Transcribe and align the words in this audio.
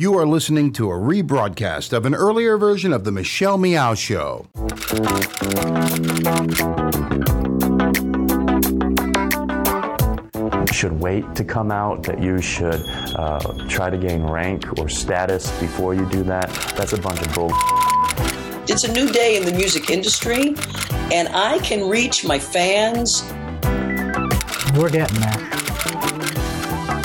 You 0.00 0.16
are 0.16 0.26
listening 0.26 0.72
to 0.72 0.90
a 0.90 0.94
rebroadcast 0.94 1.92
of 1.92 2.06
an 2.06 2.14
earlier 2.14 2.56
version 2.56 2.90
of 2.94 3.04
The 3.04 3.12
Michelle 3.12 3.58
Meow 3.58 3.92
Show. 3.92 4.46
should 10.72 10.98
wait 10.98 11.34
to 11.34 11.44
come 11.44 11.70
out, 11.70 12.02
that 12.04 12.18
you 12.18 12.40
should 12.40 12.82
uh, 13.14 13.68
try 13.68 13.90
to 13.90 13.98
gain 13.98 14.22
rank 14.22 14.78
or 14.78 14.88
status 14.88 15.50
before 15.60 15.92
you 15.92 16.08
do 16.08 16.22
that. 16.22 16.48
That's 16.78 16.94
a 16.94 16.98
bunch 16.98 17.20
of 17.20 17.34
bull. 17.34 17.50
It's 18.70 18.84
a 18.84 18.92
new 18.94 19.12
day 19.12 19.36
in 19.36 19.44
the 19.44 19.52
music 19.52 19.90
industry, 19.90 20.54
and 21.12 21.28
I 21.28 21.58
can 21.58 21.86
reach 21.86 22.24
my 22.24 22.38
fans. 22.38 23.22
We're 24.74 24.88
getting 24.88 25.20
there. 25.20 25.59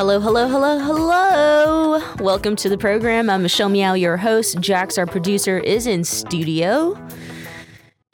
Hello, 0.00 0.18
hello, 0.18 0.48
hello, 0.48 0.78
hello. 0.78 2.02
Welcome 2.20 2.56
to 2.56 2.70
the 2.70 2.78
program. 2.78 3.28
I'm 3.28 3.42
Michelle 3.42 3.68
Meow, 3.68 3.92
your 3.92 4.16
host. 4.16 4.58
Jax, 4.58 4.96
our 4.96 5.04
producer, 5.04 5.58
is 5.58 5.86
in 5.86 6.04
studio 6.04 6.96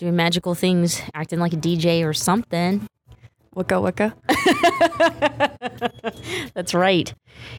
doing 0.00 0.16
magical 0.16 0.56
things, 0.56 1.00
acting 1.14 1.38
like 1.38 1.52
a 1.52 1.56
DJ 1.56 2.04
or 2.04 2.12
something. 2.12 2.88
Wicca 3.54 3.80
wicca. 3.80 4.16
That's 6.54 6.74
right. 6.74 7.14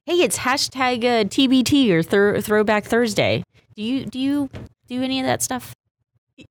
Hey, 0.05 0.15
it's 0.15 0.39
hashtag 0.39 1.05
uh, 1.05 1.23
TBT 1.23 1.89
or 1.91 2.41
Throwback 2.41 2.83
Thursday. 2.83 3.45
Do 3.77 3.81
you 3.81 4.07
do 4.07 4.19
you 4.19 4.49
do 4.89 5.01
any 5.03 5.21
of 5.21 5.25
that 5.25 5.41
stuff? 5.41 5.73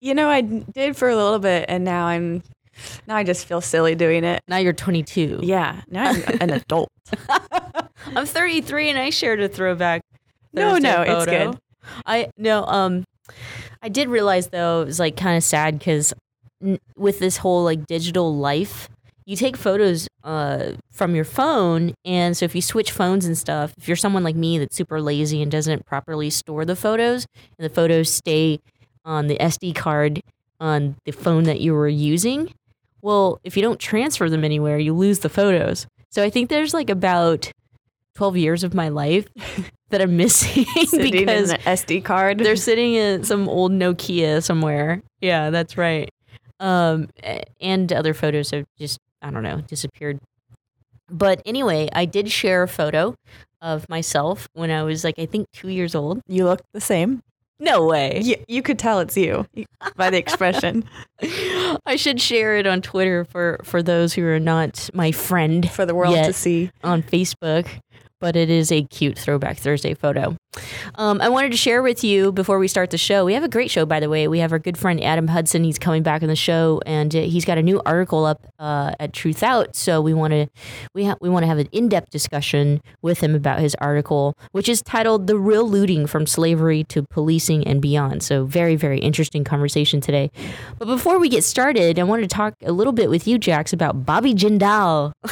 You 0.01 0.14
know, 0.14 0.31
I 0.31 0.41
did 0.41 0.97
for 0.97 1.11
a 1.11 1.14
little 1.14 1.41
bit, 1.41 1.67
and 1.69 1.84
now 1.84 2.06
I'm 2.06 2.42
now 3.07 3.17
I 3.17 3.25
just 3.25 3.47
feel 3.47 3.61
silly 3.61 3.95
doing 3.95 4.25
it. 4.25 4.43
Now 4.49 4.59
you're 4.59 4.73
22. 4.73 5.41
Yeah, 5.43 5.83
now 5.89 6.11
I'm 6.11 6.23
an 6.41 6.51
adult. 6.51 6.91
I'm 8.15 8.27
33 8.27 8.91
and 8.91 8.99
I 8.99 9.11
shared 9.11 9.41
a 9.41 9.49
throwback. 9.49 10.03
No, 10.53 10.73
Thursday 10.73 10.89
no, 10.89 11.03
it's 11.03 11.25
photo. 11.25 11.51
good. 11.53 11.59
I 12.05 12.29
no, 12.37 12.65
um, 12.65 13.05
I 13.83 13.89
did 13.89 14.09
realize 14.09 14.49
though 14.49 14.83
it 14.83 14.87
was 14.87 14.99
like 15.01 15.17
kind 15.17 15.37
of 15.37 15.45
sad 15.45 15.79
because 15.79 16.13
n- 16.63 16.79
with 16.97 17.19
this 17.19 17.37
whole 17.39 17.63
like 17.65 17.87
digital 17.87 18.37
life, 18.37 18.89
you 19.25 19.37
take 19.37 19.57
photos 19.57 20.09
uh 20.25 20.73
from 20.93 21.15
your 21.15 21.25
phone, 21.25 21.95
and 22.05 22.37
so 22.37 22.45
if 22.45 22.55
you 22.55 22.63
switch 22.63 22.91
phones 22.93 23.25
and 23.27 23.37
stuff, 23.37 23.75
if 23.79 23.87
you're 23.89 23.97
someone 23.97 24.25
like 24.25 24.37
me 24.37 24.59
that's 24.59 24.77
super 24.77 25.01
lazy 25.01 25.43
and 25.43 25.51
doesn't 25.51 25.85
properly 25.87 26.31
store 26.31 26.65
the 26.65 26.77
photos, 26.77 27.27
and 27.59 27.65
the 27.65 27.73
photos 27.75 28.11
stay 28.11 28.61
on 29.05 29.27
the 29.27 29.37
SD 29.39 29.75
card 29.75 30.23
on 30.59 30.97
the 31.05 31.13
phone 31.13 31.45
that 31.45 31.61
you 31.61 31.75
were 31.75 31.87
using, 31.89 32.53
well, 33.02 33.41
if 33.44 33.56
you 33.56 33.62
don't 33.62 33.78
transfer 33.78 34.28
them 34.28 34.44
anywhere, 34.44 34.78
you 34.78 34.94
lose 34.94 35.20
the 35.20 35.28
photos. 35.28 35.86
So 36.11 36.22
I 36.22 36.30
think 36.30 36.48
there's 36.48 36.75
like 36.75 36.91
about 36.91 37.50
12 38.14 38.36
years 38.36 38.64
of 38.64 38.75
my 38.75 38.89
life 38.89 39.27
that 39.91 40.00
I'm 40.00 40.16
missing 40.16 40.64
because 40.91 41.52
SD 41.52 42.05
card. 42.05 42.39
they're 42.39 42.56
sitting 42.56 42.94
in 42.94 43.24
some 43.24 43.48
old 43.48 43.72
Nokia 43.72 44.42
somewhere. 44.42 45.02
Yeah, 45.20 45.50
that's 45.50 45.77
right. 45.77 46.11
Um, 46.58 47.08
and 47.61 47.92
other 47.92 48.14
photos 48.14 48.51
have 48.51 48.64
just, 48.79 48.98
I 49.20 49.30
don't 49.30 49.42
know, 49.42 49.61
disappeared. 49.61 50.18
But 51.08 51.42
anyway, 51.46 51.89
I 51.92 52.05
did 52.05 52.30
share 52.33 52.62
a 52.62 52.68
photo 52.68 53.14
of 53.61 53.89
myself 53.89 54.48
when 54.55 54.70
I 54.70 54.83
was 54.83 55.05
like, 55.05 55.18
I 55.18 55.27
think 55.27 55.46
two 55.52 55.68
years 55.68 55.95
old. 55.95 56.20
you 56.27 56.45
look 56.45 56.62
the 56.73 56.80
same. 56.80 57.23
No 57.58 57.86
way. 57.86 58.20
You, 58.22 58.36
you 58.48 58.62
could 58.62 58.78
tell 58.78 59.00
it's 59.00 59.17
you 59.17 59.46
by 59.96 60.11
the 60.11 60.18
expression. 60.18 60.84
I 61.86 61.96
should 61.96 62.20
share 62.20 62.56
it 62.56 62.67
on 62.67 62.83
Twitter 62.83 63.24
for, 63.24 63.61
for 63.64 63.83
those 63.83 64.12
who 64.12 64.27
are 64.27 64.40
not 64.40 64.90
my 64.92 65.12
friend 65.12 65.68
for 65.70 65.86
the 65.86 65.94
world 65.94 66.14
yet 66.14 66.27
to 66.27 66.33
see. 66.33 66.70
on 66.84 67.02
Facebook. 67.02 67.67
But 68.20 68.34
it 68.34 68.48
is 68.48 68.72
a 68.72 68.83
cute 68.84 69.18
Throwback 69.18 69.58
Thursday 69.58 69.94
photo. 69.94 70.36
Um, 70.96 71.20
I 71.20 71.28
wanted 71.28 71.50
to 71.52 71.56
share 71.56 71.83
with 71.83 72.02
you 72.02 72.33
before 72.33 72.58
we 72.58 72.68
start 72.68 72.90
the 72.90 72.98
show. 72.98 73.24
We 73.24 73.34
have 73.34 73.44
a 73.44 73.48
great 73.48 73.70
show, 73.70 73.84
by 73.84 74.00
the 74.00 74.08
way. 74.08 74.28
We 74.28 74.39
have 74.39 74.52
our 74.52 74.58
good 74.58 74.78
friend 74.78 75.02
Adam 75.02 75.28
Hudson. 75.28 75.64
He's 75.64 75.78
coming 75.78 76.02
back 76.02 76.22
on 76.22 76.28
the 76.28 76.36
show, 76.36 76.80
and 76.86 77.14
uh, 77.14 77.20
he's 77.20 77.44
got 77.44 77.58
a 77.58 77.62
new 77.62 77.80
article 77.84 78.24
up 78.24 78.46
uh, 78.58 78.94
at 78.98 79.12
Truth 79.12 79.42
Out. 79.42 79.77
So 79.77 80.00
we 80.00 80.14
want 80.14 80.33
to 80.33 80.46
we 80.94 81.05
ha- 81.05 81.17
we 81.20 81.28
want 81.28 81.42
to 81.42 81.46
have 81.46 81.58
an 81.58 81.68
in 81.72 81.89
depth 81.89 82.11
discussion 82.11 82.80
with 83.02 83.20
him 83.20 83.34
about 83.34 83.58
his 83.58 83.74
article, 83.77 84.36
which 84.52 84.68
is 84.68 84.80
titled 84.83 85.27
"The 85.27 85.36
Real 85.36 85.68
Looting 85.68 86.06
from 86.06 86.27
Slavery 86.27 86.84
to 86.84 87.02
Policing 87.02 87.67
and 87.67 87.83
Beyond." 87.83 88.23
So 88.23 88.44
very 88.44 88.77
very 88.77 88.98
interesting 88.98 89.44
conversation 89.44 90.00
today. 90.00 90.30
But 90.78 90.86
before 90.86 91.18
we 91.18 91.28
get 91.28 91.44
started, 91.44 91.98
I 91.98 92.05
wanted 92.05 92.23
to 92.23 92.34
talk 92.34 92.55
a 92.64 92.73
little 92.73 92.94
bit 92.94 93.11
with 93.11 93.28
you, 93.28 93.38
Jax, 93.38 93.73
about 93.73 94.06
Bobby 94.06 94.34
Jindal, 94.34 95.12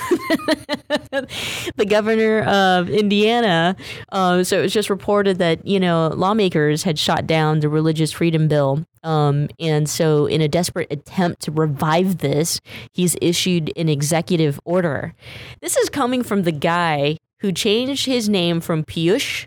the 1.77 1.87
governor 1.89 2.43
of 2.43 2.91
Indiana. 2.91 3.75
Um, 4.11 4.45
so 4.45 4.59
it 4.59 4.63
was 4.63 4.73
just 4.73 4.91
reported 4.91 5.14
that 5.23 5.65
you 5.67 5.79
know 5.79 6.09
lawmakers 6.09 6.83
had 6.83 6.99
shot 6.99 7.27
down 7.27 7.61
the 7.61 7.69
religious 7.69 8.11
freedom 8.13 8.49
bill. 8.49 8.85
Um, 9.03 9.49
and 9.61 9.89
so, 9.89 10.27
in 10.27 10.41
a 10.41 10.49
desperate 10.49 10.91
attempt 10.91 11.43
to 11.43 11.51
revive 11.53 12.19
this, 12.19 12.61
he's 12.93 13.17
issued 13.21 13.71
an 13.77 13.89
executive 13.89 14.59
order. 14.65 15.15
This 15.61 15.77
is 15.77 15.89
coming 15.91 16.23
from 16.23 16.43
the 16.43 16.53
guy 16.53 17.19
who 17.39 17.53
changed 17.53 18.07
his 18.07 18.29
name 18.29 18.61
from 18.61 18.83
Piyush, 18.83 19.47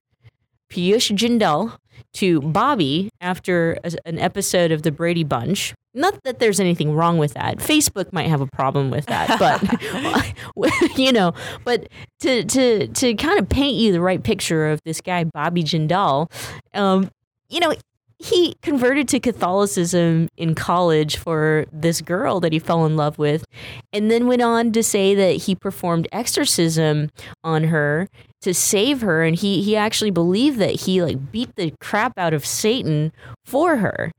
Piyush 0.69 1.15
Jindal, 1.17 1.77
to 2.13 2.41
Bobby 2.41 3.09
after 3.21 3.79
a- 3.83 4.07
an 4.07 4.19
episode 4.19 4.71
of 4.71 4.83
the 4.83 4.91
Brady 4.91 5.23
Bunch. 5.23 5.73
Not 5.93 6.19
that 6.25 6.39
there's 6.39 6.59
anything 6.59 6.93
wrong 6.93 7.17
with 7.17 7.33
that. 7.33 7.57
Facebook 7.57 8.13
might 8.13 8.27
have 8.27 8.41
a 8.41 8.45
problem 8.47 8.91
with 8.91 9.07
that, 9.07 9.39
but 9.39 10.97
you 10.97 11.11
know, 11.11 11.33
but 11.63 11.87
to 12.19 12.43
to 12.43 12.87
to 12.87 13.15
kind 13.15 13.39
of 13.39 13.49
paint 13.49 13.75
you 13.77 13.91
the 13.91 14.01
right 14.01 14.21
picture 14.21 14.67
of 14.67 14.79
this 14.85 15.01
guy 15.01 15.23
Bobby 15.23 15.63
Jindal, 15.63 16.31
um, 16.73 17.09
you 17.49 17.59
know, 17.59 17.73
he 18.19 18.55
converted 18.61 19.07
to 19.09 19.19
Catholicism 19.19 20.29
in 20.37 20.55
college 20.55 21.17
for 21.17 21.65
this 21.71 22.01
girl 22.01 22.39
that 22.39 22.51
he 22.53 22.59
fell 22.59 22.85
in 22.85 22.95
love 22.95 23.17
with, 23.17 23.45
and 23.93 24.09
then 24.09 24.27
went 24.27 24.41
on 24.41 24.71
to 24.71 24.81
say 24.83 25.13
that 25.15 25.31
he 25.43 25.53
performed 25.55 26.07
exorcism 26.11 27.09
on 27.43 27.65
her 27.65 28.07
to 28.41 28.53
save 28.53 29.01
her, 29.01 29.23
and 29.23 29.35
he 29.35 29.61
he 29.61 29.75
actually 29.75 30.11
believed 30.11 30.57
that 30.59 30.81
he 30.81 31.01
like 31.03 31.31
beat 31.31 31.55
the 31.55 31.73
crap 31.79 32.13
out 32.17 32.33
of 32.33 32.45
Satan 32.45 33.11
for 33.45 33.77
her. 33.77 34.11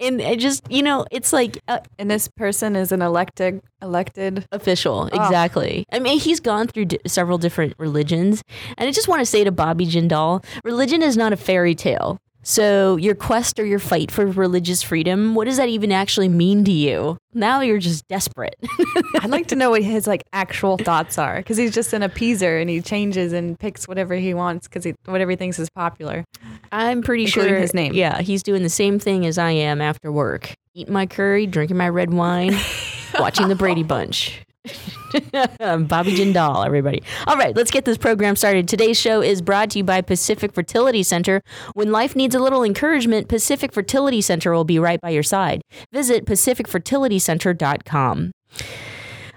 And 0.00 0.20
it 0.20 0.40
just, 0.40 0.62
you 0.68 0.82
know, 0.82 1.06
it's 1.12 1.32
like 1.32 1.58
uh, 1.68 1.78
And 1.96 2.10
this 2.10 2.26
person 2.36 2.74
is 2.74 2.90
an 2.90 3.02
elected 3.02 3.62
elected. 3.80 4.46
official 4.52 5.06
exactly 5.06 5.84
i 5.92 5.98
mean 5.98 6.18
he's 6.20 6.38
gone 6.40 6.66
through 6.68 6.84
di- 6.86 6.98
several 7.06 7.36
different 7.38 7.74
religions 7.78 8.42
and 8.78 8.88
i 8.88 8.92
just 8.92 9.08
want 9.08 9.18
to 9.20 9.26
say 9.26 9.42
to 9.42 9.50
bobby 9.50 9.84
jindal 9.86 10.44
religion 10.64 11.02
is 11.02 11.16
not 11.16 11.32
a 11.32 11.36
fairy 11.36 11.74
tale 11.74 12.18
so 12.42 12.96
your 12.96 13.14
quest 13.14 13.58
or 13.58 13.64
your 13.64 13.78
fight 13.78 14.10
for 14.10 14.26
religious 14.26 14.82
freedom 14.82 15.34
what 15.34 15.44
does 15.44 15.56
that 15.56 15.68
even 15.68 15.92
actually 15.92 16.28
mean 16.28 16.64
to 16.64 16.72
you 16.72 17.16
now 17.34 17.60
you're 17.60 17.78
just 17.78 18.06
desperate 18.08 18.56
I'd 19.20 19.30
like 19.30 19.48
to 19.48 19.56
know 19.56 19.70
what 19.70 19.82
his 19.82 20.06
like 20.06 20.22
actual 20.32 20.76
thoughts 20.76 21.18
are 21.18 21.36
because 21.36 21.56
he's 21.56 21.72
just 21.72 21.92
an 21.92 22.02
appeaser 22.02 22.60
and 22.60 22.68
he 22.68 22.80
changes 22.80 23.32
and 23.32 23.58
picks 23.58 23.86
whatever 23.86 24.14
he 24.14 24.34
wants 24.34 24.68
because 24.68 24.92
whatever 25.04 25.30
he 25.30 25.36
thinks 25.36 25.58
is 25.58 25.70
popular. 25.70 26.24
i'm 26.70 27.02
pretty 27.02 27.26
sure 27.26 27.56
his 27.56 27.74
name. 27.74 27.92
yeah 27.94 28.20
he's 28.20 28.42
doing 28.42 28.62
the 28.62 28.68
same 28.70 28.98
thing 28.98 29.24
as 29.24 29.38
i 29.38 29.50
am 29.50 29.80
after 29.80 30.10
work 30.10 30.54
eating 30.74 30.92
my 30.92 31.06
curry 31.06 31.46
drinking 31.46 31.76
my 31.76 31.88
red 31.88 32.12
wine 32.12 32.56
watching 33.18 33.48
the 33.48 33.56
brady 33.56 33.82
bunch 33.82 34.42
Bobby 35.58 36.14
Jindal, 36.14 36.64
everybody. 36.64 37.02
All 37.26 37.36
right, 37.36 37.56
let's 37.56 37.72
get 37.72 37.84
this 37.84 37.98
program 37.98 38.36
started. 38.36 38.68
Today's 38.68 38.98
show 38.98 39.20
is 39.20 39.42
brought 39.42 39.70
to 39.70 39.78
you 39.78 39.84
by 39.84 40.02
Pacific 40.02 40.52
Fertility 40.52 41.02
Center. 41.02 41.42
When 41.74 41.90
life 41.90 42.14
needs 42.14 42.34
a 42.34 42.38
little 42.38 42.62
encouragement, 42.62 43.28
Pacific 43.28 43.72
Fertility 43.72 44.20
Center 44.20 44.52
will 44.52 44.64
be 44.64 44.78
right 44.78 45.00
by 45.00 45.10
your 45.10 45.24
side. 45.24 45.62
Visit 45.92 46.26
pacificfertilitycenter.com. 46.26 48.30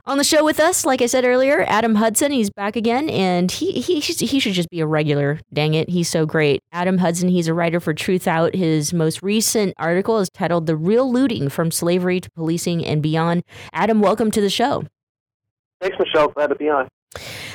On 0.07 0.19
the 0.19 0.23
show 0.23 0.45
with 0.45 0.59
us, 0.59 0.85
like 0.85 1.01
I 1.01 1.07
said 1.07 1.25
earlier, 1.25 1.65
Adam 1.67 1.95
Hudson. 1.95 2.31
He's 2.31 2.51
back 2.51 2.75
again, 2.75 3.09
and 3.09 3.49
he 3.49 3.71
he 3.71 3.99
he 3.99 4.39
should 4.39 4.53
just 4.53 4.69
be 4.69 4.79
a 4.79 4.85
regular. 4.85 5.39
Dang 5.51 5.73
it, 5.73 5.89
he's 5.89 6.07
so 6.07 6.27
great. 6.27 6.61
Adam 6.71 6.99
Hudson. 6.99 7.29
He's 7.29 7.47
a 7.47 7.55
writer 7.55 7.79
for 7.79 7.91
Truth 7.91 8.27
Out. 8.27 8.53
His 8.53 8.93
most 8.93 9.23
recent 9.23 9.73
article 9.79 10.19
is 10.19 10.29
titled 10.29 10.67
"The 10.67 10.75
Real 10.75 11.11
Looting 11.11 11.49
from 11.49 11.71
Slavery 11.71 12.21
to 12.21 12.29
Policing 12.29 12.85
and 12.85 13.01
Beyond." 13.01 13.41
Adam, 13.73 13.99
welcome 13.99 14.29
to 14.29 14.41
the 14.41 14.49
show. 14.51 14.83
Thanks, 15.81 15.97
Michelle. 15.99 16.29
Glad 16.29 16.47
to 16.47 16.55
be 16.55 16.69
on. 16.69 16.87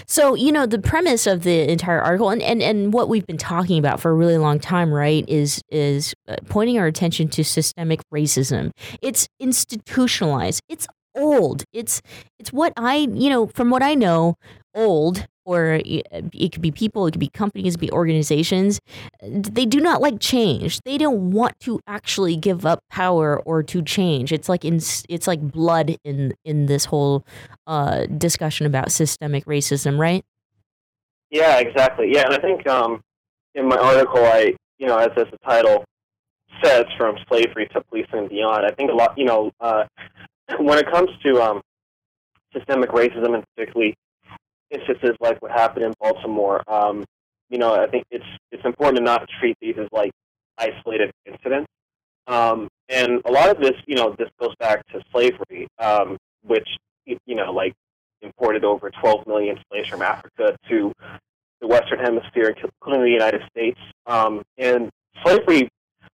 So, 0.07 0.35
you 0.35 0.51
know, 0.51 0.67
the 0.67 0.79
premise 0.79 1.27
of 1.27 1.43
the 1.43 1.71
entire 1.71 2.01
article 2.01 2.31
and, 2.31 2.43
and, 2.43 2.63
and 2.63 2.93
what 2.93 3.09
we've 3.09 3.27
been 3.27 3.39
talking 3.39 3.79
about 3.79 4.01
for 4.01 4.11
a 4.11 4.15
really 4.15 4.39
long 4.39 4.59
time, 4.59 4.93
right, 4.93 5.25
is 5.29 5.63
is 5.71 6.15
uh, 6.29 6.37
pointing 6.49 6.79
our 6.79 6.87
attention 6.87 7.29
to 7.29 7.45
systemic 7.45 8.01
racism. 8.13 8.71
It's 9.03 9.29
institutionalized. 9.39 10.63
It's 10.69 10.87
old. 11.15 11.65
It's 11.73 12.01
it's 12.39 12.53
what 12.53 12.73
I, 12.77 13.09
you 13.13 13.31
know, 13.31 13.47
from 13.49 13.71
what 13.71 13.83
I 13.83 13.95
know, 13.95 14.35
old 14.75 15.27
or 15.51 15.81
it 15.85 16.53
could 16.53 16.63
be 16.63 16.71
people, 16.71 17.09
it 17.09 17.11
could 17.11 17.19
be 17.19 17.29
companies, 17.29 17.75
it 17.75 17.79
could 17.79 17.89
be 17.89 17.91
organizations. 17.91 18.79
They 19.21 19.67
do 19.67 19.81
not 19.81 20.01
like 20.01 20.21
change. 20.21 20.81
They 20.83 20.97
don't 20.97 21.33
want 21.33 21.59
to 21.61 21.81
actually 21.89 22.37
give 22.37 22.65
up 22.65 22.85
power 22.89 23.41
or 23.41 23.65
to 23.65 23.83
change. 23.83 24.33
It's 24.33 24.49
like 24.49 24.65
in, 24.65 24.77
it's 25.09 25.27
like 25.27 25.41
blood 25.41 25.97
in 26.05 26.35
in 26.45 26.67
this 26.67 26.85
whole 26.85 27.27
uh, 27.67 28.07
discussion 28.07 28.65
about 28.65 28.93
systemic 28.93 29.45
racism, 29.47 29.99
right? 29.99 30.23
Yeah, 31.31 31.59
exactly. 31.59 32.13
Yeah, 32.13 32.27
and 32.27 32.35
I 32.35 32.39
think 32.39 32.69
um, 32.69 33.01
in 33.57 33.69
my 33.69 33.77
article, 33.77 34.25
I 34.25 34.55
you 34.79 34.87
know, 34.87 34.99
as, 34.99 35.11
as 35.17 35.27
the 35.33 35.39
title 35.45 35.85
says, 36.63 36.85
from 36.97 37.17
slavery 37.29 37.69
to 37.75 37.81
policing 37.91 38.19
and 38.21 38.29
beyond. 38.29 38.67
I 38.67 38.71
think 38.71 38.93
a 38.93 38.95
lot, 38.95 39.19
you 39.19 39.25
know, 39.25 39.51
uh, 39.61 39.85
when 40.61 40.79
it 40.79 40.89
comes 40.89 41.11
to 41.25 41.43
um, 41.43 41.61
systemic 42.53 42.91
racism 42.91 43.35
and 43.35 43.45
particularly 43.57 43.97
instances 44.71 45.17
like 45.21 45.41
what 45.43 45.51
happened 45.51 45.85
in 45.85 45.95
Baltimore, 46.01 46.63
um, 46.69 47.05
you 47.49 47.59
know, 47.59 47.75
I 47.75 47.87
think 47.89 48.05
it's 48.11 48.25
it's 48.53 48.65
important 48.65 48.99
to 48.99 49.03
not 49.03 49.29
treat 49.41 49.57
these 49.61 49.77
as 49.79 49.89
like 49.93 50.13
isolated 50.59 51.11
incidents. 51.27 51.69
Um, 52.27 52.69
and 52.89 53.21
a 53.25 53.31
lot 53.31 53.51
of 53.51 53.61
this, 53.61 53.75
you 53.87 53.97
know, 53.97 54.15
this 54.19 54.29
goes 54.39 54.55
back 54.61 54.87
to 54.89 55.03
slavery, 55.13 55.67
um, 55.79 56.17
which 56.43 56.69
you 57.05 57.35
know, 57.35 57.53
like 57.53 57.73
imported 58.23 58.65
over 58.65 58.91
12 58.91 59.27
million 59.27 59.57
slaves 59.71 59.89
from 59.89 60.03
Africa 60.03 60.57
to 60.69 60.93
the 61.61 61.67
Western 61.67 61.99
Hemisphere, 61.99 62.55
including 62.63 63.03
the 63.03 63.11
United 63.11 63.43
States. 63.51 63.79
Um, 64.07 64.43
and 64.59 64.91
slavery 65.25 65.69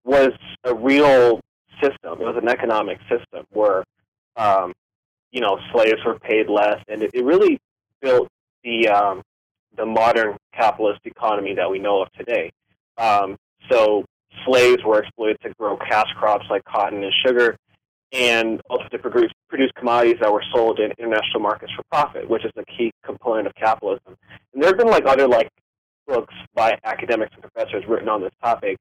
was 0.04 0.32
a 0.64 0.74
real 0.74 1.40
system. 1.82 2.20
It 2.20 2.24
was 2.24 2.36
an 2.40 2.48
economic 2.48 2.98
system 3.08 3.44
where, 3.50 3.84
um, 4.36 4.72
you 5.32 5.40
know, 5.40 5.58
slaves 5.72 6.04
were 6.04 6.18
paid 6.18 6.48
less, 6.48 6.80
and 6.88 7.02
it, 7.02 7.10
it 7.14 7.24
really 7.24 7.58
built 8.00 8.28
the 8.64 8.88
um, 8.88 9.22
the 9.76 9.86
modern 9.86 10.36
capitalist 10.54 11.00
economy 11.04 11.54
that 11.54 11.70
we 11.70 11.78
know 11.78 12.02
of 12.02 12.12
today. 12.12 12.50
Um, 12.96 13.36
so 13.70 14.04
slaves 14.46 14.82
were 14.84 15.00
exploited 15.00 15.38
to 15.42 15.52
grow 15.58 15.76
cash 15.76 16.08
crops 16.18 16.44
like 16.50 16.64
cotton 16.64 17.02
and 17.02 17.12
sugar, 17.26 17.56
and 18.12 18.60
also 18.70 18.84
to 18.88 18.98
produce, 18.98 19.32
produce 19.48 19.70
commodities 19.76 20.16
that 20.20 20.32
were 20.32 20.44
sold 20.54 20.78
in 20.78 20.92
international 20.98 21.40
markets 21.40 21.72
for 21.76 21.82
profit, 21.90 22.28
which 22.28 22.44
is 22.44 22.52
a 22.56 22.64
key 22.66 22.92
component 23.04 23.46
of 23.46 23.54
capitalism. 23.54 24.16
And 24.52 24.62
there 24.62 24.70
have 24.70 24.78
been 24.78 24.88
like 24.88 25.04
other 25.06 25.26
like 25.26 25.48
books 26.06 26.34
by 26.54 26.78
academics 26.84 27.32
and 27.34 27.42
professors 27.42 27.84
written 27.88 28.08
on 28.08 28.20
this 28.20 28.32
topic. 28.42 28.76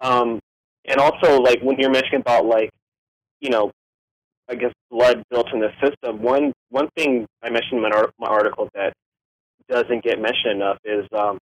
Um, 0.00 0.38
and 0.84 1.00
also 1.00 1.40
like 1.40 1.60
when 1.62 1.76
you're 1.78 1.90
mentioning 1.90 2.20
about 2.20 2.46
like, 2.46 2.70
you 3.40 3.50
know, 3.50 3.70
I 4.48 4.54
guess 4.54 4.72
blood 4.90 5.24
built 5.30 5.52
in 5.52 5.60
the 5.60 5.70
system. 5.82 6.22
One 6.22 6.52
one 6.70 6.88
thing 6.96 7.26
I 7.42 7.50
mentioned 7.50 7.78
in 7.78 7.82
my, 7.82 8.04
my 8.18 8.28
article 8.28 8.68
that 8.74 8.92
doesn't 9.68 10.02
get 10.04 10.20
mentioned 10.20 10.62
enough 10.62 10.78
is 10.84 11.06
um, 11.12 11.38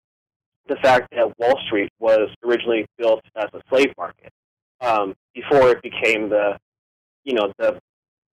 the 0.67 0.75
fact 0.77 1.07
that 1.11 1.33
Wall 1.37 1.59
Street 1.67 1.91
was 1.99 2.29
originally 2.45 2.85
built 2.97 3.21
as 3.35 3.49
a 3.53 3.61
slave 3.69 3.93
market 3.97 4.31
um, 4.81 5.13
before 5.33 5.69
it 5.69 5.81
became 5.81 6.29
the, 6.29 6.57
you 7.23 7.33
know, 7.33 7.51
the 7.57 7.79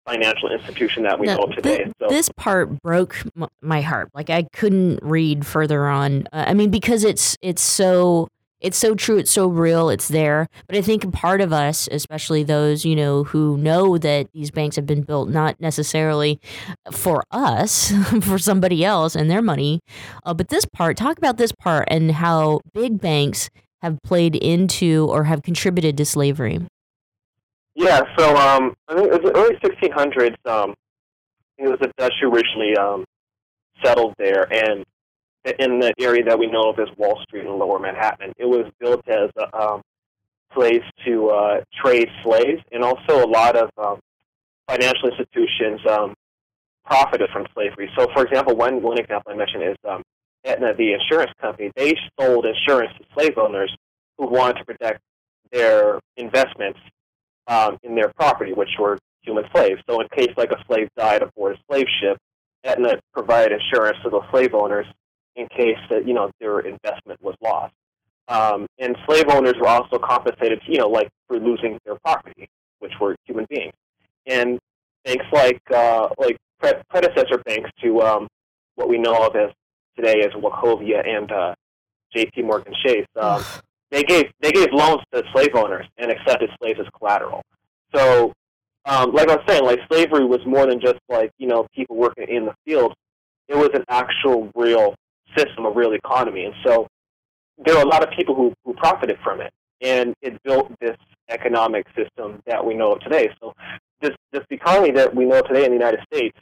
financial 0.07 0.51
institution 0.51 1.03
that 1.05 1.19
we 1.19 1.27
know 1.27 1.47
today. 1.55 1.91
so, 1.99 2.09
this 2.09 2.31
part 2.37 2.83
broke 2.83 3.17
my 3.61 3.81
heart. 3.81 4.11
Like 4.15 4.31
I 4.31 4.47
couldn't 4.53 5.01
read 5.03 5.47
further 5.47 5.87
on. 5.87 6.29
Uh, 6.33 6.45
I 6.49 6.55
mean, 6.55 6.71
because 6.71 7.05
it's 7.05 7.37
it's 7.41 7.63
so 7.63 8.29
it's 8.65 8.79
so 8.79 8.95
true, 8.95 9.19
it's 9.19 9.31
so 9.31 9.47
real, 9.47 9.91
it's 9.91 10.09
there. 10.09 10.49
But 10.67 10.77
I 10.77 10.81
think 10.81 11.13
part 11.13 11.43
of 11.43 11.53
us, 11.53 11.87
especially 11.93 12.43
those, 12.43 12.83
you 12.87 12.97
know, 12.97 13.25
who 13.25 13.59
know 13.59 13.99
that 13.99 14.33
these 14.33 14.51
banks 14.51 14.77
have 14.77 14.87
been 14.87 15.03
built 15.03 15.29
not 15.29 15.61
necessarily 15.61 16.41
for 16.91 17.25
us, 17.31 17.93
for 18.23 18.39
somebody 18.39 18.83
else 18.83 19.15
and 19.15 19.31
their 19.31 19.43
money, 19.43 19.81
uh, 20.25 20.33
but 20.33 20.49
this 20.49 20.65
part, 20.65 20.97
talk 20.97 21.19
about 21.19 21.37
this 21.37 21.53
part 21.53 21.87
and 21.91 22.13
how 22.13 22.61
big 22.73 23.03
banks 23.03 23.51
have 23.83 24.03
played 24.03 24.35
into 24.35 25.07
or 25.11 25.25
have 25.25 25.43
contributed 25.43 25.99
to 25.99 26.07
slavery. 26.07 26.59
Yeah, 27.75 28.01
so 28.17 28.35
um, 28.35 28.75
I 28.89 28.95
think 28.95 29.13
it 29.13 29.23
was 29.23 29.31
the 29.31 29.37
early 29.37 29.57
1600s. 29.57 30.51
Um, 30.51 30.75
it 31.59 31.69
was 31.69 31.79
the 31.81 31.93
Dutch 31.99 32.15
who 32.19 32.33
originally 32.33 32.75
um, 32.79 33.05
settled 33.85 34.15
there, 34.17 34.51
and 34.51 34.85
in 35.45 35.79
the 35.79 35.93
area 36.01 36.25
that 36.25 36.39
we 36.39 36.47
know 36.47 36.71
of 36.71 36.79
as 36.79 36.89
Wall 36.97 37.21
Street 37.23 37.45
in 37.45 37.59
Lower 37.59 37.79
Manhattan. 37.79 38.33
It 38.39 38.47
was 38.47 38.71
built 38.81 39.07
as 39.09 39.31
a 39.39 39.57
um, 39.57 39.83
place 40.53 40.83
to 41.05 41.29
uh, 41.29 41.61
trade 41.83 42.09
slaves, 42.23 42.63
and 42.73 42.83
also 42.83 43.25
a 43.25 43.29
lot 43.29 43.57
of 43.57 43.71
um, 43.77 44.01
financial 44.69 45.11
institutions 45.11 45.81
um, 45.91 46.15
profited 46.87 47.29
from 47.33 47.47
slavery. 47.55 47.91
So, 47.97 48.07
for 48.15 48.25
example, 48.25 48.57
one 48.57 48.83
one 48.83 48.99
example 48.99 49.33
I 49.33 49.37
mentioned 49.37 49.65
is 49.65 49.77
um, 49.89 50.03
Aetna, 50.45 50.75
the 50.77 50.95
insurance 50.95 51.33
company. 51.41 51.71
They 51.77 51.95
sold 52.19 52.47
insurance 52.47 52.93
to 52.99 53.05
slave 53.15 53.37
owners 53.37 53.75
who 54.19 54.27
wanted 54.27 54.59
to 54.59 54.65
protect 54.65 55.01
their 55.53 56.01
investments 56.17 56.79
um, 57.49 57.79
in 57.83 57.95
their 57.95 58.13
property, 58.15 58.53
which 58.53 58.71
were 58.79 58.99
human 59.23 59.45
slaves. 59.55 59.83
So, 59.89 60.01
in 60.01 60.09
case 60.09 60.31
like 60.37 60.53
a 60.53 60.65
slave 60.67 60.89
died 60.97 61.23
aboard 61.23 61.57
a 61.57 61.59
slave 61.69 61.87
ship, 62.01 62.17
Aetna 62.65 63.01
provided 63.13 63.61
insurance 63.61 63.99
to 64.05 64.11
the 64.11 64.21
slave 64.31 64.55
owners 64.55 64.87
in 65.37 65.49
case 65.49 65.79
that 65.91 66.07
you 66.07 66.15
know 66.15 66.31
their 66.41 66.61
investment 66.61 67.21
was 67.23 67.35
lost. 67.43 67.73
Um, 68.29 68.67
and 68.79 68.97
slave 69.07 69.27
owners 69.29 69.55
were 69.61 69.69
also 69.69 69.99
compensated, 69.99 70.61
you 70.67 70.79
know, 70.79 70.89
like 70.89 71.09
for 71.29 71.39
losing 71.39 71.79
their 71.85 71.97
property, 71.97 72.49
which 72.79 72.93
were 72.99 73.15
human 73.27 73.47
beings. 73.51 73.75
And 74.27 74.59
banks 75.05 75.27
like 75.33 75.61
uh, 75.71 76.09
like 76.19 76.37
pre- 76.59 76.81
predecessor 76.89 77.39
banks 77.45 77.71
to 77.83 78.01
um, 78.01 78.29
what 78.77 78.89
we 78.89 78.99
know 78.99 79.27
of 79.27 79.37
as 79.37 79.51
today 79.97 80.21
as 80.21 80.33
Wachovia 80.33 81.07
and 81.07 81.31
uh, 81.31 81.55
J.P. 82.15 82.43
Morgan 82.43 82.75
Chase, 82.85 83.07
um, 83.21 83.45
they 83.91 84.03
gave 84.03 84.27
they 84.41 84.51
gave 84.51 84.69
loans 84.73 85.03
to 85.13 85.23
slave 85.33 85.55
owners 85.55 85.87
and 85.99 86.11
accepted 86.11 86.51
slaves 86.61 86.81
as 86.81 86.87
collateral. 86.99 87.43
So, 87.95 88.33
um, 88.87 89.13
like 89.13 89.29
I 89.29 89.37
was 89.37 89.45
saying, 89.47 89.65
like 89.65 89.81
slavery 89.91 90.25
was 90.25 90.41
more 90.47 90.67
than 90.67 90.81
just 90.81 90.99
like 91.09 91.31
you 91.39 91.47
know 91.47 91.67
people 91.75 91.97
working 91.97 92.27
in 92.29 92.47
the 92.47 92.55
field. 92.65 92.95
It 93.49 93.57
was 93.57 93.71
an 93.75 93.85
actual 93.89 94.51
real 94.55 94.95
system, 95.37 95.67
a 95.67 95.71
real 95.71 95.93
economy. 95.93 96.45
And 96.45 96.55
so 96.65 96.87
there 97.65 97.77
are 97.77 97.83
a 97.83 97.89
lot 97.89 98.03
of 98.03 98.11
people 98.17 98.35
who, 98.35 98.53
who 98.65 98.75
profited 98.75 99.19
from 99.23 99.41
it. 99.41 99.53
And 99.81 100.15
it 100.23 100.43
built 100.43 100.73
this 100.81 100.97
economic 101.29 101.87
system 101.97 102.43
that 102.47 102.65
we 102.65 102.75
know 102.75 102.93
of 102.93 103.01
today. 103.01 103.29
So 103.41 103.55
this, 104.01 104.13
this 104.33 104.43
economy 104.51 104.91
that 104.93 105.15
we 105.15 105.25
know 105.25 105.41
today 105.43 105.65
in 105.65 105.71
the 105.71 105.77
United 105.77 106.01
States 106.13 106.37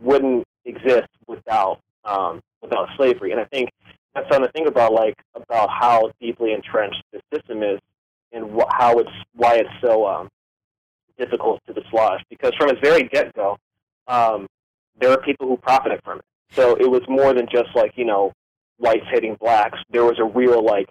wouldn't 0.00 0.44
exist 0.64 1.08
without 1.26 1.80
um, 2.04 2.40
without 2.62 2.88
slavery. 2.96 3.32
And 3.32 3.40
I 3.40 3.44
think 3.44 3.70
that's 4.14 4.28
something 4.28 4.46
to 4.46 4.52
think 4.52 4.68
about, 4.68 4.92
like 4.92 5.14
about 5.34 5.68
how 5.70 6.10
deeply 6.20 6.52
entrenched 6.52 7.02
this 7.12 7.22
system 7.32 7.62
is, 7.62 7.78
and 8.32 8.50
wh- 8.50 8.68
how 8.70 8.98
it's 8.98 9.10
why 9.34 9.56
it's 9.56 9.70
so 9.80 10.06
um, 10.06 10.28
difficult 11.18 11.60
to 11.66 11.74
dislodge. 11.74 12.22
Because 12.28 12.52
from 12.58 12.70
its 12.70 12.80
very 12.80 13.04
get 13.04 13.32
go, 13.34 13.56
um, 14.08 14.46
there 14.98 15.10
are 15.10 15.20
people 15.20 15.46
who 15.46 15.56
profited 15.56 16.00
from 16.04 16.18
it. 16.18 16.24
So 16.52 16.74
it 16.76 16.90
was 16.90 17.02
more 17.08 17.32
than 17.32 17.46
just 17.50 17.68
like, 17.74 17.92
you 17.96 18.04
know, 18.04 18.32
whites 18.80 19.06
hating 19.12 19.36
blacks. 19.40 19.78
There 19.90 20.04
was 20.04 20.18
a 20.18 20.24
real 20.24 20.64
like 20.64 20.88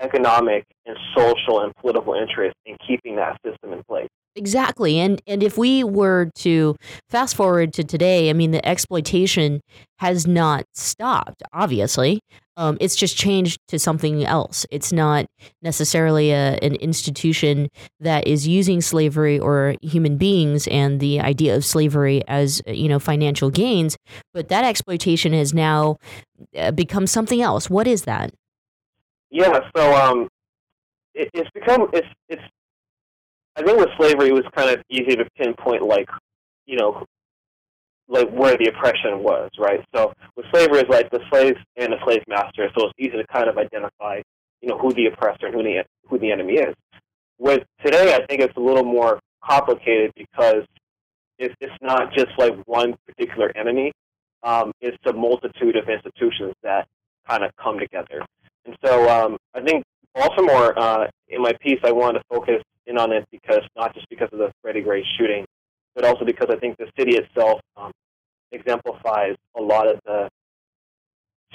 economic 0.00 0.64
and 0.86 0.96
social 1.16 1.60
and 1.60 1.74
political 1.76 2.14
interest 2.14 2.54
in 2.66 2.76
keeping 2.86 3.16
that 3.16 3.38
system 3.44 3.72
in 3.72 3.82
place. 3.84 4.08
Exactly. 4.36 5.00
And 5.00 5.20
and 5.26 5.42
if 5.42 5.58
we 5.58 5.82
were 5.82 6.30
to 6.36 6.76
fast 7.10 7.34
forward 7.34 7.72
to 7.74 7.82
today, 7.84 8.30
I 8.30 8.34
mean 8.34 8.52
the 8.52 8.64
exploitation 8.66 9.60
has 9.98 10.26
not 10.26 10.64
stopped, 10.74 11.42
obviously. 11.52 12.20
Um, 12.58 12.76
it's 12.80 12.96
just 12.96 13.16
changed 13.16 13.60
to 13.68 13.78
something 13.78 14.24
else. 14.26 14.66
It's 14.70 14.92
not 14.92 15.26
necessarily 15.62 16.32
a, 16.32 16.58
an 16.60 16.74
institution 16.74 17.68
that 18.00 18.26
is 18.26 18.48
using 18.48 18.80
slavery 18.80 19.38
or 19.38 19.76
human 19.80 20.18
beings 20.18 20.66
and 20.66 20.98
the 20.98 21.20
idea 21.20 21.54
of 21.56 21.64
slavery 21.64 22.22
as 22.28 22.60
you 22.66 22.88
know 22.88 22.98
financial 22.98 23.50
gains, 23.50 23.96
but 24.34 24.48
that 24.48 24.64
exploitation 24.64 25.32
has 25.32 25.54
now 25.54 25.96
uh, 26.56 26.72
become 26.72 27.06
something 27.06 27.40
else. 27.40 27.70
What 27.70 27.86
is 27.86 28.02
that? 28.02 28.32
Yeah, 29.30 29.60
so 29.74 29.94
um, 29.94 30.28
it, 31.14 31.30
it's 31.32 31.50
become 31.50 31.88
it's 31.92 32.08
it's 32.28 32.42
I 33.58 33.62
think 33.62 33.78
with 33.78 33.88
slavery, 33.96 34.28
it 34.28 34.34
was 34.34 34.44
kind 34.54 34.70
of 34.70 34.84
easy 34.88 35.16
to 35.16 35.24
pinpoint, 35.36 35.82
like, 35.82 36.08
you 36.66 36.76
know, 36.76 37.04
like 38.08 38.28
where 38.30 38.56
the 38.56 38.68
oppression 38.68 39.22
was, 39.22 39.50
right? 39.58 39.84
So 39.94 40.12
with 40.36 40.46
slavery, 40.52 40.80
it's 40.80 40.90
like 40.90 41.10
the 41.10 41.20
slave 41.30 41.56
and 41.76 41.92
the 41.92 41.98
slave 42.04 42.22
master, 42.28 42.68
so 42.76 42.86
it's 42.86 42.94
easy 42.98 43.16
to 43.18 43.26
kind 43.32 43.48
of 43.48 43.58
identify, 43.58 44.22
you 44.62 44.68
know, 44.68 44.78
who 44.78 44.92
the 44.94 45.06
oppressor 45.06 45.46
and 45.46 45.54
who 45.54 45.62
the 45.62 45.84
who 46.08 46.18
the 46.18 46.32
enemy 46.32 46.54
is. 46.54 46.74
With 47.38 47.62
today, 47.84 48.14
I 48.14 48.26
think 48.26 48.40
it's 48.40 48.56
a 48.56 48.60
little 48.60 48.84
more 48.84 49.20
complicated 49.44 50.12
because 50.16 50.64
it's 51.38 51.54
it's 51.60 51.74
not 51.82 52.12
just 52.14 52.28
like 52.38 52.54
one 52.66 52.96
particular 53.06 53.52
enemy. 53.56 53.92
um, 54.42 54.72
it's 54.80 54.96
a 55.06 55.12
multitude 55.12 55.76
of 55.76 55.88
institutions 55.88 56.54
that 56.62 56.86
kind 57.28 57.44
of 57.44 57.50
come 57.62 57.78
together. 57.78 58.24
And 58.66 58.76
so 58.84 59.08
um, 59.08 59.36
I 59.54 59.60
think 59.62 59.84
Baltimore, 60.14 60.78
uh, 60.78 61.06
in 61.28 61.42
my 61.42 61.52
piece, 61.60 61.80
I 61.84 61.92
wanted 61.92 62.20
to 62.20 62.24
focus 62.30 62.62
in 62.86 62.98
on 62.98 63.12
it 63.12 63.24
because 63.30 63.60
not 63.76 63.94
just 63.94 64.08
because 64.08 64.28
of 64.32 64.38
the 64.38 64.50
Freddie 64.62 64.82
Gray 64.82 65.04
shooting, 65.18 65.44
but 65.98 66.06
also 66.06 66.24
because 66.24 66.46
I 66.48 66.56
think 66.60 66.76
the 66.78 66.86
city 66.96 67.16
itself 67.16 67.60
um, 67.76 67.90
exemplifies 68.52 69.34
a 69.58 69.60
lot 69.60 69.88
of 69.88 69.98
the 70.06 70.28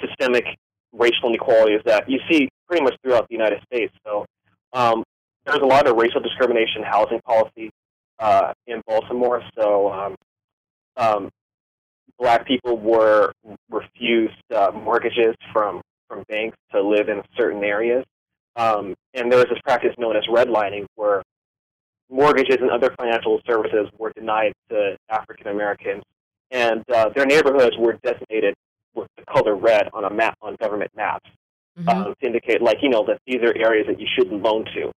systemic 0.01 0.43
racial 0.91 1.29
inequalities 1.29 1.79
that 1.85 2.09
you 2.09 2.19
see 2.29 2.49
pretty 2.67 2.83
much 2.83 2.93
throughout 3.01 3.25
the 3.29 3.35
United 3.35 3.59
States. 3.71 3.93
So 4.05 4.25
um, 4.73 5.01
there's 5.45 5.61
a 5.61 5.65
lot 5.65 5.87
of 5.87 5.95
racial 5.95 6.19
discrimination 6.19 6.83
housing 6.83 7.21
policy 7.21 7.69
uh, 8.19 8.51
in 8.67 8.81
Baltimore. 8.85 9.41
So 9.57 9.89
um, 9.93 10.15
um, 10.97 11.29
black 12.19 12.45
people 12.45 12.77
were 12.77 13.31
refused 13.69 14.35
uh, 14.53 14.71
mortgages 14.73 15.35
from, 15.53 15.81
from 16.09 16.25
banks 16.27 16.57
to 16.73 16.81
live 16.81 17.07
in 17.07 17.21
certain 17.37 17.63
areas. 17.63 18.03
Um, 18.57 18.93
and 19.13 19.31
there 19.31 19.39
was 19.39 19.47
this 19.49 19.61
practice 19.63 19.95
known 19.97 20.17
as 20.17 20.23
redlining, 20.27 20.85
where 20.95 21.23
mortgages 22.13 22.57
and 22.61 22.69
other 22.69 22.93
financial 22.97 23.41
services 23.47 23.89
were 23.97 24.11
denied 24.15 24.53
to 24.69 24.95
African 25.09 25.47
Americans, 25.47 26.03
and 26.51 26.83
uh, 26.93 27.09
their 27.15 27.25
neighborhoods 27.25 27.75
were 27.77 27.97
designated 28.03 28.53
with 28.93 29.07
the 29.17 29.23
color 29.25 29.55
red 29.55 29.89
on 29.93 30.05
a 30.05 30.13
map 30.13 30.37
on 30.41 30.55
government 30.61 30.91
maps 30.95 31.27
mm-hmm. 31.77 31.89
um, 31.89 32.13
to 32.21 32.27
indicate, 32.27 32.61
like 32.61 32.77
you 32.81 32.89
know, 32.89 33.03
that 33.07 33.19
these 33.25 33.41
are 33.41 33.55
areas 33.57 33.87
that 33.87 33.99
you 33.99 34.07
shouldn't 34.15 34.41
loan 34.43 34.65
to. 34.75 34.91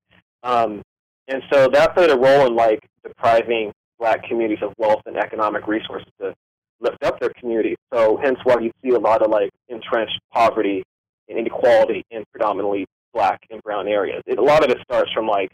Um, 0.44 0.82
and 1.28 1.42
so 1.52 1.70
that 1.70 1.96
played 1.96 2.12
a 2.12 2.18
role 2.18 2.46
in 2.46 2.56
like 2.56 2.80
depriving 3.04 3.72
black 3.98 4.28
communities 4.28 4.62
of 4.62 4.74
wealth 4.78 5.02
and 5.06 5.18
economic 5.18 5.68
resources 5.68 6.12
to 6.22 6.34
lift 6.82 7.02
up 7.04 7.20
their 7.20 7.32
communities. 7.40 7.78
So 7.94 8.20
hence 8.22 8.38
why 8.44 8.60
you 8.60 8.72
see 8.84 8.90
a 8.90 9.00
lot 9.00 9.22
of 9.22 9.32
like 9.32 9.50
entrenched 9.70 10.20
poverty 10.34 10.84
and 11.30 11.40
inequality 11.40 12.04
in 12.12 12.26
predominantly 12.32 12.86
black 13.14 13.40
and 13.50 13.64
brown 13.64 13.88
areas. 13.88 14.22
It, 14.26 14.38
a 14.38 14.44
lot 14.44 14.64
of 14.64 14.70
it 14.70 14.78
starts 14.84 15.10
from 15.14 15.28
like 15.28 15.50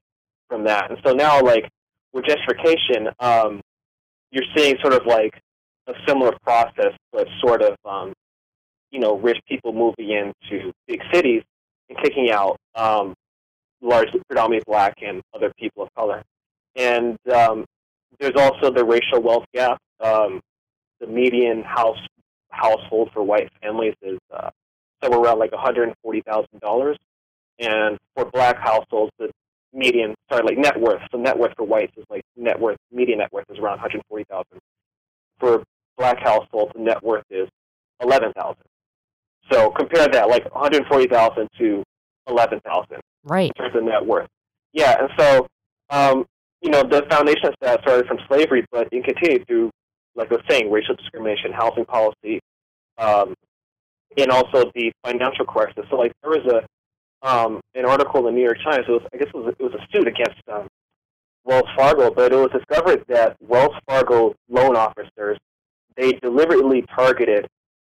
from 0.51 0.65
that. 0.65 0.91
And 0.91 1.00
so 1.05 1.13
now 1.13 1.41
like 1.41 1.70
with 2.12 2.25
gentrification, 2.25 3.12
um, 3.22 3.62
you're 4.31 4.43
seeing 4.55 4.75
sort 4.81 4.93
of 4.93 5.05
like 5.05 5.39
a 5.88 5.93
similar 6.05 6.34
process, 6.43 6.93
but 7.13 7.25
sort 7.39 7.62
of 7.62 7.77
um, 7.86 8.13
you 8.91 9.00
know 9.00 9.17
rich 9.17 9.39
people 9.48 9.72
moving 9.72 10.12
into 10.12 10.74
big 10.88 11.00
cities 11.13 11.41
and 11.89 11.98
kicking 12.03 12.31
out 12.31 12.58
um, 12.75 13.13
largely 13.81 14.22
predominantly 14.27 14.63
black 14.67 14.96
and 15.01 15.22
other 15.34 15.53
people 15.58 15.84
of 15.84 15.89
color. 15.96 16.22
And 16.75 17.17
um, 17.34 17.65
there's 18.20 18.36
also 18.36 18.72
the 18.72 18.84
racial 18.84 19.22
wealth 19.22 19.46
gap. 19.53 19.79
Um, 20.01 20.41
the 21.00 21.08
median 21.08 21.63
house 21.63 21.98
household 22.50 23.10
for 23.13 23.24
white 23.24 23.50
families 23.62 23.96
is 24.01 24.20
uh, 24.36 24.50
somewhere 25.01 25.22
around 25.22 25.39
like 25.39 25.51
$140,000, 25.51 26.96
and 27.60 27.98
for 28.15 28.25
black 28.25 28.58
households, 28.58 29.12
the 29.17 29.31
median 29.73 30.15
sorry 30.29 30.43
like 30.43 30.57
net 30.57 30.79
worth. 30.79 31.01
So 31.11 31.17
net 31.17 31.37
worth 31.37 31.53
for 31.57 31.65
whites 31.65 31.93
is 31.97 32.05
like 32.09 32.23
net 32.35 32.59
worth 32.59 32.77
median 32.91 33.19
net 33.19 33.31
worth 33.31 33.45
is 33.49 33.57
around 33.57 33.73
140,000. 33.73 34.45
For 35.39 35.63
black 35.97 36.19
households, 36.19 36.71
the 36.75 36.81
net 36.81 37.01
worth 37.03 37.25
is 37.29 37.47
11,000. 38.01 38.55
So 39.51 39.71
compare 39.71 40.07
that, 40.07 40.29
like 40.29 40.43
140,000 40.53 41.47
to 41.59 41.83
11,000. 42.27 42.97
Right. 43.23 43.51
In 43.55 43.63
terms 43.63 43.75
of 43.75 43.83
net 43.83 44.05
worth. 44.05 44.27
Yeah, 44.73 44.97
and 44.99 45.09
so 45.17 45.47
um, 45.89 46.25
you 46.61 46.69
know 46.69 46.83
the 46.83 47.03
foundation 47.09 47.47
of 47.47 47.55
that 47.61 47.81
started 47.81 48.07
from 48.07 48.17
slavery, 48.27 48.65
but 48.71 48.87
it 48.91 49.03
continued 49.03 49.45
through, 49.47 49.69
like 50.15 50.31
I 50.31 50.35
was 50.35 50.43
saying, 50.49 50.71
racial 50.71 50.95
discrimination, 50.95 51.51
housing 51.51 51.85
policy, 51.85 52.39
um, 52.97 53.33
and 54.17 54.31
also 54.31 54.71
the 54.73 54.91
financial 55.03 55.45
crisis. 55.45 55.85
So 55.89 55.97
like 55.97 56.13
there 56.21 56.31
was 56.31 56.45
a 56.47 56.65
um, 57.21 57.61
an 57.75 57.85
article 57.85 58.19
in 58.19 58.25
the 58.25 58.31
New 58.31 58.43
York 58.43 58.57
Times. 58.63 58.85
It 58.87 58.91
was, 58.91 59.01
I 59.13 59.17
guess 59.17 59.27
it 59.27 59.35
was, 59.35 59.53
it 59.57 59.63
was 59.63 59.73
a 59.73 59.85
suit 59.91 60.07
against 60.07 60.41
um, 60.51 60.67
Wells 61.43 61.67
Fargo, 61.75 62.11
but 62.11 62.31
it 62.31 62.35
was 62.35 62.51
discovered 62.51 63.03
that 63.07 63.37
Wells 63.39 63.75
Fargo 63.87 64.35
loan 64.49 64.75
officers 64.75 65.37
they 65.97 66.13
deliberately 66.13 66.83
targeted 66.95 67.47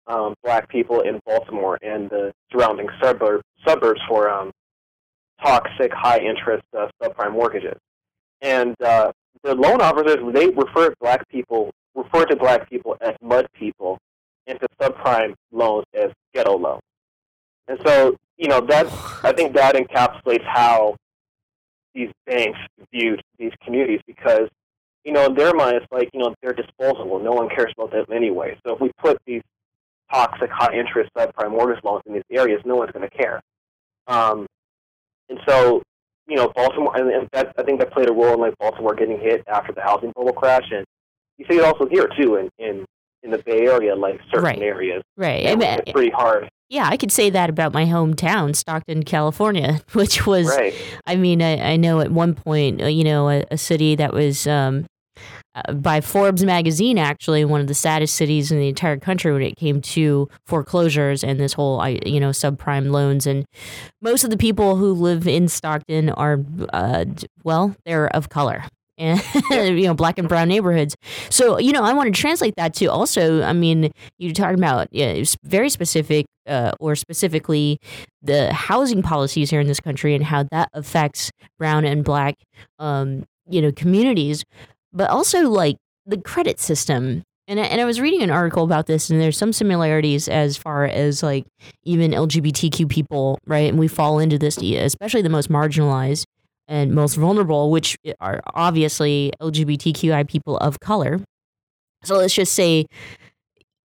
um, 0.08 0.34
black 0.44 0.68
people 0.70 1.02
in 1.02 1.20
Baltimore 1.26 1.78
and 1.82 2.10
the 2.10 2.34
surrounding 2.52 2.88
suburb, 3.02 3.42
suburbs 3.66 4.02
for 4.08 4.30
um, 4.30 4.52
toxic, 5.42 5.92
high 5.94 6.18
interest 6.18 6.64
uh, 6.78 6.88
subprime 7.02 7.34
mortgages. 7.34 7.78
And 8.42 8.76
uh, 8.84 9.12
the 9.44 9.54
loan 9.56 9.82
officers 9.82 10.18
they 10.34 10.50
referred 10.50 10.96
black 11.00 11.28
people 11.30 11.72
referred 11.96 12.26
to 12.26 12.36
black 12.36 12.70
people 12.70 12.98
as 13.02 13.16
mud 13.22 13.48
people, 13.54 13.98
and 14.48 14.60
to 14.60 14.68
subprime 14.80 15.34
loans 15.52 15.86
as 15.94 16.12
ghetto 16.34 16.58
loans. 16.58 16.82
And 17.68 17.80
so, 17.86 18.16
you 18.42 18.48
know, 18.48 18.60
that 18.60 18.88
I 19.24 19.32
think 19.32 19.54
that 19.54 19.76
encapsulates 19.76 20.44
how 20.44 20.96
these 21.94 22.10
banks 22.26 22.58
viewed 22.92 23.22
these 23.38 23.52
communities 23.64 24.02
because, 24.08 24.50
you 25.06 25.14
know, 25.14 25.28
in 25.28 25.36
their 25.36 25.54
mind, 25.54 25.76
it's 25.76 25.86
like, 25.92 26.10
you 26.12 26.20
know, 26.20 26.34
they're 26.42 26.54
disposable. 26.54 27.20
No 27.20 27.34
one 27.34 27.50
cares 27.50 27.72
about 27.78 27.92
them 27.92 28.06
anyway. 28.12 28.58
So 28.66 28.74
if 28.74 28.82
we 28.82 28.92
put 28.98 29.20
these 29.28 29.44
toxic, 30.12 30.50
high 30.50 30.74
interest 30.74 31.12
subprime 31.16 31.52
mortgage 31.52 31.84
loans 31.84 32.02
in 32.08 32.14
these 32.14 32.24
areas, 32.32 32.60
no 32.66 32.76
one's 32.76 32.92
going 32.92 33.08
to 33.08 33.16
care. 33.16 33.40
Um, 34.08 34.48
and 35.30 35.40
so, 35.48 35.84
you 36.28 36.36
know, 36.36 36.52
Baltimore, 36.56 36.98
and 36.98 37.30
that, 37.34 37.54
I 37.60 37.64
think 37.64 37.80
that 37.80 37.92
played 37.92 38.10
a 38.10 38.14
role 38.14 38.34
in 38.34 38.40
like 38.40 38.58
Baltimore 38.58 38.96
getting 38.96 39.20
hit 39.20 39.44
after 39.48 39.72
the 39.72 39.82
housing 39.82 40.14
bubble 40.16 40.34
crash, 40.34 40.66
and 40.72 40.84
you 41.38 41.46
see 41.48 41.58
it 41.58 41.64
also 41.64 41.88
here 41.88 42.10
too 42.20 42.38
in 42.38 42.50
in, 42.58 42.86
in 43.22 43.32
the 43.32 43.38
Bay 43.40 43.68
Area, 43.68 43.96
like 43.96 44.20
certain 44.32 44.46
right. 44.46 44.60
areas. 44.60 45.04
Right, 45.16 45.48
I 45.48 45.56
mean, 45.56 45.80
it's 45.80 45.92
pretty 45.92 46.12
hard. 46.12 46.50
Yeah, 46.72 46.88
I 46.88 46.96
could 46.96 47.12
say 47.12 47.30
that 47.30 47.50
about 47.50 47.74
my 47.74 47.84
hometown, 47.84 48.56
Stockton, 48.56 49.04
California, 49.04 49.82
which 49.92 50.26
was, 50.26 50.48
right. 50.48 50.74
I 51.06 51.18
mean, 51.18 51.42
I, 51.42 51.74
I 51.74 51.76
know 51.76 52.00
at 52.00 52.12
one 52.12 52.34
point, 52.34 52.82
uh, 52.82 52.86
you 52.86 53.04
know, 53.04 53.30
a, 53.30 53.44
a 53.52 53.58
city 53.58 53.96
that 53.96 54.14
was 54.14 54.48
um, 54.48 54.86
uh, 55.54 55.74
by 55.74 56.00
Forbes 56.00 56.46
magazine, 56.46 56.98
actually 56.98 57.44
one 57.44 57.60
of 57.60 57.68
the 57.68 57.74
saddest 57.74 58.16
cities 58.16 58.54
in 58.54 58.58
the 58.58 58.70
entire 58.70 58.96
country 58.96 59.34
when 59.34 59.42
it 59.42 59.58
came 59.58 59.82
to 59.82 60.30
foreclosures 60.46 61.26
and 61.26 61.42
this 61.42 61.52
whole, 61.52 61.86
you 62.06 62.22
know, 62.22 62.30
subprime 62.30 62.90
loans. 62.90 63.28
And 63.28 63.46
most 64.02 64.24
of 64.24 64.30
the 64.30 64.38
people 64.38 64.78
who 64.78 64.94
live 64.94 65.28
in 65.28 65.50
Stockton 65.50 66.10
are, 66.12 66.40
uh, 66.72 67.04
well, 67.44 67.76
they're 67.86 68.08
of 68.16 68.30
color. 68.30 68.64
And 68.98 69.22
you 69.52 69.84
know, 69.84 69.94
black 69.94 70.18
and 70.18 70.28
brown 70.28 70.48
neighborhoods. 70.48 70.96
So 71.30 71.60
you 71.60 71.72
know, 71.72 71.84
I 71.84 71.94
want 71.94 72.14
to 72.14 72.20
translate 72.20 72.56
that 72.58 72.74
to 72.76 72.86
also. 72.88 73.42
I 73.42 73.54
mean, 73.54 73.92
you 74.18 74.34
talking 74.34 74.58
about 74.58 74.88
yeah, 74.92 75.24
very 75.44 75.70
specific 75.70 76.26
uh, 76.48 76.72
or 76.80 76.96
specifically 76.96 77.80
the 78.22 78.54
housing 78.54 79.02
policies 79.02 79.50
here 79.50 79.60
in 79.60 79.68
this 79.68 79.80
country 79.80 80.14
and 80.16 80.24
how 80.24 80.44
that 80.52 80.70
affects 80.74 81.32
brown 81.58 81.86
and 81.86 82.04
black 82.04 82.36
um, 82.80 83.26
you 83.50 83.62
know 83.62 83.72
communities 83.72 84.44
but 84.94 85.10
also 85.10 85.50
like 85.50 85.78
the 86.06 86.18
credit 86.18 86.60
system. 86.60 87.24
And 87.48 87.60
I, 87.60 87.64
and 87.64 87.82
I 87.82 87.86
was 87.86 88.00
reading 88.00 88.22
an 88.22 88.30
article 88.30 88.64
about 88.64 88.88
this, 88.88 89.10
and 89.10 89.20
there's 89.20 89.38
some 89.38 89.52
similarities 89.52 90.28
as 90.28 90.58
far 90.58 90.86
as 90.86 91.22
like 91.24 91.46
even 91.84 92.12
LGBTQ 92.12 92.90
people, 92.90 93.40
right? 93.46 93.70
And 93.70 93.80
we 93.80 93.88
fall 93.88 94.20
into 94.20 94.38
this, 94.38 94.58
especially 94.58 95.22
the 95.22 95.30
most 95.30 95.50
marginalized 95.50 96.26
and 96.72 96.94
most 96.94 97.16
vulnerable, 97.16 97.70
which 97.70 97.98
are 98.22 98.42
obviously 98.56 99.34
LGBTQI 99.42 100.26
people 100.28 100.58
of 100.58 100.80
color. 100.80 101.20
So 102.06 102.16
let's 102.16 102.34
just 102.34 102.54
say, 102.54 102.86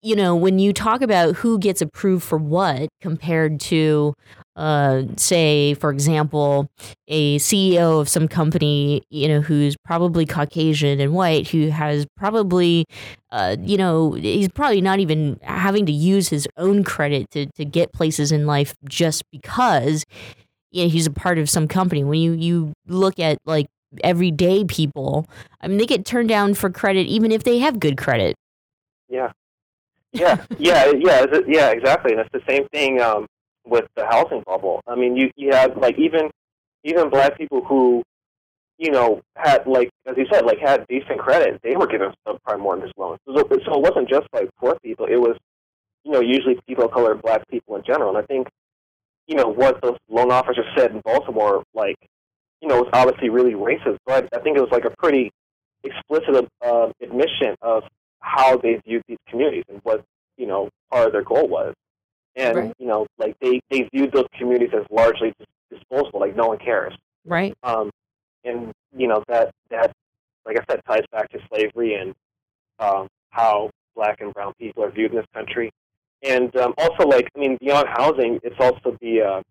you 0.02 0.18
know, 0.18 0.36
when 0.36 0.60
you 0.60 0.74
talk 0.74 1.02
about 1.02 1.38
who 1.38 1.58
gets 1.58 1.82
approved 1.82 2.26
for 2.26 2.38
what 2.38 2.90
compared 3.00 3.62
to 3.62 4.14
uh, 4.58 5.04
say, 5.16 5.76
for 5.76 5.92
example, 5.92 6.68
a 7.08 7.40
CEO 7.40 8.02
of 8.02 8.10
some 8.10 8.28
company, 8.28 9.02
you 9.10 9.30
know, 9.30 9.40
who's 9.40 9.78
probably 9.86 10.26
Caucasian 10.26 11.00
and 11.00 11.14
white, 11.14 11.48
who 11.48 11.70
has 11.70 12.06
probably, 12.18 12.86
uh, 13.32 13.56
you 13.62 13.78
know, 13.78 14.12
he's 14.12 14.50
probably 14.50 14.82
not 14.82 15.00
even 15.00 15.40
having 15.42 15.86
to 15.86 15.94
use 15.94 16.28
his 16.28 16.50
own 16.58 16.84
credit 16.84 17.32
to, 17.32 17.46
to 17.56 17.64
get 17.64 17.94
places 17.94 18.34
in 18.34 18.46
life 18.46 18.76
just 18.88 19.24
because 19.32 20.04
you 20.74 20.84
know, 20.84 20.90
he's 20.90 21.08
a 21.08 21.12
part 21.12 21.38
of 21.38 21.50
some 21.50 21.68
company. 21.68 22.04
When 22.04 22.20
you, 22.20 22.34
you 22.34 22.74
look 22.88 23.20
at 23.20 23.38
like 23.46 23.68
everyday 24.04 24.66
people, 24.66 25.28
I 25.62 25.68
mean, 25.68 25.78
they 25.78 25.86
get 25.86 26.06
turned 26.06 26.30
down 26.30 26.54
for 26.54 26.70
credit 26.70 27.08
even 27.08 27.32
if 27.32 27.44
they 27.44 27.60
have 27.60 27.80
good 27.80 27.98
credit. 27.98 28.36
Yeah. 29.10 29.32
Yeah, 30.12 30.46
yeah, 30.60 30.92
yeah, 30.96 31.26
yeah, 31.48 31.72
exactly. 31.72 32.16
That's 32.16 32.30
the 32.32 32.42
same 32.48 32.68
thing. 32.68 33.02
Um, 33.02 33.26
with 33.66 33.86
the 33.96 34.06
housing 34.06 34.44
bubble. 34.46 34.82
I 34.88 34.96
mean, 34.96 35.16
you 35.16 35.32
you 35.36 35.52
have 35.52 35.78
like 35.78 35.98
even 35.98 36.30
even 36.84 37.10
black 37.10 37.38
people 37.38 37.64
who 37.64 38.04
you 38.78 38.92
know 38.92 39.22
had 39.36 39.66
like 39.66 39.90
as 40.06 40.16
you 40.18 40.26
said 40.32 40.46
like 40.46 40.60
had 40.60 40.86
decent 40.88 41.20
credit, 41.20 41.60
they 41.64 41.76
were 41.76 41.88
given 41.88 42.12
subprime 42.28 42.60
mortgage 42.60 42.92
loans. 42.98 43.20
So, 43.26 43.36
so 43.36 43.74
it 43.74 43.82
wasn't 43.82 44.10
just 44.10 44.28
like 44.34 44.50
poor 44.60 44.78
people; 44.84 45.06
it 45.06 45.18
was 45.18 45.38
you 46.04 46.12
know 46.12 46.22
usually 46.22 46.60
people 46.68 46.86
of 46.86 46.92
color, 46.92 47.16
black 47.16 47.48
people 47.50 47.76
in 47.76 47.84
general. 47.84 48.10
And 48.10 48.18
I 48.18 48.26
think 48.26 48.48
you 49.28 49.36
know 49.36 49.48
what 49.48 49.82
the 49.82 49.98
loan 50.10 50.32
officer 50.32 50.64
said 50.76 50.92
in 50.92 51.02
Baltimore, 51.02 51.64
like 51.74 51.96
you 52.62 52.70
know, 52.70 52.82
was 52.82 52.90
obviously 52.94 53.30
really 53.30 53.54
racist, 53.54 53.98
but 54.06 54.28
I 54.34 54.40
think 54.40 54.58
it 54.58 54.62
was 54.62 54.72
like 54.72 54.86
a 54.86 54.94
pretty 54.98 55.32
explicit 55.84 56.50
uh, 56.66 56.90
admission 57.02 57.56
of 57.62 57.84
how 58.22 58.56
they 58.58 58.80
viewed 58.86 59.04
these 59.08 59.18
communities 59.30 59.66
and 59.70 59.82
what 59.84 60.04
you 60.38 60.48
know 60.48 60.70
part 60.90 61.08
of 61.08 61.12
their 61.14 61.24
goal 61.24 61.48
was, 61.48 61.74
and 62.36 62.58
Right. 62.58 62.74
you 62.80 62.88
know 62.88 63.06
like 63.18 63.36
they 63.42 63.60
they 63.70 63.90
viewed 63.94 64.12
those 64.14 64.28
communities 64.38 64.74
as 64.74 64.86
largely 64.90 65.34
disposable, 65.70 66.20
like 66.20 66.36
no 66.36 66.48
one 66.48 66.58
cares. 66.58 66.94
Right. 67.26 67.54
Um, 67.64 67.90
and 68.44 68.72
you 68.96 69.08
know 69.08 69.24
that 69.28 69.52
that 69.70 69.92
like 70.46 70.58
I 70.58 70.64
said 70.70 70.82
ties 70.88 71.04
back 71.12 71.30
to 71.32 71.40
slavery 71.50 71.96
and 71.96 72.14
um, 72.80 73.08
how 73.30 73.70
black 73.96 74.22
and 74.22 74.34
brown 74.34 74.54
people 74.60 74.84
are 74.84 74.92
viewed 74.92 75.12
in 75.12 75.18
this 75.18 75.26
country, 75.34 75.72
and 76.24 76.56
um, 76.58 76.74
also 76.78 77.08
like 77.08 77.30
I 77.36 77.40
mean 77.40 77.58
beyond 77.60 77.88
housing, 77.90 78.40
it's 78.44 78.56
also 78.60 78.98
the 79.02 79.22
uh, 79.22 79.42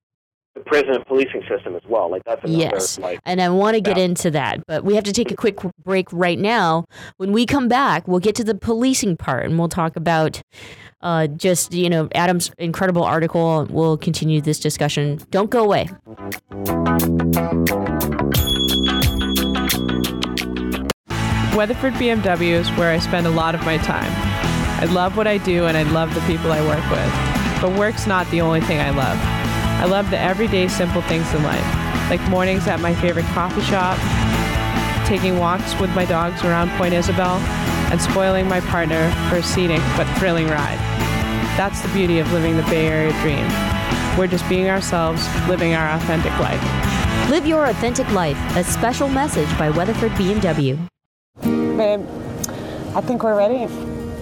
the 0.55 0.61
prison 0.61 0.91
and 0.91 1.07
policing 1.07 1.43
system 1.49 1.75
as 1.75 1.83
well. 1.89 2.11
Like 2.11 2.23
that's 2.25 2.43
another 2.45 2.59
Yes. 2.59 2.99
like 2.99 3.21
And 3.25 3.41
I 3.41 3.49
want 3.49 3.75
to 3.75 3.81
get 3.81 3.97
Yeah. 3.97 4.05
into 4.05 4.31
that, 4.33 4.67
but 4.67 4.85
we 4.85 4.95
have 4.97 5.05
to 5.05 5.13
take 5.13 5.31
a 5.31 5.37
quick 5.37 5.59
break 5.83 6.13
right 6.13 6.39
now. 6.39 6.85
When 7.17 7.33
we 7.33 7.47
come 7.47 7.69
back, 7.69 8.07
we'll 8.07 8.21
get 8.21 8.35
to 8.37 8.45
the 8.45 8.55
policing 8.55 9.17
part 9.17 9.47
and 9.47 9.59
we'll 9.59 9.69
talk 9.71 9.97
about 9.97 10.43
uh, 11.01 11.27
just, 11.27 11.73
you 11.73 11.89
know, 11.91 12.09
Adam's 12.15 12.53
incredible 12.59 13.03
article. 13.03 13.67
We'll 13.71 13.97
continue 13.97 14.41
this 14.43 14.61
discussion. 14.61 15.19
Don't 15.31 15.51
go 15.51 15.65
away. 15.65 15.89
Weatherford 21.57 21.93
BMW 21.95 22.53
is 22.53 22.69
where 22.73 22.91
I 22.93 22.99
spend 22.99 23.27
a 23.27 23.31
lot 23.31 23.55
of 23.55 23.63
my 23.65 23.77
time. 23.79 24.11
I 24.83 24.87
love 24.87 25.17
what 25.17 25.29
I 25.29 25.39
do 25.39 25.67
and 25.67 25.77
I 25.77 25.85
love 25.85 26.13
the 26.13 26.21
people 26.23 26.51
I 26.51 26.61
work 26.67 26.83
with. 26.91 27.63
But 27.63 27.79
work's 27.79 28.09
not 28.09 28.29
the 28.33 28.41
only 28.41 28.61
thing 28.61 28.81
I 28.81 28.91
love. 28.91 29.17
I 29.81 29.85
love 29.85 30.11
the 30.11 30.19
everyday 30.19 30.67
simple 30.67 31.03
things 31.03 31.33
in 31.33 31.45
life, 31.45 31.65
like 32.11 32.21
mornings 32.29 32.67
at 32.67 32.81
my 32.81 32.93
favorite 32.93 33.27
coffee 33.27 33.61
shop, 33.61 33.97
taking 35.07 35.39
walks 35.39 35.79
with 35.79 35.95
my 35.95 36.05
dogs 36.05 36.43
around 36.43 36.69
Point 36.71 36.95
Isabel, 36.95 37.37
and 37.93 38.03
spoiling 38.03 38.49
my 38.49 38.59
partner 38.59 39.09
for 39.31 39.37
a 39.37 39.43
scenic 39.45 39.79
but 39.97 40.13
thrilling 40.19 40.49
ride. 40.49 40.79
That's 41.57 41.81
the 41.81 41.89
beauty 41.91 42.19
of 42.19 42.33
living 42.33 42.57
the 42.57 42.65
Bay 42.65 42.89
Area 42.89 43.13
dream. 43.23 43.47
We're 44.19 44.27
just 44.27 44.49
being 44.49 44.69
ourselves, 44.69 45.25
living 45.47 45.75
our 45.75 45.91
authentic 45.93 46.37
life. 46.41 46.61
Live 47.31 47.47
your 47.47 47.67
authentic 47.67 48.11
life. 48.11 48.37
A 48.57 48.65
special 48.65 49.09
message 49.09 49.57
by 49.57 49.71
Weatherford 49.71 50.11
BMW. 50.13 50.77
Babe, 51.41 52.05
I 52.97 53.01
think 53.01 53.23
we're 53.23 53.39
ready. 53.39 53.92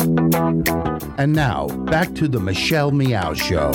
And 0.00 1.34
now, 1.34 1.66
back 1.66 2.14
to 2.14 2.26
the 2.26 2.40
Michelle 2.40 2.90
Meow 2.90 3.34
Show. 3.34 3.70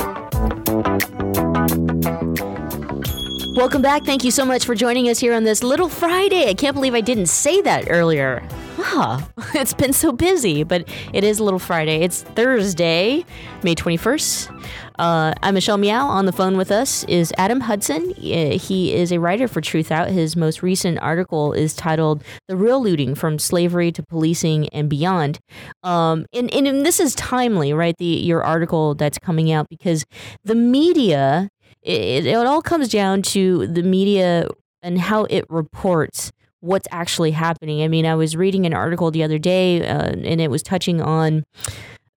Welcome 3.55 3.81
back. 3.81 4.03
Thank 4.03 4.25
you 4.25 4.31
so 4.31 4.43
much 4.43 4.65
for 4.65 4.75
joining 4.75 5.07
us 5.07 5.17
here 5.17 5.33
on 5.33 5.45
this 5.45 5.63
little 5.63 5.88
Friday. 5.88 6.50
I 6.50 6.53
can't 6.53 6.74
believe 6.74 6.93
I 6.93 7.00
didn't 7.00 7.27
say 7.27 7.62
that 7.62 7.85
earlier. 7.89 8.45
Ah, 8.79 9.25
it's 9.55 9.74
been 9.74 9.93
so 9.93 10.12
busy, 10.12 10.63
but 10.63 10.85
it 11.13 11.24
is 11.24 11.39
Little 11.39 11.57
Friday. 11.57 12.01
It's 12.01 12.24
Thursday, 12.24 13.24
May 13.63 13.74
21st. 13.74 14.63
Uh, 15.00 15.33
I'm 15.41 15.53
Michelle 15.53 15.77
Meow. 15.77 16.05
On 16.05 16.25
the 16.25 16.33
phone 16.33 16.57
with 16.57 16.69
us 16.69 17.05
is 17.05 17.31
Adam 17.38 17.62
Hudson. 17.62 18.13
He 18.15 18.93
is 18.93 19.13
a 19.13 19.21
writer 19.21 19.47
for 19.47 19.62
Truth 19.62 19.89
Out. 19.89 20.09
His 20.09 20.35
most 20.35 20.62
recent 20.62 21.00
article 21.00 21.53
is 21.53 21.74
titled 21.74 22.25
The 22.50 22.57
Real 22.57 22.81
Looting 22.81 23.15
From 23.15 23.39
Slavery 23.39 23.91
to 23.94 24.03
Policing 24.03 24.68
and 24.70 24.89
Beyond. 24.89 25.39
Um, 25.81 26.25
and, 26.33 26.53
and, 26.53 26.68
and 26.68 26.85
this 26.85 27.00
is 27.00 27.15
timely, 27.15 27.72
right? 27.72 27.96
The 27.98 28.05
Your 28.05 28.44
article 28.44 28.96
that's 28.96 29.18
coming 29.18 29.50
out 29.50 29.68
because 29.70 30.03
the 30.44 30.55
media 30.55 31.50
it, 31.85 32.25
it 32.25 32.35
all 32.35 32.61
comes 32.61 32.89
down 32.89 33.21
to 33.21 33.67
the 33.67 33.83
media 33.83 34.48
and 34.81 35.00
how 35.00 35.25
it 35.25 35.45
reports 35.50 36.31
what's 36.59 36.87
actually 36.91 37.31
happening. 37.31 37.83
I 37.83 37.87
mean, 37.87 38.05
I 38.05 38.15
was 38.15 38.35
reading 38.35 38.65
an 38.65 38.74
article 38.74 39.11
the 39.11 39.24
other 39.24 39.37
day, 39.37 39.87
uh, 39.87 40.09
and 40.09 40.41
it 40.41 40.50
was 40.50 40.63
touching 40.63 41.01
on 41.01 41.43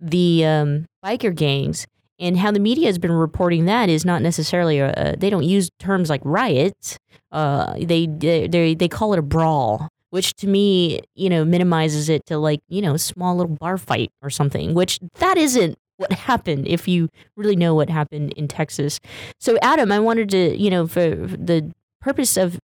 the 0.00 0.44
um, 0.44 0.86
biker 1.04 1.34
gangs 1.34 1.86
and 2.18 2.36
how 2.38 2.50
the 2.50 2.60
media 2.60 2.86
has 2.86 2.98
been 2.98 3.12
reporting 3.12 3.66
that 3.66 3.88
is 3.88 4.04
not 4.04 4.22
necessarily 4.22 4.78
a, 4.78 4.92
a- 4.96 5.16
they 5.16 5.30
don't 5.30 5.44
use 5.44 5.70
terms 5.78 6.08
like 6.10 6.20
riots. 6.24 6.98
Uh, 7.30 7.74
they 7.78 8.06
they 8.06 8.74
they 8.74 8.88
call 8.88 9.12
it 9.12 9.18
a 9.18 9.22
brawl. 9.22 9.88
Which 10.10 10.32
to 10.36 10.46
me, 10.46 11.00
you 11.14 11.28
know, 11.28 11.44
minimizes 11.44 12.08
it 12.08 12.24
to 12.26 12.38
like, 12.38 12.60
you 12.70 12.80
know, 12.80 12.94
a 12.94 12.98
small 12.98 13.36
little 13.36 13.54
bar 13.54 13.76
fight 13.76 14.10
or 14.22 14.30
something, 14.30 14.72
which 14.72 14.98
that 15.18 15.36
isn't 15.36 15.76
what 15.98 16.12
happened 16.12 16.66
if 16.66 16.88
you 16.88 17.10
really 17.36 17.56
know 17.56 17.74
what 17.74 17.90
happened 17.90 18.32
in 18.32 18.48
Texas. 18.48 18.98
So, 19.38 19.58
Adam, 19.62 19.92
I 19.92 20.00
wanted 20.00 20.30
to, 20.30 20.56
you 20.56 20.70
know, 20.70 20.86
for 20.86 21.10
the 21.10 21.70
purpose 22.00 22.36
of 22.38 22.58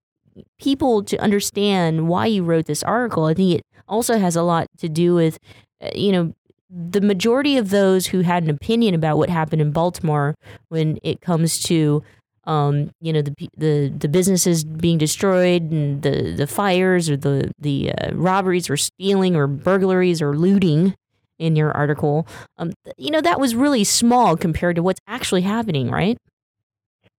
people 0.58 1.02
to 1.04 1.16
understand 1.18 2.08
why 2.08 2.26
you 2.26 2.42
wrote 2.44 2.66
this 2.66 2.82
article, 2.82 3.26
I 3.26 3.34
think 3.34 3.60
it 3.60 3.62
also 3.88 4.18
has 4.18 4.36
a 4.36 4.42
lot 4.42 4.66
to 4.78 4.88
do 4.88 5.14
with, 5.14 5.38
uh, 5.82 5.90
you 5.94 6.12
know, 6.12 6.34
the 6.70 7.00
majority 7.00 7.56
of 7.56 7.70
those 7.70 8.06
who 8.06 8.20
had 8.22 8.42
an 8.42 8.50
opinion 8.50 8.94
about 8.94 9.18
what 9.18 9.30
happened 9.30 9.62
in 9.62 9.70
Baltimore 9.70 10.34
when 10.68 10.98
it 11.02 11.20
comes 11.20 11.62
to, 11.64 12.02
um, 12.44 12.90
you 13.00 13.12
know, 13.12 13.22
the 13.22 13.34
the 13.56 13.92
the 13.96 14.08
businesses 14.08 14.64
being 14.64 14.98
destroyed 14.98 15.70
and 15.70 16.02
the 16.02 16.32
the 16.36 16.46
fires 16.46 17.08
or 17.08 17.16
the 17.16 17.52
the 17.58 17.92
uh, 17.92 18.14
robberies 18.14 18.68
or 18.68 18.76
stealing 18.76 19.36
or 19.36 19.46
burglaries 19.46 20.20
or 20.20 20.36
looting 20.36 20.94
in 21.38 21.56
your 21.56 21.72
article, 21.72 22.26
um, 22.58 22.72
you 22.96 23.10
know, 23.10 23.20
that 23.20 23.40
was 23.40 23.54
really 23.54 23.84
small 23.84 24.36
compared 24.36 24.76
to 24.76 24.82
what's 24.82 25.00
actually 25.06 25.42
happening, 25.42 25.90
right? 25.90 26.16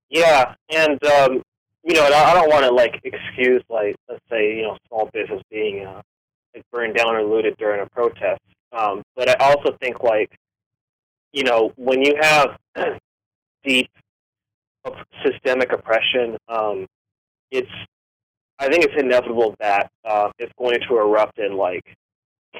Yeah, 0.08 0.54
and 0.70 1.02
um, 1.04 1.42
you 1.82 1.94
know, 1.94 2.04
and 2.06 2.14
I 2.14 2.34
don't 2.34 2.48
want 2.48 2.64
to 2.64 2.72
like 2.72 3.00
excuse 3.04 3.62
like 3.68 3.96
let's 4.08 4.22
say 4.30 4.56
you 4.56 4.62
know 4.62 4.76
small 4.88 5.10
business 5.12 5.42
being 5.50 5.84
uh, 5.84 6.00
like 6.54 6.64
burned 6.72 6.96
down 6.96 7.14
or 7.14 7.22
looted 7.22 7.56
during 7.58 7.80
a 7.80 7.86
protest, 7.90 8.40
um, 8.72 9.02
but 9.16 9.28
I 9.28 9.34
also 9.44 9.76
think 9.80 10.02
like 10.02 10.30
you 11.32 11.44
know 11.44 11.72
when 11.76 12.02
you 12.02 12.14
have 12.20 12.56
deep 13.64 13.90
systemic 15.24 15.72
oppression, 15.72 16.36
um, 16.48 16.86
it's 17.50 17.70
I 18.58 18.68
think 18.68 18.84
it's 18.84 18.94
inevitable 18.96 19.54
that 19.60 19.90
uh, 20.04 20.30
it's 20.38 20.52
going 20.58 20.78
to 20.88 20.98
erupt 20.98 21.38
in 21.38 21.56
like 21.56 21.84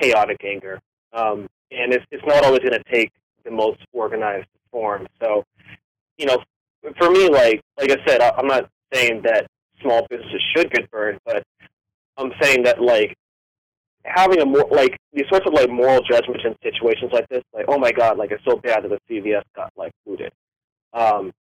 chaotic 0.01 0.45
anger, 0.45 0.79
um, 1.17 1.49
and 1.71 1.93
it's 1.93 2.05
it's 2.11 2.25
not 2.27 2.45
always 2.45 2.61
going 2.61 2.73
to 2.73 2.85
take 2.93 3.11
the 3.45 3.51
most 3.51 3.79
organized 3.93 4.49
form. 4.71 5.07
So, 5.23 5.45
you 6.19 6.27
know, 6.27 6.43
for 6.99 7.11
me, 7.11 7.29
like 7.29 7.61
like 7.79 7.91
I 7.91 7.97
said, 8.07 8.21
I, 8.21 8.31
I'm 8.37 8.47
not 8.47 8.69
saying 8.93 9.23
that 9.25 9.47
small 9.81 10.07
businesses 10.11 10.43
should 10.55 10.71
get 10.71 10.91
burned, 10.91 11.19
but 11.25 11.43
I'm 12.17 12.33
saying 12.41 12.65
that 12.65 12.81
like 12.81 13.17
having 14.05 14.41
a 14.41 14.47
more 14.47 14.69
like 14.71 14.97
these 15.13 15.27
sorts 15.29 15.47
of 15.47 15.55
like 15.55 15.71
moral 15.71 16.01
judgments 16.03 16.45
in 16.45 16.55
situations 16.63 17.11
like 17.13 17.29
this, 17.29 17.43
like 17.53 17.67
oh 17.69 17.79
my 17.79 17.93
god, 17.93 18.19
like 18.19 18.31
it's 18.31 18.45
so 18.45 18.57
bad 18.57 18.85
that 18.85 18.91
the 18.91 19.01
CVS 19.11 19.43
got 19.55 19.73
like 19.77 19.93
looted. 20.07 20.33
Um, 20.93 21.33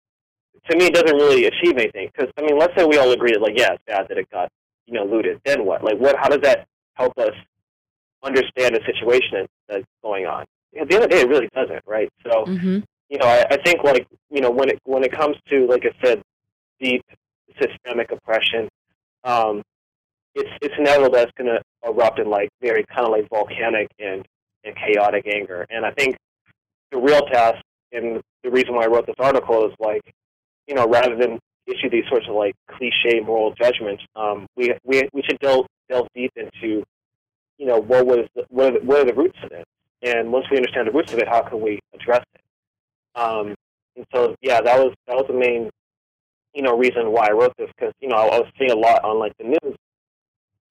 to 0.71 0.79
me, 0.79 0.87
it 0.87 0.95
doesn't 0.95 1.17
really 1.17 1.47
achieve 1.47 1.77
anything 1.77 2.11
because 2.13 2.31
I 2.39 2.43
mean, 2.43 2.59
let's 2.59 2.73
say 2.77 2.85
we 2.85 2.99
all 2.99 3.11
agree 3.11 3.33
that 3.33 3.43
like 3.43 3.59
yeah, 3.59 3.73
it's 3.73 3.83
bad 3.87 4.07
that 4.09 4.19
it 4.19 4.31
got 4.31 4.51
you 4.87 4.95
know 4.95 5.05
looted. 5.05 5.41
Then 5.45 5.67
what? 5.67 5.85
Like 5.85 5.99
what? 5.99 6.17
How 6.17 6.29
does 6.29 6.41
that 6.43 6.67
help 6.95 7.19
us 7.19 7.35
understand 8.25 8.75
the 8.75 8.81
situation 8.87 9.47
that's 9.69 9.85
going 10.03 10.27
on? 10.27 10.45
At 10.81 10.89
the 10.89 10.95
end 10.97 11.05
of 11.05 11.11
the 11.11 11.17
day, 11.17 11.21
it 11.23 11.29
really 11.29 11.49
doesn't, 11.55 11.83
right? 11.87 12.11
So 12.27 12.45
Mm-hmm. 12.47 12.81
you 13.11 13.19
know, 13.19 13.27
I, 13.27 13.45
I 13.51 13.57
think 13.65 13.85
like 13.85 14.07
you 14.31 14.41
know 14.41 14.51
when 14.51 14.69
it 14.71 14.79
when 14.85 15.05
it 15.05 15.13
comes 15.13 15.37
to 15.51 15.67
like 15.67 15.85
I 15.85 15.93
said, 16.05 16.23
deep 16.81 17.03
systemic 17.61 18.11
oppression, 18.11 18.69
um, 19.25 19.63
it's 20.35 20.51
it's 20.63 20.75
inevitable 20.79 21.15
that's 21.15 21.31
going 21.39 21.51
to 21.55 21.63
erupt 21.89 22.19
in 22.19 22.29
like 22.29 22.49
very 22.61 22.85
kind 22.93 23.07
of 23.07 23.13
like 23.13 23.29
volcanic 23.29 23.89
and 23.99 24.27
and 24.65 24.75
chaotic 24.77 25.27
anger. 25.33 25.67
And 25.71 25.85
I 25.85 25.93
think 25.93 26.17
the 26.91 26.99
real 26.99 27.21
task 27.27 27.59
and 27.93 28.21
the 28.43 28.51
reason 28.51 28.75
why 28.75 28.85
I 28.85 28.89
wrote 28.89 29.07
this 29.07 29.15
article 29.19 29.67
is 29.67 29.73
like, 29.79 30.03
you 30.67 30.75
know, 30.75 30.87
rather 30.89 31.17
than 31.17 31.39
issue 31.67 31.89
these 31.91 32.05
sorts 32.09 32.27
of 32.29 32.35
like 32.35 32.55
cliche 32.71 33.21
moral 33.21 33.55
judgments, 33.55 34.03
um, 34.17 34.47
we 34.57 34.73
we 34.85 35.03
we 35.13 35.23
should 35.23 35.39
delve 35.41 35.67
delve 35.89 36.09
deep 36.15 36.33
into, 36.37 36.83
you 37.59 37.67
know, 37.67 37.79
what 37.79 38.07
was 38.07 38.27
the, 38.35 38.45
what 38.49 38.67
are 38.67 38.81
the, 38.81 38.87
what 38.87 39.01
are 39.01 39.05
the 39.05 39.15
roots 39.15 39.39
of 39.43 39.53
it, 39.53 39.65
and 40.03 40.33
once 40.33 40.47
we 40.51 40.57
understand 40.57 40.89
the 40.89 40.93
roots 40.93 41.13
of 41.13 41.19
it, 41.19 41.29
how 41.29 41.43
can 41.43 41.61
we 41.61 41.81
address 41.95 42.25
it? 42.35 43.21
Um, 43.21 43.55
and 43.97 44.07
so, 44.13 44.35
yeah, 44.43 44.61
that 44.61 44.79
was 44.79 44.95
that 45.07 45.17
was 45.17 45.27
the 45.29 45.35
main, 45.35 45.71
you 46.55 46.63
know, 46.63 46.77
reason 46.77 47.13
why 47.13 47.29
I 47.29 47.33
wrote 47.33 47.55
this 47.57 47.71
because 47.79 47.95
you 48.01 48.09
know 48.09 48.17
I, 48.17 48.27
I 48.27 48.39
was 48.41 48.51
seeing 48.59 48.73
a 48.73 48.77
lot 48.77 49.05
on 49.05 49.19
like 49.19 49.33
the 49.39 49.45
news 49.45 49.77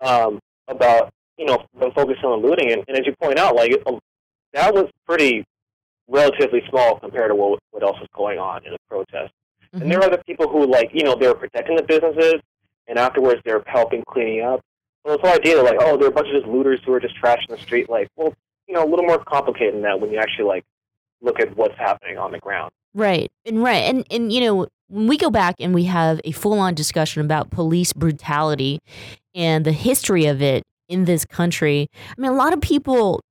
um, 0.01 0.39
about 0.67 1.11
you 1.37 1.45
know 1.45 1.65
them 1.79 1.91
focusing 1.95 2.25
on 2.25 2.41
looting, 2.41 2.71
and, 2.71 2.83
and 2.87 2.97
as 2.97 3.05
you 3.05 3.13
point 3.21 3.39
out, 3.39 3.55
like 3.55 3.71
it, 3.71 3.83
um, 3.87 3.99
that 4.53 4.73
was 4.73 4.89
pretty 5.07 5.45
relatively 6.07 6.61
small 6.69 6.99
compared 6.99 7.29
to 7.29 7.35
what, 7.35 7.59
what 7.71 7.83
else 7.83 7.99
was 7.99 8.09
going 8.15 8.39
on 8.39 8.65
in 8.65 8.71
the 8.71 8.77
protest. 8.89 9.33
Mm-hmm. 9.73 9.81
And 9.81 9.91
there 9.91 9.99
are 9.99 10.05
other 10.05 10.21
people 10.25 10.47
who, 10.47 10.65
like, 10.65 10.89
you 10.93 11.03
know, 11.03 11.15
they 11.15 11.27
were 11.27 11.35
protecting 11.35 11.75
the 11.75 11.83
businesses, 11.83 12.35
and 12.87 12.99
afterwards 12.99 13.41
they're 13.45 13.63
helping 13.65 14.03
cleaning 14.07 14.41
up. 14.41 14.61
So 15.05 15.11
this 15.11 15.21
whole 15.21 15.33
idea 15.33 15.61
like, 15.61 15.77
oh, 15.79 15.97
they're 15.97 16.07
a 16.07 16.11
bunch 16.11 16.27
of 16.27 16.41
just 16.41 16.47
looters 16.47 16.79
who 16.85 16.93
are 16.93 16.99
just 16.99 17.15
trashing 17.21 17.49
the 17.49 17.57
street, 17.57 17.89
like, 17.89 18.09
well, 18.15 18.33
you 18.67 18.73
know, 18.73 18.83
a 18.83 18.89
little 18.89 19.05
more 19.05 19.23
complicated 19.23 19.75
than 19.75 19.81
that 19.81 19.99
when 19.99 20.11
you 20.11 20.17
actually, 20.17 20.45
like, 20.45 20.65
look 21.21 21.39
at 21.39 21.55
what's 21.57 21.77
happening 21.77 22.17
on 22.17 22.31
the 22.31 22.39
ground. 22.39 22.71
Right. 22.93 23.31
And 23.45 23.63
right. 23.63 23.83
And 23.83 24.05
and 24.11 24.31
you 24.31 24.41
know, 24.41 24.67
when 24.87 25.07
we 25.07 25.17
go 25.17 25.31
back 25.31 25.55
and 25.59 25.73
we 25.73 25.85
have 25.85 26.21
a 26.23 26.31
full-on 26.31 26.75
discussion 26.75 27.23
about 27.25 27.49
police 27.49 27.91
brutality 27.91 28.79
and 29.33 29.65
the 29.65 29.71
history 29.71 30.25
of 30.25 30.41
it 30.41 30.63
in 30.87 31.05
this 31.05 31.25
country, 31.25 31.89
I 31.95 32.21
mean, 32.21 32.31
a 32.31 32.35
lot 32.35 32.53
of 32.53 32.61
people 32.61 33.21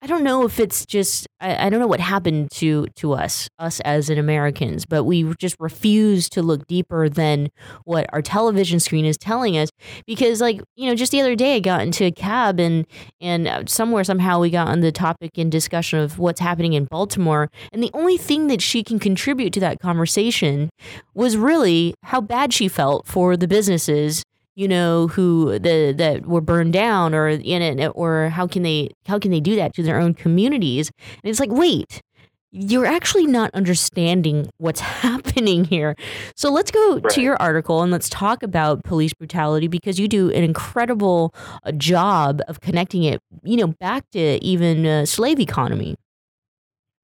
I 0.00 0.06
don't 0.06 0.22
know 0.22 0.44
if 0.44 0.60
it's 0.60 0.86
just 0.86 1.26
I, 1.40 1.66
I 1.66 1.70
don't 1.70 1.80
know 1.80 1.88
what 1.88 1.98
happened 1.98 2.52
to 2.52 2.86
to 2.96 3.14
us 3.14 3.48
us 3.58 3.80
as 3.80 4.08
an 4.10 4.18
Americans, 4.18 4.86
but 4.86 5.04
we 5.04 5.34
just 5.34 5.56
refuse 5.58 6.28
to 6.30 6.42
look 6.42 6.68
deeper 6.68 7.08
than 7.08 7.50
what 7.84 8.06
our 8.12 8.22
television 8.22 8.78
screen 8.78 9.04
is 9.04 9.16
telling 9.18 9.58
us. 9.58 9.70
Because 10.06 10.40
like 10.40 10.60
you 10.76 10.86
know, 10.86 10.94
just 10.94 11.10
the 11.10 11.20
other 11.20 11.34
day 11.34 11.56
I 11.56 11.60
got 11.60 11.80
into 11.80 12.04
a 12.04 12.12
cab 12.12 12.60
and 12.60 12.86
and 13.20 13.48
uh, 13.48 13.64
somewhere 13.66 14.04
somehow 14.04 14.38
we 14.40 14.50
got 14.50 14.68
on 14.68 14.80
the 14.80 14.92
topic 14.92 15.32
and 15.36 15.50
discussion 15.50 15.98
of 15.98 16.18
what's 16.18 16.40
happening 16.40 16.74
in 16.74 16.84
Baltimore, 16.84 17.50
and 17.72 17.82
the 17.82 17.90
only 17.92 18.16
thing 18.16 18.46
that 18.46 18.62
she 18.62 18.84
can 18.84 19.00
contribute 19.00 19.52
to 19.54 19.60
that 19.60 19.80
conversation 19.80 20.70
was 21.14 21.36
really 21.36 21.94
how 22.04 22.20
bad 22.20 22.52
she 22.52 22.68
felt 22.68 23.04
for 23.06 23.36
the 23.36 23.48
businesses 23.48 24.22
you 24.58 24.66
know 24.66 25.06
who 25.06 25.58
the 25.60 25.94
that 25.96 26.26
were 26.26 26.40
burned 26.40 26.72
down 26.72 27.14
or 27.14 27.28
in 27.28 27.62
it 27.62 27.92
or 27.94 28.28
how 28.30 28.46
can 28.46 28.64
they 28.64 28.90
how 29.06 29.18
can 29.18 29.30
they 29.30 29.40
do 29.40 29.54
that 29.54 29.72
to 29.72 29.84
their 29.84 30.00
own 30.00 30.12
communities 30.14 30.90
and 31.22 31.30
it's 31.30 31.38
like 31.38 31.52
wait 31.52 32.02
you're 32.50 32.86
actually 32.86 33.26
not 33.26 33.50
understanding 33.54 34.50
what's 34.58 34.80
happening 35.06 35.64
here 35.64 35.94
so 36.34 36.50
let's 36.50 36.72
go 36.72 36.98
Right. 37.00 37.08
to 37.08 37.22
your 37.22 37.40
article 37.40 37.82
and 37.82 37.92
let's 37.92 38.08
talk 38.08 38.42
about 38.42 38.82
police 38.82 39.14
brutality 39.14 39.68
because 39.68 40.00
you 40.00 40.08
do 40.08 40.28
an 40.32 40.42
incredible 40.42 41.32
uh, 41.62 41.70
job 41.72 42.40
of 42.48 42.60
connecting 42.60 43.04
it 43.04 43.20
you 43.44 43.56
know 43.56 43.68
back 43.78 44.10
to 44.10 44.44
even 44.44 44.84
uh, 44.86 45.06
slave 45.06 45.38
economy 45.38 45.94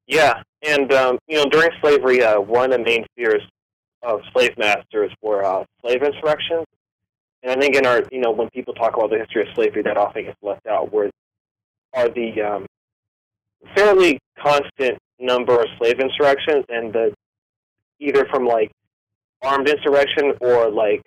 Yeah, 0.06 0.42
and 0.62 0.92
um, 0.92 1.18
you 1.28 1.36
know, 1.38 1.44
during 1.50 1.70
slavery, 1.80 2.22
uh, 2.22 2.40
one 2.40 2.72
of 2.72 2.78
the 2.78 2.84
main 2.84 3.06
fears 3.16 3.42
of 4.02 4.20
slave 4.32 4.56
masters 4.58 5.12
were 5.22 5.44
uh, 5.44 5.64
slave 5.80 6.02
insurrections. 6.02 6.66
And 7.44 7.52
I 7.52 7.60
think 7.60 7.76
in 7.76 7.84
our, 7.84 8.02
you 8.10 8.20
know, 8.20 8.30
when 8.30 8.48
people 8.50 8.72
talk 8.72 8.96
about 8.96 9.10
the 9.10 9.18
history 9.18 9.42
of 9.42 9.54
slavery, 9.54 9.82
that 9.82 9.98
often 9.98 10.24
gets 10.24 10.38
left 10.42 10.66
out. 10.66 10.90
Where 10.90 11.10
are 11.92 12.08
the 12.08 12.40
um, 12.40 12.66
fairly 13.76 14.18
constant 14.42 14.98
number 15.20 15.60
of 15.60 15.66
slave 15.78 16.00
insurrections, 16.00 16.64
and 16.70 16.92
the 16.92 17.14
either 18.00 18.26
from 18.30 18.46
like 18.46 18.70
armed 19.42 19.68
insurrection 19.68 20.32
or 20.40 20.70
like 20.70 21.02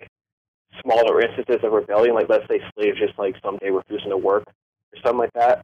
smaller 0.80 1.20
instances 1.20 1.58
of 1.64 1.72
rebellion, 1.72 2.14
like 2.14 2.28
let's 2.28 2.46
say 2.48 2.60
slaves 2.74 2.98
just 2.98 3.18
like 3.18 3.34
someday 3.44 3.70
refusing 3.70 4.10
to 4.10 4.16
work 4.16 4.44
or 4.46 5.00
something 5.02 5.18
like 5.18 5.32
that. 5.34 5.62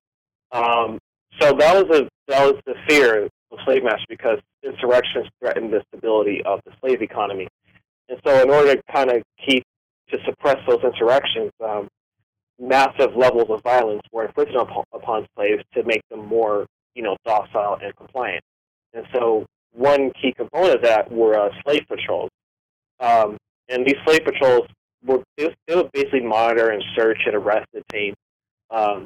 Um, 0.51 0.99
so 1.41 1.53
that 1.53 1.87
was 1.87 2.01
a 2.01 2.09
that 2.27 2.45
was 2.45 2.61
the 2.67 2.75
fear 2.89 3.25
of 3.25 3.31
slave 3.65 3.85
masters 3.85 4.07
because 4.09 4.39
insurrections 4.65 5.29
threatened 5.39 5.73
the 5.73 5.85
stability 5.89 6.43
of 6.45 6.61
the 6.67 6.73
slave 6.81 7.01
economy, 7.01 7.47
and 8.09 8.19
so 8.27 8.43
in 8.43 8.51
order 8.51 8.75
to 8.75 8.83
kind 8.93 9.13
of 9.13 9.23
keep 9.47 9.63
to 10.11 10.19
suppress 10.25 10.59
those 10.69 10.83
insurrections, 10.85 11.51
um, 11.65 11.89
massive 12.59 13.17
levels 13.17 13.47
of 13.51 13.63
violence 13.63 14.03
were 14.13 14.27
inflicted 14.27 14.57
upon, 14.57 14.85
upon 14.93 15.27
slaves 15.37 15.63
to 15.75 15.83
make 15.85 16.03
them 16.11 16.27
more 16.27 16.67
you 16.95 17.03
know 17.03 17.17
docile 17.25 17.79
and 17.83 17.95
compliant. 17.97 18.43
And 18.93 19.07
so 19.13 19.45
one 19.73 20.13
key 20.21 20.33
component 20.37 20.77
of 20.77 20.83
that 20.83 21.11
were 21.11 21.39
uh, 21.39 21.49
slave 21.65 21.83
patrols, 21.89 22.31
um, 23.01 23.37
and 23.69 23.85
these 23.85 23.97
slave 24.05 24.21
patrols 24.25 24.69
were 25.05 25.23
they 25.37 25.47
would, 25.47 25.57
they 25.67 25.77
would 25.77 25.93
basically 25.93 26.23
monitor 26.23 26.71
and 26.71 26.83
search 26.97 27.19
and 27.27 27.35
arrest, 27.35 27.67
detain 27.73 28.15
um, 28.71 29.05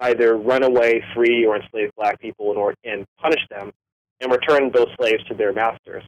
either 0.00 0.36
runaway, 0.36 1.00
free, 1.14 1.46
or 1.46 1.56
enslaved 1.56 1.92
black 1.96 2.18
people 2.20 2.50
in 2.50 2.56
order, 2.56 2.76
and 2.84 3.04
punish 3.20 3.40
them 3.50 3.70
and 4.20 4.32
return 4.32 4.70
those 4.72 4.88
slaves 4.96 5.22
to 5.24 5.34
their 5.34 5.52
masters. 5.52 6.04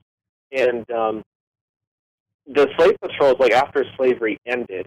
And 0.52 0.88
um, 0.90 1.22
the 2.46 2.68
slave 2.76 2.96
patrols, 3.00 3.36
like 3.38 3.52
after 3.52 3.84
slavery 3.96 4.38
ended, 4.46 4.86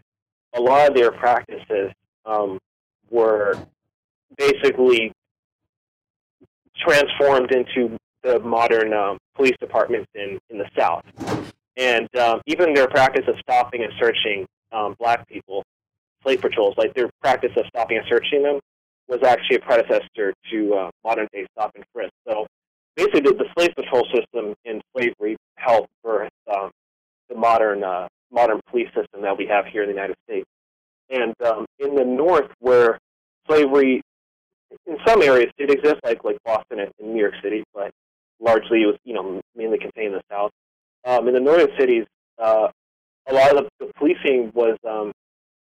a 0.56 0.62
lot 0.62 0.88
of 0.90 0.96
their 0.96 1.12
practices 1.12 1.92
um, 2.26 2.60
were 3.10 3.56
basically 4.38 5.12
transformed 6.86 7.52
into 7.52 7.98
the 8.24 8.40
modern 8.40 8.94
um, 8.94 9.18
police 9.36 9.56
departments 9.60 10.08
in, 10.16 10.38
in 10.50 10.58
the 10.58 10.70
South. 10.78 11.04
And 11.76 12.08
um, 12.18 12.42
even 12.48 12.74
their 12.74 12.88
practice 12.88 13.26
of 13.28 13.36
stopping 13.40 13.84
and 13.84 13.94
searching 14.00 14.46
um, 14.72 14.96
black 15.00 15.28
people, 15.28 15.64
slave 16.24 16.42
patrols, 16.42 16.76
like 16.78 16.94
their 16.94 17.10
practice 17.22 17.52
of 17.56 17.66
stopping 17.68 17.98
and 17.98 18.06
searching 18.10 18.44
them, 18.44 18.60
was 19.08 19.24
actually 19.24 19.58
a 19.58 19.60
predecessor 19.60 20.34
to 20.52 20.74
uh, 20.74 20.90
modern 21.04 21.28
day 21.32 21.46
stop 21.54 21.72
and 21.76 21.84
frisk. 21.94 22.12
So 22.28 22.46
basically, 22.96 23.22
the, 23.22 23.34
the 23.34 23.46
slave 23.58 23.74
patrol 23.76 24.06
system 24.14 24.54
in 24.66 24.82
slavery 24.96 25.38
helped 25.56 25.90
birth 26.04 26.30
the 27.30 27.36
modern 27.36 27.84
uh, 27.84 28.08
modern 28.32 28.60
police 28.70 28.88
system 28.88 29.22
that 29.22 29.38
we 29.38 29.48
have 29.48 29.66
here 29.66 29.84
in 29.84 29.90
the 29.90 29.96
United 29.96 30.16
States. 30.28 30.46
And 31.10 31.34
um, 31.46 31.66
in 31.80 31.96
the 31.96 32.04
North, 32.04 32.52
where 32.60 33.00
slavery, 33.48 34.02
in 34.86 34.98
some 35.06 35.22
areas, 35.22 35.52
did 35.58 35.72
exist, 35.72 35.98
like 36.04 36.24
like 36.24 36.38
Boston 36.44 36.80
and, 36.80 36.92
and 37.00 37.14
New 37.14 37.20
York 37.20 37.36
City, 37.42 37.64
but 37.74 37.92
largely 38.40 38.84
it 38.84 38.88
was 38.88 38.98
you 39.04 39.14
know 39.14 39.42
mainly 39.56 39.78
contained 39.78 40.14
in 40.14 40.20
the 40.20 40.24
South. 40.30 40.52
Um, 41.06 41.28
in 41.28 41.34
the 41.34 41.40
northern 41.40 41.70
cities, 41.80 42.06
uh, 42.38 42.68
a 43.28 43.34
lot 43.34 43.58
of 43.58 43.66
the, 43.80 43.86
the 43.86 43.94
policing 43.98 44.52
was 44.54 44.78
um, 44.88 45.12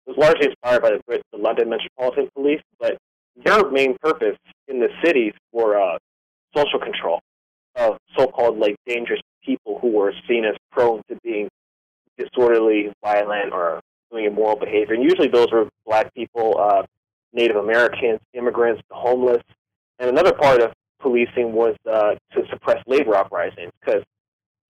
was 0.07 0.17
largely 0.17 0.47
inspired 0.47 0.83
by 0.83 0.91
the, 0.91 1.01
Brit- 1.07 1.23
the 1.33 1.39
London 1.39 1.69
Metropolitan 1.69 2.29
Police, 2.35 2.63
but 2.79 2.97
their 3.45 3.71
main 3.71 3.97
purpose 4.01 4.37
in 4.69 4.81
the 4.81 4.89
cities 5.05 5.33
were 5.53 5.79
uh, 5.81 5.99
social 6.55 6.79
control 6.79 7.21
of 7.75 7.99
so-called 8.17 8.59
like 8.59 8.77
dangerous 8.87 9.21
people 9.47 9.79
who 9.81 9.89
were 9.93 10.13
seen 10.29 10.45
as 10.45 10.57
prone 10.71 11.01
to 11.09 11.17
being 11.23 11.49
disorderly, 12.19 12.93
violent, 13.03 13.53
or 13.53 13.81
doing 14.11 14.25
immoral 14.27 14.59
behavior. 14.59 14.95
And 14.95 15.03
usually 15.03 15.29
those 15.29 15.51
were 15.53 15.69
black 15.87 16.13
people, 16.15 16.57
uh, 16.59 16.83
Native 17.33 17.57
Americans, 17.57 18.21
immigrants, 18.35 18.83
the 18.89 18.97
homeless. 18.97 19.43
And 19.99 20.11
another 20.11 20.33
part 20.33 20.61
of 20.61 20.73
policing 21.01 21.53
was 21.53 21.77
uh, 21.91 22.15
to 22.33 22.43
suppress 22.51 22.83
labor 22.87 23.15
uprisings 23.15 23.73
because, 23.81 24.03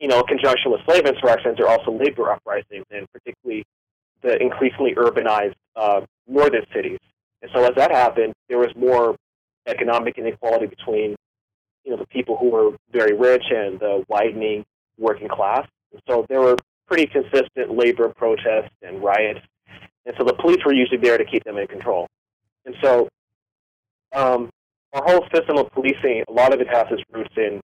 you 0.00 0.08
know, 0.08 0.20
in 0.20 0.26
conjunction 0.26 0.72
with 0.72 0.80
slave 0.84 1.06
insurrections, 1.06 1.56
there 1.56 1.66
are 1.66 1.78
also 1.78 1.92
labor 1.92 2.30
uprisings, 2.30 2.84
and 2.90 3.06
particularly 3.12 3.64
the 4.22 4.40
increasingly 4.42 4.94
urbanized 4.94 5.54
uh, 5.76 6.00
northern 6.26 6.64
cities. 6.74 6.98
And 7.42 7.50
so 7.54 7.64
as 7.64 7.74
that 7.76 7.90
happened, 7.90 8.32
there 8.48 8.58
was 8.58 8.74
more 8.76 9.16
economic 9.66 10.18
inequality 10.18 10.66
between, 10.66 11.14
you 11.86 11.92
know, 11.92 11.98
the 11.98 12.06
people 12.06 12.36
who 12.36 12.50
were 12.50 12.76
very 12.90 13.16
rich 13.16 13.44
and 13.50 13.78
the 13.78 14.04
widening 14.08 14.64
working 14.98 15.28
class. 15.28 15.66
And 15.92 16.02
so 16.08 16.26
there 16.28 16.40
were 16.40 16.56
pretty 16.88 17.06
consistent 17.06 17.76
labor 17.76 18.08
protests 18.08 18.74
and 18.82 19.02
riots. 19.02 19.40
And 20.04 20.14
so 20.18 20.24
the 20.24 20.34
police 20.34 20.58
were 20.66 20.74
usually 20.74 20.98
there 20.98 21.16
to 21.16 21.24
keep 21.24 21.44
them 21.44 21.58
in 21.58 21.68
control. 21.68 22.08
And 22.64 22.74
so 22.82 23.08
um, 24.12 24.50
our 24.92 25.02
whole 25.04 25.24
system 25.32 25.58
of 25.58 25.70
policing, 25.72 26.24
a 26.28 26.32
lot 26.32 26.52
of 26.52 26.60
it 26.60 26.66
has 26.68 26.86
its 26.90 27.02
roots 27.12 27.34
in 27.36 27.60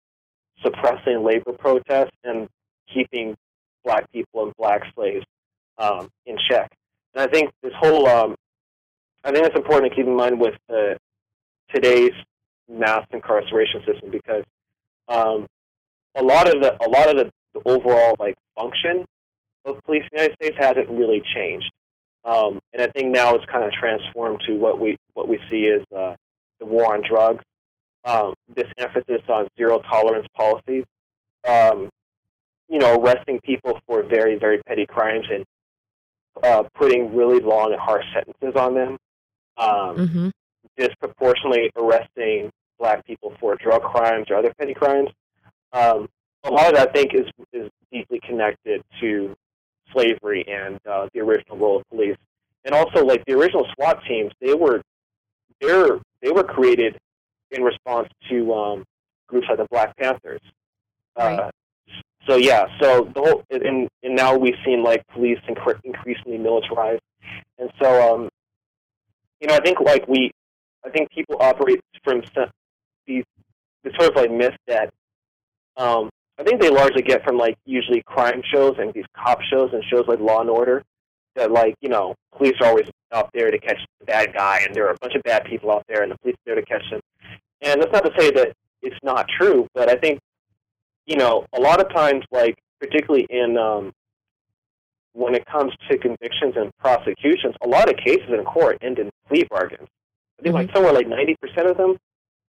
suppressing 0.63 1.23
labor 1.23 1.53
protests 1.53 2.15
and 2.25 2.49
keeping 2.93 3.35
black 3.85 4.11
people 4.11 4.43
and 4.43 4.53
black 4.57 4.81
slaves 4.95 5.25
um, 5.77 6.09
in 6.25 6.37
check. 6.49 6.69
And 7.13 7.23
I 7.23 7.31
think 7.31 7.51
this 7.63 7.73
whole, 7.79 8.07
um, 8.07 8.35
I 9.23 9.31
think 9.31 9.45
it's 9.45 9.55
important 9.55 9.91
to 9.91 9.95
keep 9.95 10.05
in 10.05 10.15
mind 10.15 10.41
with 10.41 10.55
uh, 10.69 10.95
today's 11.73 12.11
mass 12.69 13.05
incarceration 13.11 13.81
system 13.85 14.11
because 14.11 14.43
um, 15.07 15.47
a 16.15 16.23
lot 16.23 16.47
of 16.47 16.61
the 16.61 16.77
a 16.85 16.89
lot 16.89 17.09
of 17.09 17.17
the, 17.17 17.31
the 17.53 17.61
overall 17.69 18.15
like 18.19 18.35
function 18.55 19.05
of 19.65 19.81
police 19.85 20.03
in 20.03 20.09
the 20.11 20.21
United 20.21 20.35
States 20.35 20.57
hasn't 20.59 20.89
really 20.89 21.21
changed. 21.35 21.71
Um, 22.25 22.59
and 22.73 22.81
I 22.81 22.87
think 22.87 23.11
now 23.11 23.33
it's 23.35 23.45
kind 23.45 23.63
of 23.63 23.71
transformed 23.71 24.41
to 24.47 24.53
what 24.53 24.79
we 24.79 24.97
what 25.13 25.27
we 25.27 25.39
see 25.49 25.67
as 25.67 25.81
uh, 25.97 26.15
the 26.59 26.65
war 26.65 26.93
on 26.93 27.01
drugs, 27.07 27.43
um, 28.05 28.33
this 28.55 28.67
emphasis 28.77 29.21
on 29.29 29.47
zero 29.57 29.79
tolerance 29.89 30.27
policies, 30.35 30.83
um, 31.47 31.89
you 32.67 32.77
know, 32.77 32.99
arresting 32.99 33.39
people 33.43 33.79
for 33.87 34.03
very 34.03 34.37
very 34.37 34.61
petty 34.67 34.85
crimes 34.85 35.25
and 35.31 35.45
uh, 36.43 36.63
putting 36.75 37.15
really 37.15 37.39
long 37.39 37.71
and 37.71 37.81
harsh 37.81 38.05
sentences 38.13 38.55
on 38.59 38.73
them, 38.75 38.97
um, 39.57 39.97
Mm-hmm. 39.97 40.29
disproportionately 40.77 41.69
arresting 41.75 42.51
black 42.79 43.05
people 43.05 43.33
for 43.39 43.55
drug 43.55 43.81
crimes 43.83 44.27
or 44.29 44.37
other 44.37 44.53
petty 44.57 44.73
crimes. 44.73 45.09
Um, 45.73 46.07
a 46.43 46.49
lot 46.49 46.67
of 46.67 46.75
that, 46.75 46.89
I 46.89 46.91
think, 46.91 47.13
is 47.13 47.27
is 47.53 47.69
deeply 47.91 48.19
connected 48.25 48.81
to 49.01 49.35
slavery 49.93 50.45
and 50.47 50.79
uh, 50.89 51.07
the 51.13 51.19
original 51.19 51.57
role 51.57 51.77
of 51.79 51.89
police, 51.89 52.17
and 52.65 52.73
also 52.73 53.05
like 53.05 53.23
the 53.25 53.33
original 53.33 53.67
SWAT 53.75 53.99
teams. 54.07 54.31
They 54.41 54.53
were 54.53 54.81
they're 55.61 55.99
they 56.21 56.31
were 56.31 56.43
created 56.43 56.97
in 57.51 57.63
response 57.63 58.07
to 58.29 58.53
um, 58.53 58.85
groups 59.27 59.47
like 59.49 59.57
the 59.57 59.67
Black 59.69 59.95
Panthers. 59.97 60.41
Uh, 61.15 61.49
so 62.27 62.35
yeah, 62.35 62.65
so 62.79 63.09
the 63.13 63.21
whole 63.21 63.43
and, 63.49 63.89
and 64.03 64.15
now 64.15 64.35
we've 64.35 64.55
seen 64.65 64.83
like 64.83 65.05
police 65.07 65.39
incre- 65.49 65.79
increasingly 65.83 66.37
militarized, 66.37 67.01
and 67.57 67.69
so 67.81 68.15
um, 68.15 68.29
you 69.41 69.47
know 69.47 69.55
I 69.55 69.59
think 69.59 69.79
like 69.79 70.07
we, 70.07 70.31
I 70.85 70.89
think 70.89 71.09
people 71.11 71.37
operate 71.39 71.81
from 72.03 72.21
these 73.09 73.25
this 73.83 73.93
sort 73.99 74.11
of 74.11 74.15
like 74.15 74.31
myth 74.31 74.55
that 74.67 74.89
um, 75.77 76.09
I 76.37 76.43
think 76.43 76.61
they 76.61 76.69
largely 76.69 77.01
get 77.01 77.23
from 77.23 77.37
like 77.37 77.55
usually 77.65 78.01
crime 78.05 78.41
shows 78.53 78.75
and 78.79 78.93
these 78.93 79.05
cop 79.17 79.39
shows 79.51 79.71
and 79.73 79.83
shows 79.91 80.05
like 80.07 80.19
Law 80.19 80.39
and 80.41 80.49
Order 80.49 80.83
that 81.35 81.51
like 81.51 81.75
you 81.81 81.89
know 81.89 82.15
police 82.37 82.55
are 82.61 82.67
always 82.67 82.89
out 83.11 83.29
there 83.33 83.51
to 83.51 83.59
catch 83.59 83.79
the 83.99 84.05
bad 84.05 84.33
guy 84.33 84.61
and 84.65 84.75
there 84.75 84.87
are 84.87 84.91
a 84.91 84.97
bunch 84.99 85.15
of 85.15 85.23
bad 85.23 85.43
people 85.45 85.71
out 85.71 85.83
there 85.87 86.03
and 86.03 86.11
the 86.11 86.17
police 86.19 86.35
are 86.35 86.53
there 86.53 86.55
to 86.55 86.65
catch 86.65 86.83
them. 86.91 87.01
And 87.61 87.81
that's 87.81 87.91
not 87.91 88.05
to 88.05 88.11
say 88.17 88.31
that 88.31 88.53
it's 88.81 88.99
not 89.03 89.27
true, 89.39 89.67
but 89.73 89.89
I 89.89 89.95
think 89.95 90.19
you 91.05 91.17
know 91.17 91.45
a 91.53 91.59
lot 91.59 91.81
of 91.81 91.93
times 91.93 92.23
like 92.31 92.55
particularly 92.79 93.27
in 93.29 93.57
um, 93.57 93.91
when 95.13 95.35
it 95.35 95.45
comes 95.45 95.73
to 95.89 95.97
convictions 95.97 96.53
and 96.55 96.71
prosecutions, 96.79 97.55
a 97.61 97.67
lot 97.67 97.89
of 97.89 97.97
cases 97.97 98.29
in 98.29 98.43
court 98.45 98.77
end 98.81 98.99
in 98.99 99.09
plea 99.27 99.45
bargains. 99.49 99.87
I 100.39 100.43
think 100.43 100.55
like 100.55 100.69
somewhere 100.73 100.93
like 100.93 101.07
ninety 101.07 101.35
percent 101.41 101.67
of 101.69 101.77
them. 101.77 101.97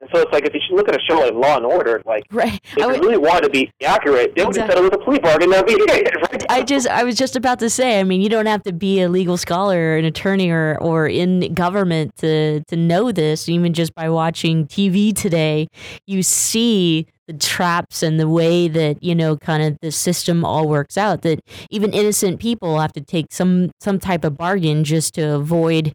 And 0.01 0.09
so 0.15 0.21
it's 0.23 0.33
like 0.33 0.47
if 0.47 0.55
you 0.55 0.61
should 0.67 0.77
look 0.77 0.89
at 0.89 0.95
a 0.95 1.01
show 1.09 1.21
like 1.21 1.35
Law 1.35 1.57
and 1.57 1.67
Order, 1.67 2.01
like 2.07 2.25
right. 2.31 2.59
if 2.65 2.77
you 2.77 2.89
really 2.89 3.19
want 3.19 3.45
to 3.45 3.51
be 3.51 3.71
accurate, 3.85 4.35
they 4.35 4.43
would 4.43 4.51
Exactly. 4.57 4.75
settle 4.77 4.85
with 4.85 4.95
a 4.95 4.99
plea 5.05 5.19
bargain. 5.19 5.51
That'd 5.51 5.67
be 5.67 5.75
it, 5.75 6.15
right? 6.33 6.47
I 6.51 6.63
just 6.63 6.87
I 6.89 7.05
was 7.05 7.17
just 7.17 7.37
about 7.37 7.59
to 7.59 7.69
say, 7.69 8.01
I 8.01 8.05
mean, 8.05 8.21
you 8.23 8.29
don't 8.31 8.47
have 8.47 8.63
to 8.63 8.73
be 8.73 9.01
a 9.03 9.09
legal 9.09 9.37
scholar 9.37 9.77
or 9.79 9.97
an 9.99 10.05
attorney 10.07 10.51
or, 10.51 10.79
or 10.81 11.07
in 11.07 11.53
government 11.55 12.17
to 12.19 12.63
to 12.65 12.77
know 12.77 13.13
this. 13.13 13.49
Even 13.49 13.75
just 13.75 13.95
by 13.95 14.09
watching 14.09 14.67
TV 14.67 15.15
today, 15.15 15.69
you 16.07 16.23
see 16.23 17.07
the 17.27 17.35
traps 17.35 18.03
and 18.03 18.19
the 18.19 18.29
way 18.29 18.67
that, 18.67 19.01
you 19.03 19.15
know, 19.15 19.37
kind 19.37 19.63
of 19.63 19.79
the 19.83 19.93
system 19.93 20.45
all 20.45 20.67
works 20.67 20.99
out 20.99 21.23
that 21.23 21.39
even 21.71 21.93
innocent 21.93 22.41
people 22.41 22.81
have 22.81 22.93
to 22.95 23.01
take 23.01 23.27
some 23.31 23.71
some 23.81 23.99
type 24.01 24.25
of 24.25 24.37
bargain 24.37 24.83
just 24.83 25.15
to 25.15 25.35
avoid 25.35 25.93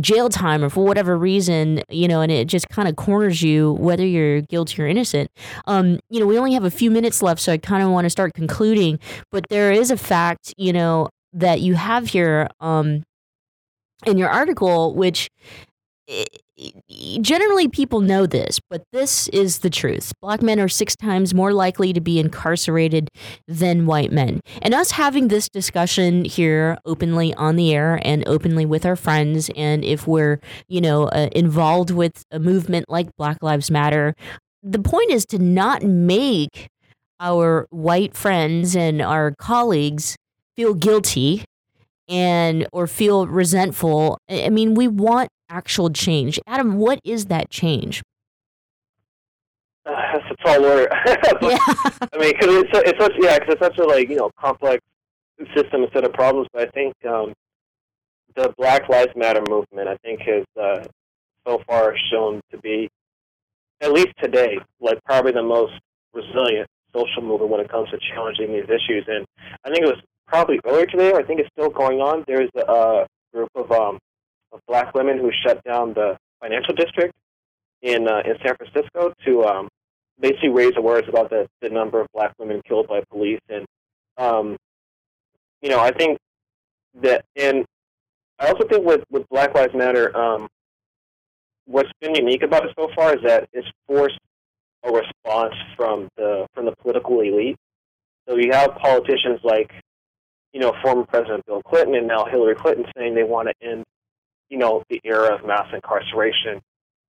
jail 0.00 0.28
time 0.28 0.64
or 0.64 0.70
for 0.70 0.84
whatever 0.84 1.16
reason, 1.16 1.82
you 1.88 2.08
know, 2.08 2.20
and 2.20 2.30
it 2.30 2.46
just 2.46 2.68
kind 2.68 2.88
of 2.88 2.96
corners 2.96 3.42
you 3.42 3.72
whether 3.74 4.06
you're 4.06 4.42
guilty 4.42 4.82
or 4.82 4.86
innocent. 4.86 5.30
Um, 5.66 5.98
you 6.10 6.20
know, 6.20 6.26
we 6.26 6.38
only 6.38 6.52
have 6.54 6.64
a 6.64 6.70
few 6.70 6.90
minutes 6.90 7.22
left, 7.22 7.40
so 7.40 7.52
I 7.52 7.58
kind 7.58 7.82
of 7.82 7.90
want 7.90 8.04
to 8.04 8.10
start 8.10 8.34
concluding. 8.34 8.98
But 9.30 9.44
there 9.50 9.72
is 9.72 9.90
a 9.90 9.96
fact, 9.96 10.54
you 10.56 10.72
know, 10.72 11.08
that 11.32 11.60
you 11.60 11.74
have 11.74 12.08
here 12.08 12.48
um, 12.60 13.02
in 14.06 14.18
your 14.18 14.28
article, 14.28 14.94
which 14.94 15.28
generally 17.20 17.68
people 17.68 18.00
know 18.00 18.26
this, 18.26 18.60
but 18.70 18.82
this 18.92 19.28
is 19.28 19.60
the 19.60 19.70
truth. 19.70 20.12
Black 20.20 20.42
men 20.42 20.60
are 20.60 20.68
six 20.68 20.94
times 20.96 21.34
more 21.34 21.52
likely 21.52 21.92
to 21.92 22.00
be 22.00 22.18
incarcerated 22.18 23.08
than 23.48 23.86
white 23.86 24.12
men. 24.12 24.40
And 24.60 24.74
us 24.74 24.92
having 24.92 25.28
this 25.28 25.48
discussion 25.48 26.24
here 26.24 26.76
openly 26.84 27.34
on 27.34 27.56
the 27.56 27.74
air 27.74 28.00
and 28.02 28.26
openly 28.26 28.66
with 28.66 28.84
our 28.84 28.96
friends, 28.96 29.50
and 29.56 29.84
if 29.84 30.06
we're, 30.06 30.40
you 30.68 30.80
know, 30.80 31.04
uh, 31.08 31.28
involved 31.32 31.90
with 31.90 32.24
a 32.30 32.38
movement 32.38 32.86
like 32.88 33.16
Black 33.16 33.38
Lives 33.42 33.70
Matter, 33.70 34.14
the 34.62 34.78
point 34.78 35.10
is 35.10 35.24
to 35.26 35.38
not 35.38 35.82
make 35.82 36.68
our 37.18 37.66
white 37.70 38.14
friends 38.14 38.76
and 38.76 39.00
our 39.00 39.34
colleagues 39.38 40.16
feel 40.56 40.74
guilty 40.74 41.44
and 42.08 42.66
or 42.72 42.86
feel 42.86 43.26
resentful. 43.26 44.18
I 44.28 44.44
I 44.44 44.48
mean, 44.50 44.74
we 44.74 44.88
want 44.88 45.30
actual 45.52 45.90
change. 45.90 46.40
Adam, 46.46 46.78
what 46.78 46.98
is 47.04 47.26
that 47.26 47.50
change? 47.50 48.02
Uh, 49.84 49.92
that's 50.12 50.24
a 50.30 50.44
tall 50.44 50.64
order. 50.64 50.88
But, 51.40 51.60
I 52.12 52.18
mean, 52.18 52.32
because 52.32 52.54
it's, 52.56 52.70
it's 52.88 53.00
such 53.00 53.12
yeah, 53.18 53.38
because 53.38 53.54
it's 53.54 53.60
such 53.60 53.78
a 53.78 53.84
like 53.84 54.08
you 54.08 54.16
know 54.16 54.30
complex 54.38 54.80
system 55.54 55.86
set 55.92 56.04
of 56.04 56.12
problems. 56.12 56.48
But 56.52 56.68
I 56.68 56.70
think 56.70 56.94
um, 57.06 57.32
the 58.36 58.52
Black 58.56 58.88
Lives 58.88 59.12
Matter 59.16 59.42
movement, 59.48 59.88
I 59.88 59.96
think, 60.04 60.20
has 60.20 60.44
uh, 60.60 60.84
so 61.46 61.60
far 61.66 61.94
shown 62.12 62.40
to 62.50 62.58
be, 62.58 62.88
at 63.80 63.92
least 63.92 64.12
today, 64.22 64.58
like 64.80 64.98
probably 65.04 65.32
the 65.32 65.42
most 65.42 65.72
resilient 66.14 66.68
social 66.94 67.22
movement 67.22 67.50
when 67.50 67.60
it 67.60 67.70
comes 67.70 67.90
to 67.90 67.98
challenging 68.14 68.52
these 68.52 68.64
issues. 68.64 69.04
And 69.08 69.24
I 69.64 69.70
think 69.70 69.84
it 69.84 69.86
was 69.86 70.00
probably 70.26 70.60
earlier 70.66 70.86
today, 70.86 71.10
or 71.12 71.18
I 71.18 71.24
think 71.24 71.40
it's 71.40 71.50
still 71.58 71.70
going 71.70 72.00
on. 72.00 72.24
There's 72.26 72.50
a 72.56 73.06
group 73.32 73.50
of 73.54 73.70
um, 73.72 73.98
of 74.52 74.60
black 74.66 74.94
women 74.94 75.18
who 75.18 75.30
shut 75.44 75.62
down 75.64 75.94
the 75.94 76.16
financial 76.40 76.74
district 76.74 77.14
in 77.82 78.08
uh, 78.08 78.22
in 78.24 78.34
San 78.44 78.56
Francisco 78.56 79.12
to 79.24 79.44
um, 79.44 79.68
basically 80.20 80.50
raise 80.50 80.72
awareness 80.76 81.08
about 81.08 81.30
the, 81.30 81.46
the 81.60 81.68
number 81.68 82.00
of 82.00 82.06
black 82.14 82.32
women 82.38 82.60
killed 82.66 82.88
by 82.88 83.02
police. 83.10 83.40
And 83.48 83.66
um, 84.18 84.56
you 85.62 85.70
know, 85.70 85.80
I 85.80 85.92
think 85.92 86.18
that, 87.00 87.24
and 87.36 87.64
I 88.38 88.48
also 88.48 88.66
think 88.68 88.84
with 88.84 89.02
with 89.10 89.28
Black 89.30 89.54
Lives 89.54 89.74
Matter, 89.74 90.14
um, 90.16 90.48
what's 91.66 91.90
been 92.00 92.14
unique 92.14 92.42
about 92.42 92.64
it 92.64 92.72
so 92.78 92.88
far 92.94 93.14
is 93.14 93.22
that 93.24 93.48
it's 93.52 93.68
forced 93.86 94.18
a 94.84 94.90
response 94.90 95.54
from 95.76 96.08
the 96.16 96.46
from 96.54 96.66
the 96.66 96.74
political 96.82 97.20
elite. 97.20 97.56
So 98.28 98.36
you 98.36 98.52
have 98.52 98.76
politicians 98.76 99.40
like, 99.42 99.72
you 100.52 100.60
know, 100.60 100.72
former 100.82 101.04
President 101.04 101.44
Bill 101.46 101.62
Clinton 101.62 101.94
and 101.96 102.06
now 102.06 102.24
Hillary 102.24 102.54
Clinton 102.54 102.84
saying 102.96 103.14
they 103.14 103.24
want 103.24 103.48
to 103.48 103.68
end, 103.68 103.84
you 104.52 104.58
know, 104.58 104.82
the 104.90 105.00
era 105.02 105.34
of 105.34 105.46
mass 105.46 105.66
incarceration. 105.72 106.60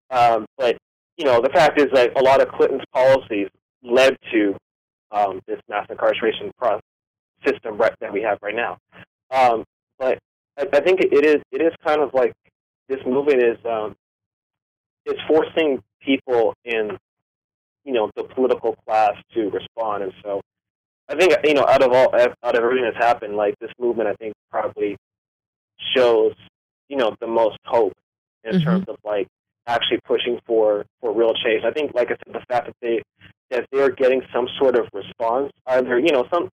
Um, 0.10 0.46
but 0.58 0.78
you 1.18 1.26
know, 1.26 1.42
the 1.42 1.50
fact 1.50 1.78
is 1.80 1.88
that 1.94 2.18
a 2.18 2.24
lot 2.24 2.42
of 2.42 2.48
Clinton's 2.48 2.86
policies 2.94 3.50
led 3.84 4.16
to 4.32 4.56
um, 5.12 5.42
this 5.46 5.60
mass 5.68 5.86
incarceration 5.90 6.52
system 7.46 7.78
right, 7.78 7.92
that 8.00 8.14
we 8.14 8.22
have 8.22 8.40
right 8.42 8.56
now. 8.56 8.78
Um, 9.30 9.66
but 10.00 10.20
I, 10.58 10.68
I 10.72 10.80
think 10.80 11.02
it 11.02 11.26
is 11.26 11.42
it 11.52 11.62
is 11.62 11.74
kind 11.86 12.02
of 12.02 12.14
like 12.14 12.32
this 12.88 13.00
movement 13.06 13.44
is 13.44 13.58
um, 13.66 13.94
is 15.06 15.16
forcing 15.28 15.84
people 16.02 16.54
in 16.64 16.98
you 17.84 17.92
know 17.92 18.10
the 18.16 18.24
political 18.24 18.74
class 18.88 19.16
to 19.34 19.50
respond, 19.50 20.04
and 20.04 20.14
so 20.24 20.40
I 21.10 21.16
think 21.16 21.36
you 21.44 21.56
know 21.56 21.66
out 21.68 21.84
of 21.84 21.92
all 21.92 22.16
out 22.16 22.56
of 22.56 22.64
everything 22.64 22.86
that's 22.86 23.06
happened, 23.06 23.36
like 23.36 23.56
this 23.60 23.72
movement, 23.78 24.08
I 24.08 24.14
think 24.14 24.34
probably 24.50 24.96
shows 25.94 26.34
you 26.90 26.98
know 26.98 27.16
the 27.20 27.28
most 27.28 27.58
hope 27.66 27.94
in 28.44 28.56
Mhm. 28.56 28.64
terms 28.64 28.86
of 28.88 28.98
like 29.04 29.28
actually 29.68 30.00
pushing 30.06 30.40
for 30.46 30.86
for 31.00 31.12
real 31.14 31.34
change. 31.34 31.64
I 31.64 31.72
think, 31.72 31.94
like 31.94 32.08
I 32.12 32.16
said, 32.26 32.34
the 32.34 32.46
fact 32.48 32.68
that 32.68 32.76
they 32.82 33.02
that 33.50 33.66
they're 33.72 33.90
getting 33.92 34.22
some 34.34 34.48
sort 34.60 34.76
of 34.76 34.88
response, 34.94 35.52
either 35.68 36.00
you 36.00 36.12
know 36.12 36.26
some. 36.34 36.50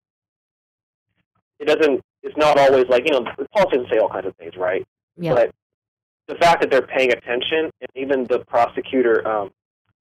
It 1.59 1.67
doesn't. 1.67 2.01
It's 2.23 2.37
not 2.37 2.59
always 2.59 2.87
like 2.89 3.05
you 3.07 3.13
know 3.13 3.25
the 3.37 3.47
politicians 3.51 3.89
say 3.91 3.99
all 3.99 4.09
kinds 4.09 4.27
of 4.27 4.37
things, 4.37 4.57
right? 4.57 4.85
Yeah. 5.17 5.35
But 5.35 5.51
the 6.27 6.35
fact 6.37 6.61
that 6.61 6.71
they're 6.71 6.87
paying 6.87 7.13
attention, 7.13 7.71
and 7.81 7.91
even 7.95 8.25
the 8.25 8.41
prosecutor, 8.47 9.27
um, 9.27 9.51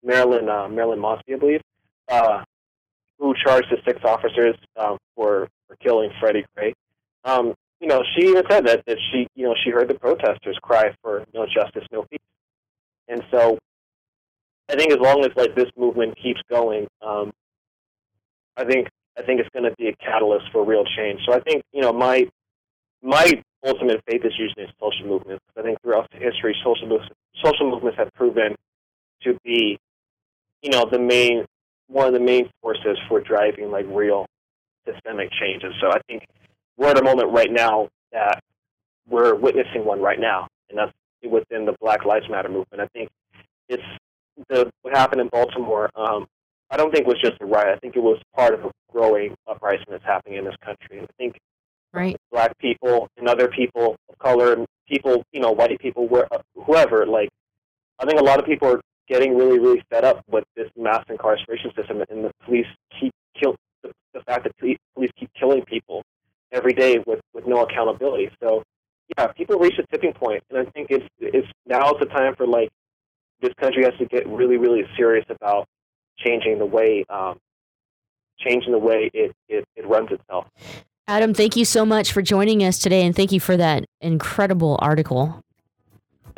Marilyn 0.04 0.48
uh, 0.50 0.68
Marilyn 0.70 1.00
Mosby, 1.00 1.34
I 1.34 1.38
believe, 1.38 1.62
uh, 2.10 2.44
who 3.18 3.34
charged 3.44 3.68
the 3.72 3.78
six 3.86 4.00
officers 4.04 4.56
um, 4.78 4.98
for 5.16 5.48
for 5.68 5.76
killing 5.78 6.12
Freddie 6.20 6.46
Gray. 6.56 6.74
Um, 7.26 7.54
you 7.80 7.88
know, 7.88 8.04
she 8.16 8.28
even 8.28 8.44
said 8.50 8.66
that 8.68 8.84
that 8.86 8.98
she 9.12 9.28
you 9.36 9.46
know 9.46 9.56
she 9.64 9.72
heard 9.72 9.88
the 9.88 9.96
protesters 9.96 10.58
cry 10.62 10.94
for 11.02 11.26
no 11.34 11.46
justice, 11.46 11.84
no 11.92 12.04
peace, 12.04 12.20
and 13.08 13.24
so 13.32 13.58
I 14.70 14.76
think 14.76 14.92
as 14.92 15.00
long 15.00 15.24
as 15.26 15.32
like 15.36 15.56
this 15.56 15.70
movement 15.78 16.18
keeps 16.22 16.42
going, 16.50 16.88
um, 17.02 17.32
I 18.58 18.66
think 18.66 18.88
I 19.18 19.24
think 19.24 19.40
it's 19.40 19.50
going 19.50 19.70
to 19.70 19.76
be 19.78 19.88
a 19.88 19.96
catalyst 19.96 20.46
for 20.52 20.64
real 20.66 20.84
change. 20.98 21.22
So 21.26 21.34
I 21.34 21.40
think 21.40 21.64
you 21.72 21.82
know 21.82 21.94
my 21.94 22.28
my 23.02 23.42
ultimate 23.66 24.02
faith 24.06 24.22
is 24.24 24.34
usually 24.38 24.66
in 24.66 24.72
social 24.80 25.08
movements. 25.08 25.44
I 25.58 25.62
think 25.62 25.82
throughout 25.82 26.08
history, 26.12 26.56
social 26.64 26.88
movements 26.88 27.14
social 27.44 27.70
movements 27.70 27.98
have 27.98 28.14
proven 28.14 28.56
to 29.24 29.38
be 29.44 29.80
you 30.62 30.72
know 30.72 30.86
the 30.90 31.00
main 31.00 31.46
one 31.88 32.08
of 32.08 32.14
the 32.14 32.20
main 32.20 32.50
forces 32.62 32.98
for 33.08 33.22
driving 33.22 33.72
like 33.72 33.86
real 33.90 34.28
systemic 34.86 35.30
changes. 35.40 35.74
So 35.82 35.90
I 35.90 36.00
think 36.08 36.28
we're 36.80 36.90
at 36.90 36.98
a 36.98 37.04
moment 37.04 37.32
right 37.32 37.52
now 37.52 37.90
that 38.14 38.42
we're 39.08 39.36
witnessing 39.36 39.86
one 39.86 40.02
right 40.02 40.20
now, 40.20 40.48
and 40.70 40.80
that's 40.80 40.92
within 41.30 41.66
the 41.66 41.76
Black 41.82 42.06
Lives 42.06 42.26
Matter 42.30 42.48
movement. 42.48 42.82
I 42.82 42.88
think 42.88 43.10
it's 43.68 43.84
the 44.48 44.72
what 44.82 44.96
happened 44.96 45.22
in 45.22 45.28
Baltimore. 45.28 45.90
Um, 45.96 46.26
I 46.72 46.78
don't 46.78 46.92
think 46.94 47.06
was 47.06 47.20
just 47.22 47.36
a 47.42 47.46
riot. 47.46 47.76
I 47.76 47.80
think 47.80 47.96
it 47.96 48.04
was 48.04 48.20
part 48.36 48.54
of 48.54 48.64
a 48.64 48.72
growing 48.92 49.36
uprising 49.48 49.86
that's 49.90 50.06
happening 50.06 50.38
in 50.38 50.46
this 50.46 50.56
country. 50.64 51.00
And 51.00 51.02
I 51.02 51.14
think 51.18 51.38
Right. 51.92 52.16
black 52.32 52.56
people 52.60 53.08
and 53.18 53.28
other 53.28 53.48
people 53.48 53.96
of 54.10 54.20
color 54.20 54.54
and 54.54 54.68
people, 54.88 55.24
you 55.34 55.42
know, 55.42 55.52
white 55.52 55.80
people, 55.80 56.08
whoever, 56.56 57.08
like, 57.08 57.30
I 57.98 58.06
think 58.06 58.20
a 58.20 58.24
lot 58.24 58.38
of 58.38 58.46
people 58.46 58.68
are 58.68 58.80
getting 59.08 59.36
really, 59.36 59.58
really 59.58 59.82
fed 59.90 60.06
up 60.06 60.24
with 60.30 60.44
this 60.56 60.70
mass 60.78 61.04
incarceration 61.10 61.72
system 61.76 62.04
and 62.08 62.26
the 62.26 62.32
police 62.46 62.68
keep 63.00 63.12
kill 63.36 63.56
the, 63.82 63.92
the 64.14 64.22
fact 64.22 64.44
that 64.44 64.56
police 64.60 64.78
keep 65.18 65.32
killing 65.34 65.64
people 65.66 66.04
every 66.52 66.74
day 66.74 66.98
with, 67.06 67.20
with 67.34 67.48
no 67.48 67.64
accountability. 67.64 68.30
So, 68.42 68.64
yeah, 69.18 69.28
people 69.28 69.58
reach 69.58 69.78
a 69.80 69.88
tipping 69.92 70.14
point, 70.14 70.44
and 70.50 70.60
I 70.60 70.70
think 70.72 70.88
it's 70.92 71.06
it's 71.20 71.48
now 71.66 71.92
is 71.92 72.00
the 72.00 72.06
time 72.06 72.36
for 72.36 72.46
like 72.46 72.70
this 73.42 73.54
country 73.60 73.84
has 73.84 73.94
to 74.00 74.06
get 74.06 74.28
really, 74.28 74.58
really 74.58 74.84
serious 74.96 75.26
about 75.30 75.66
changing 76.18 76.60
the 76.60 76.66
way 76.66 77.06
um, 77.10 77.38
changing 78.40 78.72
the 78.72 78.80
way 78.80 79.10
it, 79.14 79.32
it, 79.48 79.66
it 79.76 79.88
runs 79.88 80.10
itself. 80.12 80.46
Adam, 81.08 81.34
thank 81.34 81.56
you 81.56 81.66
so 81.66 81.86
much 81.86 82.12
for 82.12 82.22
joining 82.22 82.64
us 82.64 82.78
today, 82.78 83.04
and 83.04 83.16
thank 83.16 83.32
you 83.32 83.40
for 83.40 83.58
that 83.58 83.84
incredible 84.00 84.78
article. 84.80 85.42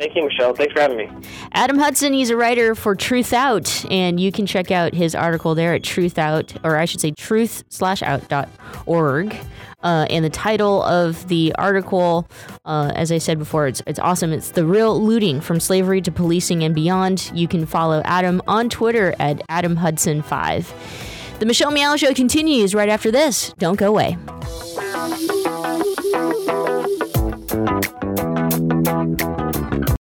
Thank 0.02 0.16
you, 0.16 0.24
Michelle. 0.24 0.52
Thanks 0.52 0.72
for 0.72 0.80
having 0.80 0.96
me. 0.96 1.08
Adam 1.52 1.78
Hudson, 1.78 2.12
he's 2.12 2.28
a 2.28 2.36
writer 2.36 2.74
for 2.74 2.96
Truthout, 2.96 3.88
and 3.88 4.18
you 4.18 4.32
can 4.32 4.46
check 4.46 4.72
out 4.72 4.94
his 4.94 5.14
article 5.14 5.54
there 5.54 5.74
at 5.74 5.82
Truthout, 5.82 6.58
or 6.64 6.76
I 6.76 6.86
should 6.86 7.00
say 7.00 7.12
truth 7.12 7.62
slash 7.68 8.02
out.org. 8.02 9.36
Uh, 9.84 10.06
and 10.10 10.24
the 10.24 10.30
title 10.30 10.82
of 10.82 11.28
the 11.28 11.54
article, 11.56 12.26
uh, 12.64 12.90
as 12.96 13.12
I 13.12 13.18
said 13.18 13.38
before, 13.38 13.68
it's, 13.68 13.80
it's 13.86 14.00
awesome. 14.00 14.32
It's 14.32 14.50
The 14.50 14.66
Real 14.66 15.00
Looting 15.00 15.40
from 15.40 15.60
Slavery 15.60 16.00
to 16.00 16.10
Policing 16.10 16.64
and 16.64 16.74
Beyond. 16.74 17.30
You 17.32 17.46
can 17.46 17.64
follow 17.64 18.02
Adam 18.04 18.42
on 18.48 18.70
Twitter 18.70 19.14
at 19.20 19.40
Adam 19.48 19.76
Hudson5. 19.76 21.38
The 21.38 21.46
Michelle 21.46 21.70
Meow 21.70 21.94
Show 21.94 22.12
continues 22.12 22.74
right 22.74 22.88
after 22.88 23.12
this. 23.12 23.52
Don't 23.56 23.78
go 23.78 23.86
away. 23.86 24.16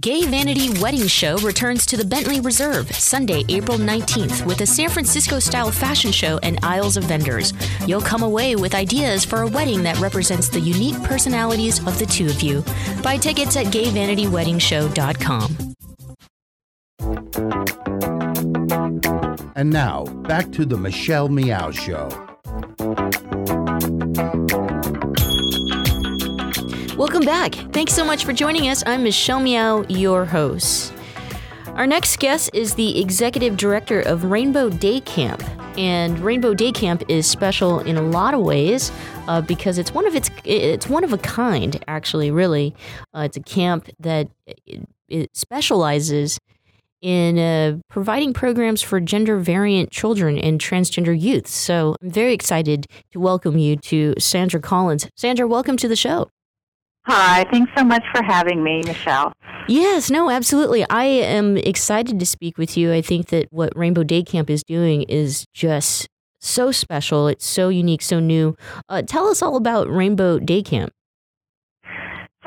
Gay 0.00 0.24
Vanity 0.24 0.70
Wedding 0.80 1.06
Show 1.06 1.36
returns 1.38 1.84
to 1.84 1.96
the 1.96 2.04
Bentley 2.04 2.40
Reserve 2.40 2.90
Sunday, 2.94 3.44
April 3.50 3.76
19th 3.76 4.46
with 4.46 4.62
a 4.62 4.66
San 4.66 4.88
Francisco 4.88 5.38
style 5.38 5.70
fashion 5.70 6.10
show 6.10 6.38
and 6.42 6.58
aisles 6.62 6.96
of 6.96 7.04
vendors. 7.04 7.52
You'll 7.86 8.00
come 8.00 8.22
away 8.22 8.56
with 8.56 8.74
ideas 8.74 9.26
for 9.26 9.42
a 9.42 9.46
wedding 9.46 9.82
that 9.82 9.98
represents 9.98 10.48
the 10.48 10.60
unique 10.60 11.02
personalities 11.02 11.86
of 11.86 11.98
the 11.98 12.06
two 12.06 12.26
of 12.26 12.40
you. 12.40 12.64
Buy 13.02 13.18
tickets 13.18 13.58
at 13.58 13.66
gayvanityweddingshow.com. 13.66 15.56
And 19.56 19.70
now, 19.70 20.04
back 20.04 20.50
to 20.52 20.64
the 20.64 20.78
Michelle 20.78 21.28
Meow 21.28 21.72
Show. 21.72 22.29
Welcome 27.00 27.24
back. 27.24 27.54
Thanks 27.72 27.94
so 27.94 28.04
much 28.04 28.26
for 28.26 28.34
joining 28.34 28.68
us. 28.68 28.82
I'm 28.84 29.04
Michelle 29.04 29.40
Meow, 29.40 29.86
your 29.88 30.26
host. 30.26 30.92
Our 31.68 31.86
next 31.86 32.18
guest 32.18 32.50
is 32.52 32.74
the 32.74 33.00
executive 33.00 33.56
director 33.56 34.02
of 34.02 34.24
Rainbow 34.24 34.68
Day 34.68 35.00
Camp. 35.00 35.42
And 35.78 36.18
Rainbow 36.18 36.52
Day 36.52 36.72
Camp 36.72 37.02
is 37.08 37.26
special 37.26 37.80
in 37.80 37.96
a 37.96 38.02
lot 38.02 38.34
of 38.34 38.42
ways 38.42 38.92
uh, 39.28 39.40
because 39.40 39.78
it's 39.78 39.94
one 39.94 40.06
of 40.06 40.14
its 40.14 40.28
it's 40.44 40.88
one 40.88 41.02
of 41.02 41.14
a 41.14 41.16
kind. 41.16 41.82
Actually, 41.88 42.30
really, 42.30 42.74
uh, 43.14 43.20
it's 43.20 43.38
a 43.38 43.42
camp 43.42 43.88
that 43.98 44.28
it, 45.08 45.30
specializes 45.32 46.38
in 47.00 47.38
uh, 47.38 47.78
providing 47.88 48.34
programs 48.34 48.82
for 48.82 49.00
gender 49.00 49.38
variant 49.38 49.90
children 49.90 50.36
and 50.36 50.60
transgender 50.60 51.18
youth. 51.18 51.46
So 51.46 51.96
I'm 52.02 52.10
very 52.10 52.34
excited 52.34 52.86
to 53.12 53.20
welcome 53.20 53.56
you 53.56 53.76
to 53.76 54.12
Sandra 54.18 54.60
Collins. 54.60 55.08
Sandra, 55.16 55.48
welcome 55.48 55.78
to 55.78 55.88
the 55.88 55.96
show. 55.96 56.28
Hi, 57.12 57.44
thanks 57.50 57.72
so 57.76 57.82
much 57.82 58.04
for 58.14 58.22
having 58.22 58.62
me, 58.62 58.82
Michelle. 58.86 59.32
Yes, 59.66 60.12
no, 60.12 60.30
absolutely. 60.30 60.88
I 60.88 61.06
am 61.06 61.56
excited 61.56 62.20
to 62.20 62.24
speak 62.24 62.56
with 62.56 62.76
you. 62.76 62.92
I 62.92 63.02
think 63.02 63.30
that 63.30 63.48
what 63.50 63.76
Rainbow 63.76 64.04
Day 64.04 64.22
Camp 64.22 64.48
is 64.48 64.62
doing 64.62 65.02
is 65.02 65.44
just 65.52 66.06
so 66.38 66.70
special. 66.70 67.26
It's 67.26 67.44
so 67.44 67.68
unique, 67.68 68.02
so 68.02 68.20
new. 68.20 68.56
Uh, 68.88 69.02
tell 69.02 69.26
us 69.26 69.42
all 69.42 69.56
about 69.56 69.90
Rainbow 69.90 70.38
Day 70.38 70.62
Camp. 70.62 70.92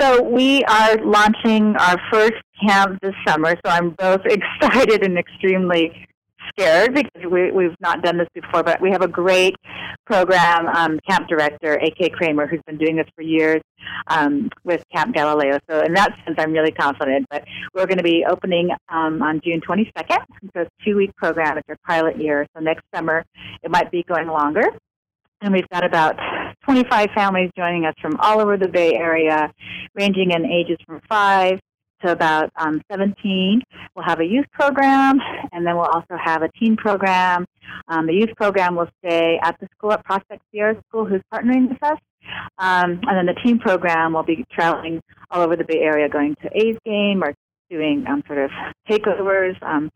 So, 0.00 0.22
we 0.22 0.64
are 0.64 0.96
launching 1.04 1.76
our 1.76 2.00
first 2.10 2.40
camp 2.66 2.98
this 3.02 3.14
summer, 3.28 3.56
so 3.66 3.70
I'm 3.70 3.90
both 3.90 4.22
excited 4.24 5.04
and 5.04 5.18
extremely 5.18 6.06
scared 6.56 6.94
because 6.94 7.30
we, 7.30 7.50
we've 7.50 7.74
not 7.80 8.02
done 8.02 8.18
this 8.18 8.28
before, 8.34 8.62
but 8.62 8.80
we 8.80 8.90
have 8.90 9.02
a 9.02 9.08
great 9.08 9.56
program 10.06 10.66
um, 10.68 11.00
camp 11.08 11.28
director, 11.28 11.74
A.K. 11.74 12.10
Kramer, 12.10 12.46
who's 12.46 12.60
been 12.66 12.78
doing 12.78 12.96
this 12.96 13.06
for 13.14 13.22
years 13.22 13.62
um, 14.08 14.48
with 14.64 14.82
Camp 14.94 15.14
Galileo. 15.14 15.58
So 15.68 15.80
in 15.80 15.94
that 15.94 16.10
sense, 16.24 16.36
I'm 16.38 16.52
really 16.52 16.72
confident. 16.72 17.26
But 17.30 17.44
we're 17.74 17.86
going 17.86 17.98
to 17.98 18.04
be 18.04 18.24
opening 18.28 18.70
um, 18.88 19.22
on 19.22 19.40
June 19.44 19.60
22nd. 19.60 19.92
So 20.08 20.60
it's 20.60 20.70
a 20.70 20.84
two-week 20.84 21.14
program. 21.16 21.58
It's 21.58 21.68
our 21.68 21.78
pilot 21.86 22.20
year. 22.20 22.46
So 22.56 22.62
next 22.62 22.84
summer, 22.94 23.24
it 23.62 23.70
might 23.70 23.90
be 23.90 24.04
going 24.04 24.28
longer. 24.28 24.64
And 25.40 25.52
we've 25.52 25.68
got 25.68 25.84
about 25.84 26.16
25 26.64 27.10
families 27.14 27.50
joining 27.56 27.84
us 27.84 27.94
from 28.00 28.16
all 28.20 28.40
over 28.40 28.56
the 28.56 28.68
Bay 28.68 28.94
Area, 28.94 29.52
ranging 29.94 30.30
in 30.30 30.46
ages 30.46 30.78
from 30.86 31.00
5 31.08 31.60
about 32.10 32.50
um, 32.56 32.82
17. 32.90 33.62
We'll 33.94 34.04
have 34.04 34.20
a 34.20 34.24
youth 34.24 34.46
program, 34.52 35.18
and 35.52 35.66
then 35.66 35.76
we'll 35.76 35.86
also 35.86 36.16
have 36.22 36.42
a 36.42 36.48
teen 36.52 36.76
program. 36.76 37.46
Um, 37.88 38.06
the 38.06 38.14
youth 38.14 38.34
program 38.36 38.76
will 38.76 38.88
stay 39.04 39.38
at 39.42 39.58
the 39.60 39.68
school 39.76 39.92
at 39.92 40.04
Prospect 40.04 40.42
Sierra 40.52 40.76
School, 40.88 41.04
who's 41.04 41.22
partnering 41.32 41.68
with 41.68 41.82
us. 41.82 41.98
Um, 42.58 43.00
and 43.06 43.16
then 43.16 43.26
the 43.26 43.40
teen 43.44 43.58
program 43.58 44.14
will 44.14 44.22
be 44.22 44.44
traveling 44.50 45.00
all 45.30 45.42
over 45.42 45.56
the 45.56 45.64
Bay 45.64 45.80
Area, 45.80 46.08
going 46.08 46.34
to 46.42 46.50
A's 46.54 46.76
game 46.84 47.22
or 47.22 47.34
doing 47.70 48.04
um, 48.06 48.22
sort 48.26 48.38
of 48.38 48.50
takeovers 48.88 49.60
um, 49.62 49.90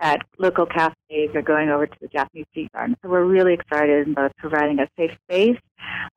at 0.00 0.20
local 0.38 0.66
cafes 0.66 1.30
or 1.34 1.42
going 1.42 1.68
over 1.68 1.86
to 1.86 1.96
the 2.00 2.08
Japanese 2.08 2.46
tea 2.54 2.68
garden. 2.72 2.96
So 3.02 3.08
we're 3.08 3.24
really 3.24 3.54
excited 3.54 4.08
about 4.08 4.36
providing 4.36 4.78
a 4.80 4.88
safe 4.96 5.16
space 5.28 5.58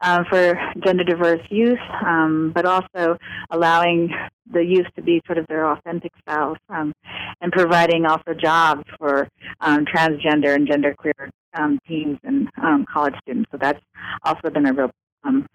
um, 0.01 0.25
for 0.29 0.59
gender 0.83 1.03
diverse 1.03 1.41
youth, 1.49 1.79
um, 2.05 2.51
but 2.53 2.65
also 2.65 3.17
allowing 3.51 4.09
the 4.53 4.63
youth 4.63 4.87
to 4.95 5.01
be 5.01 5.21
sort 5.25 5.37
of 5.37 5.47
their 5.47 5.69
authentic 5.69 6.11
selves 6.27 6.59
um, 6.69 6.93
and 7.41 7.51
providing 7.51 8.05
also 8.05 8.33
jobs 8.33 8.83
for 8.97 9.27
um, 9.61 9.85
transgender 9.85 10.55
and 10.55 10.67
genderqueer 10.67 11.29
um, 11.55 11.79
teens 11.87 12.17
and 12.23 12.47
um, 12.61 12.85
college 12.91 13.15
students. 13.21 13.49
So 13.51 13.57
that's 13.59 13.79
also 14.23 14.49
been 14.49 14.65
a 14.65 14.73
real 14.73 14.91
um, 15.25 15.45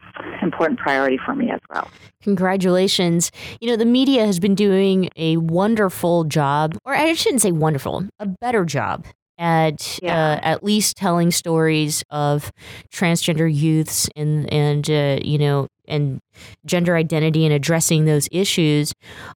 important 0.43 0.79
priority 0.79 1.19
for 1.25 1.35
me 1.35 1.51
as 1.51 1.61
well. 1.71 1.91
Congratulations. 2.23 3.31
You 3.61 3.69
know, 3.71 3.77
the 3.77 3.85
media 3.85 4.25
has 4.25 4.39
been 4.41 4.55
doing 4.55 5.11
a 5.17 5.37
wonderful 5.37 6.25
job, 6.25 6.79
or 6.85 6.95
I 6.95 7.13
shouldn't 7.13 7.43
say 7.43 7.53
wonderful, 7.53 8.07
a 8.19 8.27
better 8.27 8.65
job 8.65 9.07
at 9.39 9.99
Yeah. 10.03 10.17
uh, 10.17 10.41
at 10.43 10.65
least 10.65 10.97
telling 10.97 11.31
stories 11.31 12.03
of 12.11 12.51
transgender 12.93 13.53
youths 13.53 14.09
and 14.17 14.53
and 14.53 14.89
uh, 14.91 15.19
you 15.23 15.39
know 15.39 15.69
and 15.89 16.21
gender 16.65 16.97
identity 16.97 17.45
and 17.45 17.55
addressing 17.55 18.05
those 18.05 18.29
issues. 18.31 18.93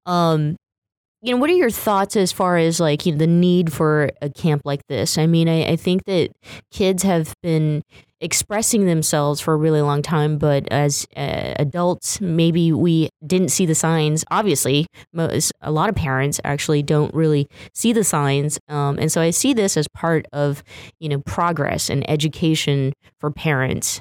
Um, 0.07 0.57
you 1.23 1.33
know, 1.33 1.41
what 1.41 1.51
are 1.51 1.55
your 1.55 1.71
thoughts 1.71 2.17
as 2.17 2.33
far 2.33 2.57
as 2.57 2.81
like 2.81 3.07
you 3.07 3.13
know 3.13 3.19
the 3.19 3.29
need 3.29 3.73
for 3.73 4.11
a 4.21 4.29
camp 4.29 4.63
like 4.65 4.85
this? 4.89 5.17
I 5.17 5.27
mean, 5.27 5.49
I, 5.49 5.73
I 5.73 5.77
think 5.77 6.05
that 6.07 6.31
kids 6.73 7.05
have 7.05 7.33
been 7.43 7.83
expressing 8.21 8.87
themselves 8.87 9.41
for 9.41 9.55
a 9.55 9.57
really 9.57 9.83
long 9.83 10.03
time, 10.03 10.37
but 10.37 10.67
as 10.73 11.07
uh, 11.17 11.55
adults, 11.57 12.21
maybe 12.21 12.73
we 12.73 13.09
didn't 13.25 13.51
see 13.51 13.67
the 13.67 13.75
signs. 13.75 14.25
Obviously, 14.33 14.87
most 15.13 15.53
a 15.61 15.71
lot 15.71 15.89
of 15.89 15.95
parents 15.95 16.41
actually 16.43 16.83
don't 16.83 17.15
really 17.15 17.47
see 17.73 17.93
the 17.93 18.05
signs, 18.05 18.59
um, 18.69 18.99
and 18.99 19.11
so 19.11 19.21
I 19.21 19.31
see 19.31 19.55
this 19.55 19.77
as 19.77 19.87
part 19.89 20.27
of 20.33 20.65
you 20.99 21.09
know 21.09 21.21
progress 21.21 21.89
and 21.89 22.09
education 22.11 22.95
for 23.21 23.31
parents. 23.31 24.01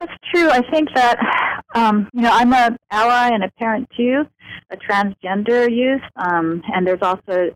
That's 0.00 0.12
true. 0.32 0.48
I 0.48 0.62
think 0.70 0.88
that 0.94 1.18
um, 1.74 2.08
you 2.12 2.22
know 2.22 2.30
I'm 2.30 2.52
a 2.52 2.76
ally 2.90 3.30
and 3.34 3.42
a 3.44 3.50
parent 3.58 3.88
too, 3.96 4.24
a 4.70 4.76
transgender 4.76 5.70
youth, 5.70 6.02
um, 6.16 6.62
and 6.72 6.86
there's 6.86 7.02
also 7.02 7.50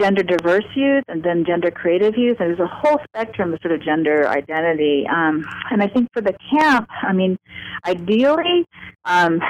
gender 0.00 0.22
diverse 0.22 0.64
youth 0.74 1.04
and 1.08 1.22
then 1.22 1.44
gender 1.46 1.70
creative 1.70 2.16
youth. 2.16 2.38
And 2.40 2.48
there's 2.50 2.60
a 2.60 2.66
whole 2.66 2.98
spectrum 3.04 3.52
of 3.52 3.60
sort 3.60 3.74
of 3.74 3.82
gender 3.82 4.26
identity. 4.28 5.04
Um, 5.06 5.44
and 5.70 5.82
I 5.82 5.88
think 5.88 6.08
for 6.12 6.22
the 6.22 6.34
camp, 6.50 6.88
I 7.02 7.12
mean, 7.12 7.36
ideally, 7.86 8.64
um, 9.04 9.40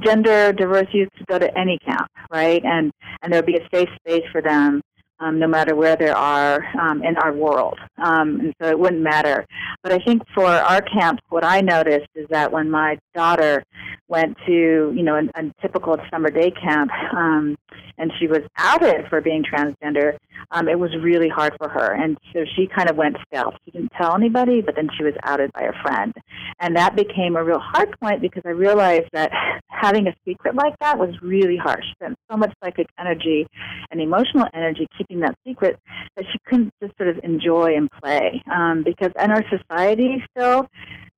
gender 0.00 0.52
diverse 0.52 0.88
youth 0.92 1.08
to 1.18 1.24
go 1.24 1.38
to 1.38 1.58
any 1.58 1.78
camp, 1.78 2.10
right? 2.30 2.62
And 2.64 2.92
and 3.22 3.32
there'll 3.32 3.46
be 3.46 3.56
a 3.56 3.68
safe 3.72 3.88
space 4.00 4.24
for 4.32 4.40
them 4.42 4.82
um, 5.20 5.38
no 5.38 5.46
matter 5.46 5.74
where 5.74 5.96
they 5.96 6.08
are 6.08 6.64
um, 6.80 7.02
in 7.02 7.16
our 7.16 7.32
world. 7.32 7.78
Um, 7.98 8.40
and 8.40 8.54
so 8.60 8.68
it 8.68 8.78
wouldn't 8.78 9.02
matter. 9.02 9.46
But 9.82 9.92
I 9.92 9.98
think 9.98 10.22
for 10.34 10.46
our 10.46 10.82
camp, 10.82 11.20
what 11.28 11.44
I 11.44 11.60
noticed 11.60 12.08
is 12.14 12.26
that 12.30 12.52
when 12.52 12.70
my 12.70 12.98
daughter 13.14 13.64
went 14.08 14.36
to, 14.46 14.52
you 14.94 15.02
know, 15.02 15.16
a, 15.16 15.40
a 15.40 15.52
typical 15.60 15.96
summer 16.10 16.30
day 16.30 16.50
camp, 16.50 16.90
um, 17.14 17.56
and 17.98 18.12
she 18.18 18.26
was 18.26 18.40
outed 18.58 19.06
for 19.08 19.20
being 19.20 19.42
transgender, 19.42 20.16
um, 20.50 20.68
it 20.68 20.78
was 20.78 20.90
really 21.02 21.28
hard 21.28 21.54
for 21.58 21.68
her. 21.68 21.94
And 21.94 22.18
so 22.32 22.44
she 22.54 22.66
kind 22.66 22.90
of 22.90 22.96
went 22.96 23.16
stealth. 23.26 23.54
She 23.64 23.70
didn't 23.70 23.92
tell 24.00 24.14
anybody, 24.14 24.60
but 24.60 24.76
then 24.76 24.88
she 24.96 25.04
was 25.04 25.14
outed 25.24 25.50
by 25.52 25.62
a 25.62 25.82
friend. 25.82 26.12
And 26.60 26.76
that 26.76 26.94
became 26.94 27.36
a 27.36 27.44
real 27.44 27.58
hard 27.58 27.98
point 28.00 28.20
because 28.20 28.42
I 28.44 28.50
realized 28.50 29.08
that 29.12 29.30
having 29.68 30.06
a 30.06 30.14
secret 30.26 30.54
like 30.54 30.74
that 30.80 30.98
was 30.98 31.10
really 31.22 31.56
harsh. 31.56 31.84
Spent 31.94 32.16
so 32.30 32.36
much 32.36 32.52
psychic 32.62 32.88
energy 32.98 33.46
and 33.90 34.00
emotional 34.00 34.46
energy 34.54 34.86
keeping 34.96 35.05
that 35.20 35.36
secret 35.46 35.78
that 36.16 36.24
she 36.32 36.38
couldn't 36.46 36.72
just 36.82 36.96
sort 36.96 37.08
of 37.08 37.18
enjoy 37.22 37.76
and 37.76 37.90
play. 37.90 38.42
Um, 38.52 38.82
because 38.84 39.12
in 39.22 39.30
our 39.30 39.44
society 39.48 40.22
still, 40.30 40.68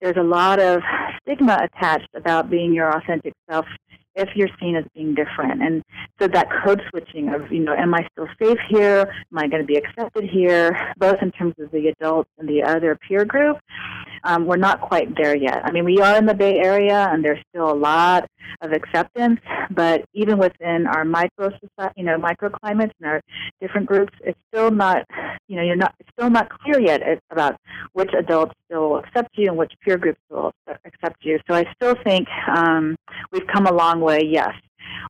there's 0.01 0.16
a 0.16 0.22
lot 0.22 0.61
of 0.61 0.80
stigma 1.22 1.59
attached 1.62 2.09
about 2.14 2.51
being 2.51 2.72
your 2.72 2.97
authentic 2.97 3.34
self 3.51 3.66
if 4.14 4.28
you're 4.34 4.49
seen 4.61 4.76
as 4.76 4.84
being 4.95 5.14
different. 5.14 5.62
And 5.62 5.82
so 6.20 6.28
that 6.28 6.49
code 6.64 6.82
switching 6.91 7.28
of, 7.28 7.51
you 7.53 7.61
know, 7.61 7.72
am 7.72 7.95
I 7.95 8.07
still 8.12 8.28
safe 8.43 8.59
here? 8.68 9.12
Am 9.32 9.39
I 9.39 9.47
going 9.49 9.62
to 9.62 9.66
be 9.66 9.76
accepted 9.76 10.24
here? 10.24 10.76
Both 10.99 11.22
in 11.22 11.30
terms 11.30 11.55
of 11.59 11.70
the 11.70 11.89
adults 11.89 12.30
and 12.39 12.49
the 12.49 12.62
other 12.62 12.99
peer 13.09 13.24
group, 13.24 13.59
um, 14.24 14.46
we're 14.46 14.56
not 14.56 14.80
quite 14.80 15.16
there 15.16 15.36
yet. 15.36 15.60
I 15.64 15.70
mean, 15.70 15.84
we 15.84 16.00
are 16.00 16.16
in 16.16 16.26
the 16.26 16.34
Bay 16.34 16.58
Area, 16.58 17.08
and 17.10 17.24
there's 17.24 17.42
still 17.50 17.70
a 17.70 17.74
lot 17.74 18.28
of 18.62 18.72
acceptance, 18.72 19.40
but 19.70 20.04
even 20.14 20.38
within 20.38 20.86
our 20.86 21.04
micro, 21.04 21.50
you 21.96 22.04
know, 22.04 22.18
microclimates 22.18 22.92
and 23.00 23.10
our 23.10 23.20
different 23.60 23.86
groups, 23.86 24.12
it's 24.24 24.38
still 24.52 24.70
not, 24.70 25.04
you 25.48 25.56
know, 25.56 25.62
you're 25.62 25.76
not, 25.76 25.94
it's 26.00 26.10
still 26.18 26.30
not 26.30 26.48
clear 26.60 26.80
yet 26.80 27.02
about 27.30 27.56
which 27.92 28.10
adults 28.18 28.54
still 28.66 28.98
accept 28.98 29.30
you 29.36 29.48
and 29.48 29.56
which 29.56 29.72
peer 29.84 29.96
groups 29.96 30.20
will 30.30 30.52
accept 30.84 31.24
you. 31.24 31.38
So 31.48 31.54
I 31.54 31.64
still 31.74 31.94
think 32.04 32.28
um, 32.56 32.96
we've 33.32 33.46
come 33.46 33.66
a 33.66 33.72
long 33.72 34.00
way, 34.00 34.20
yes. 34.24 34.52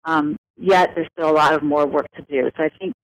Um, 0.04 0.36
yet 0.56 0.90
there's 0.94 1.08
still 1.16 1.30
a 1.30 1.32
lot 1.32 1.54
of 1.54 1.62
more 1.62 1.86
work 1.86 2.06
to 2.16 2.22
do. 2.22 2.50
So 2.56 2.64
I 2.64 2.70
think 2.78 2.94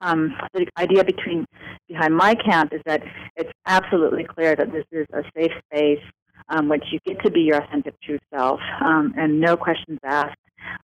um, 0.00 0.34
the 0.54 0.66
idea 0.78 1.04
between 1.04 1.44
behind 1.88 2.16
my 2.16 2.34
camp 2.34 2.72
is 2.72 2.80
that 2.86 3.02
it's 3.36 3.52
absolutely 3.66 4.24
clear 4.24 4.56
that 4.56 4.72
this 4.72 4.84
is 4.92 5.06
a 5.12 5.22
safe 5.36 5.52
space 5.66 6.02
um, 6.48 6.68
which 6.68 6.84
you 6.90 6.98
get 7.04 7.22
to 7.22 7.30
be 7.30 7.40
your 7.40 7.62
authentic 7.62 7.94
true 8.02 8.18
self 8.34 8.60
um, 8.80 9.14
and 9.16 9.40
no 9.40 9.56
questions 9.56 9.98
asked. 10.04 10.36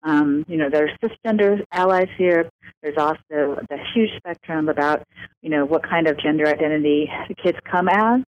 Um, 0.03 0.45
you 0.47 0.57
know, 0.57 0.69
there's 0.69 0.91
cisgender 1.03 1.61
allies 1.71 2.07
here. 2.17 2.49
There's 2.81 2.97
also 2.97 3.59
the 3.69 3.77
huge 3.93 4.11
spectrum 4.17 4.69
about, 4.69 5.03
you 5.41 5.49
know, 5.49 5.65
what 5.65 5.87
kind 5.87 6.07
of 6.07 6.17
gender 6.17 6.47
identity 6.47 7.09
the 7.27 7.35
kids 7.35 7.57
come 7.69 7.89
as. 7.89 8.21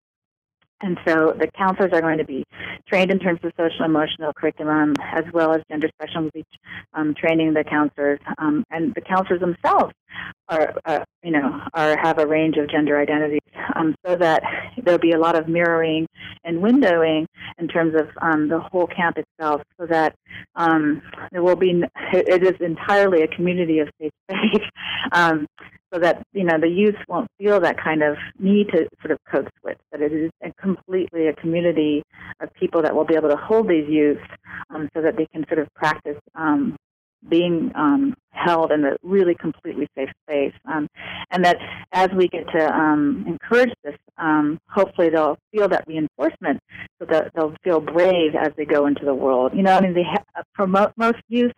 And 0.83 0.99
so 1.07 1.35
the 1.39 1.49
counselors 1.57 1.93
are 1.95 2.03
going 2.03 2.19
to 2.19 2.25
be 2.25 2.45
trained 2.87 3.11
in 3.11 3.19
terms 3.19 3.41
of 3.43 3.53
social 3.57 3.87
emotional 3.87 4.33
curriculum 4.35 4.95
as 5.01 5.25
well 5.33 5.55
as 5.55 5.63
gender 5.71 5.89
be 6.35 6.45
um, 6.93 7.15
training 7.15 7.55
the 7.55 7.65
counselors. 7.65 8.21
Um, 8.39 8.65
and 8.71 8.95
the 8.95 9.01
counselors 9.01 9.41
themselves 9.41 9.95
are, 10.49 10.75
uh, 10.85 11.01
you 11.23 11.31
know, 11.31 11.61
are 11.75 11.97
have 11.99 12.19
a 12.19 12.27
range 12.27 12.57
of 12.57 12.69
gender 12.69 12.99
identities 12.99 13.41
um, 13.75 13.95
so 14.05 14.17
that 14.17 14.43
there'll 14.83 14.99
be 14.99 15.13
a 15.13 15.19
lot 15.19 15.37
of 15.37 15.49
mirroring 15.49 16.07
and 16.45 16.59
windowing 16.59 17.27
in 17.59 17.69
terms 17.69 17.95
of 17.95 18.09
um, 18.23 18.49
the 18.49 18.59
whole 18.59 18.87
camp 18.87 19.19
itself 19.19 19.63
so 19.79 19.87
that 19.87 20.15
um, 20.55 21.03
there 21.33 21.43
will 21.43 21.57
be, 21.57 21.83
it 22.13 22.43
is 22.43 22.55
entirely 22.61 23.23
a 23.23 23.29
community 23.29 23.79
of 23.81 23.89
safe 24.01 24.13
space. 24.31 24.63
Um, 25.13 25.47
so 25.95 26.01
that 26.01 26.23
you 26.33 26.45
know 26.45 26.59
the 26.61 26.69
youth 26.69 26.97
won't 27.09 27.29
feel 27.39 27.61
that 27.61 27.77
kind 27.83 28.03
of 28.03 28.17
need 28.39 28.69
to 28.71 28.89
sort 29.01 29.13
of 29.13 29.19
code 29.31 29.49
switch. 29.61 29.79
That 29.93 30.03
it 30.03 30.13
is 30.13 30.31
a 30.43 30.53
completely 30.61 31.29
a 31.29 31.33
community 31.35 32.03
of 32.41 32.53
people 32.55 32.83
that 32.83 32.95
will 32.95 33.05
be 33.05 33.15
able 33.15 33.29
to 33.29 33.37
hold 33.37 33.69
these 33.69 33.89
youth, 33.89 34.19
um, 34.71 34.89
so 34.95 35.03
that 35.03 35.17
they 35.17 35.27
can 35.33 35.47
sort 35.47 35.61
of 35.61 35.69
practice 35.75 36.19
um, 36.35 36.77
being 37.29 37.73
um, 37.75 38.15
held 38.31 38.71
in 38.71 38.85
a 38.85 38.97
really 39.03 39.35
completely 39.35 39.89
safe 39.97 40.11
space. 40.25 40.53
Um, 40.67 40.89
and 41.31 41.45
that 41.45 41.57
as 41.93 42.09
we 42.17 42.29
get 42.29 42.45
to 42.55 42.75
um, 42.75 43.25
encourage 43.27 43.73
this, 43.83 43.97
um, 44.19 44.59
hopefully 44.69 45.11
they'll 45.11 45.39
feel 45.53 45.69
that 45.69 45.85
reinforcement 45.87 46.61
so 46.99 47.07
that 47.11 47.33
they'll 47.35 47.55
feel 47.65 47.81
brave 47.81 48.35
as 48.35 48.53
they 48.57 48.65
go 48.65 48.87
into 48.87 49.05
the 49.05 49.15
world. 49.15 49.53
You 49.55 49.63
know, 49.63 49.77
I 49.77 49.81
mean, 49.81 49.95
they 49.95 50.05
ha- 50.05 50.43
for 50.55 50.67
mo- 50.67 50.93
most 50.97 51.19
youth 51.29 51.53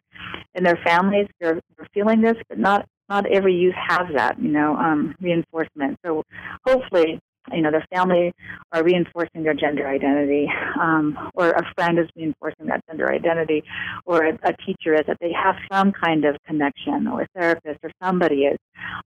and 0.55 0.65
their 0.65 0.79
families, 0.85 1.27
they're, 1.41 1.61
they're 1.77 1.89
feeling 1.95 2.21
this, 2.23 2.37
but 2.49 2.59
not 2.59 2.87
not 3.09 3.25
every 3.27 3.55
youth 3.55 3.75
has 3.75 4.07
that, 4.15 4.39
you 4.39 4.51
know, 4.51 4.77
um, 4.77 5.15
reinforcement. 5.21 5.99
So 6.05 6.25
hopefully, 6.67 7.19
you 7.53 7.63
know, 7.63 7.71
their 7.71 7.87
family 7.93 8.33
are 8.73 8.83
reinforcing 8.83 9.43
their 9.43 9.55
gender 9.55 9.89
identity, 9.89 10.49
um, 10.81 11.31
or 11.35 11.51
a 11.51 11.63
friend 11.75 11.99
is 11.99 12.07
reinforcing 12.17 12.67
that 12.67 12.85
gender 12.87 13.13
identity, 13.13 13.63
or 14.05 14.27
a, 14.27 14.39
a, 14.45 14.53
teacher 14.65 14.95
is 14.95 15.03
that 15.07 15.17
they 15.21 15.33
have 15.33 15.57
some 15.73 15.93
kind 15.93 16.25
of 16.25 16.37
connection, 16.47 17.07
or 17.07 17.23
a 17.23 17.27
therapist, 17.35 17.79
or 17.83 17.91
somebody 18.03 18.43
is, 18.43 18.59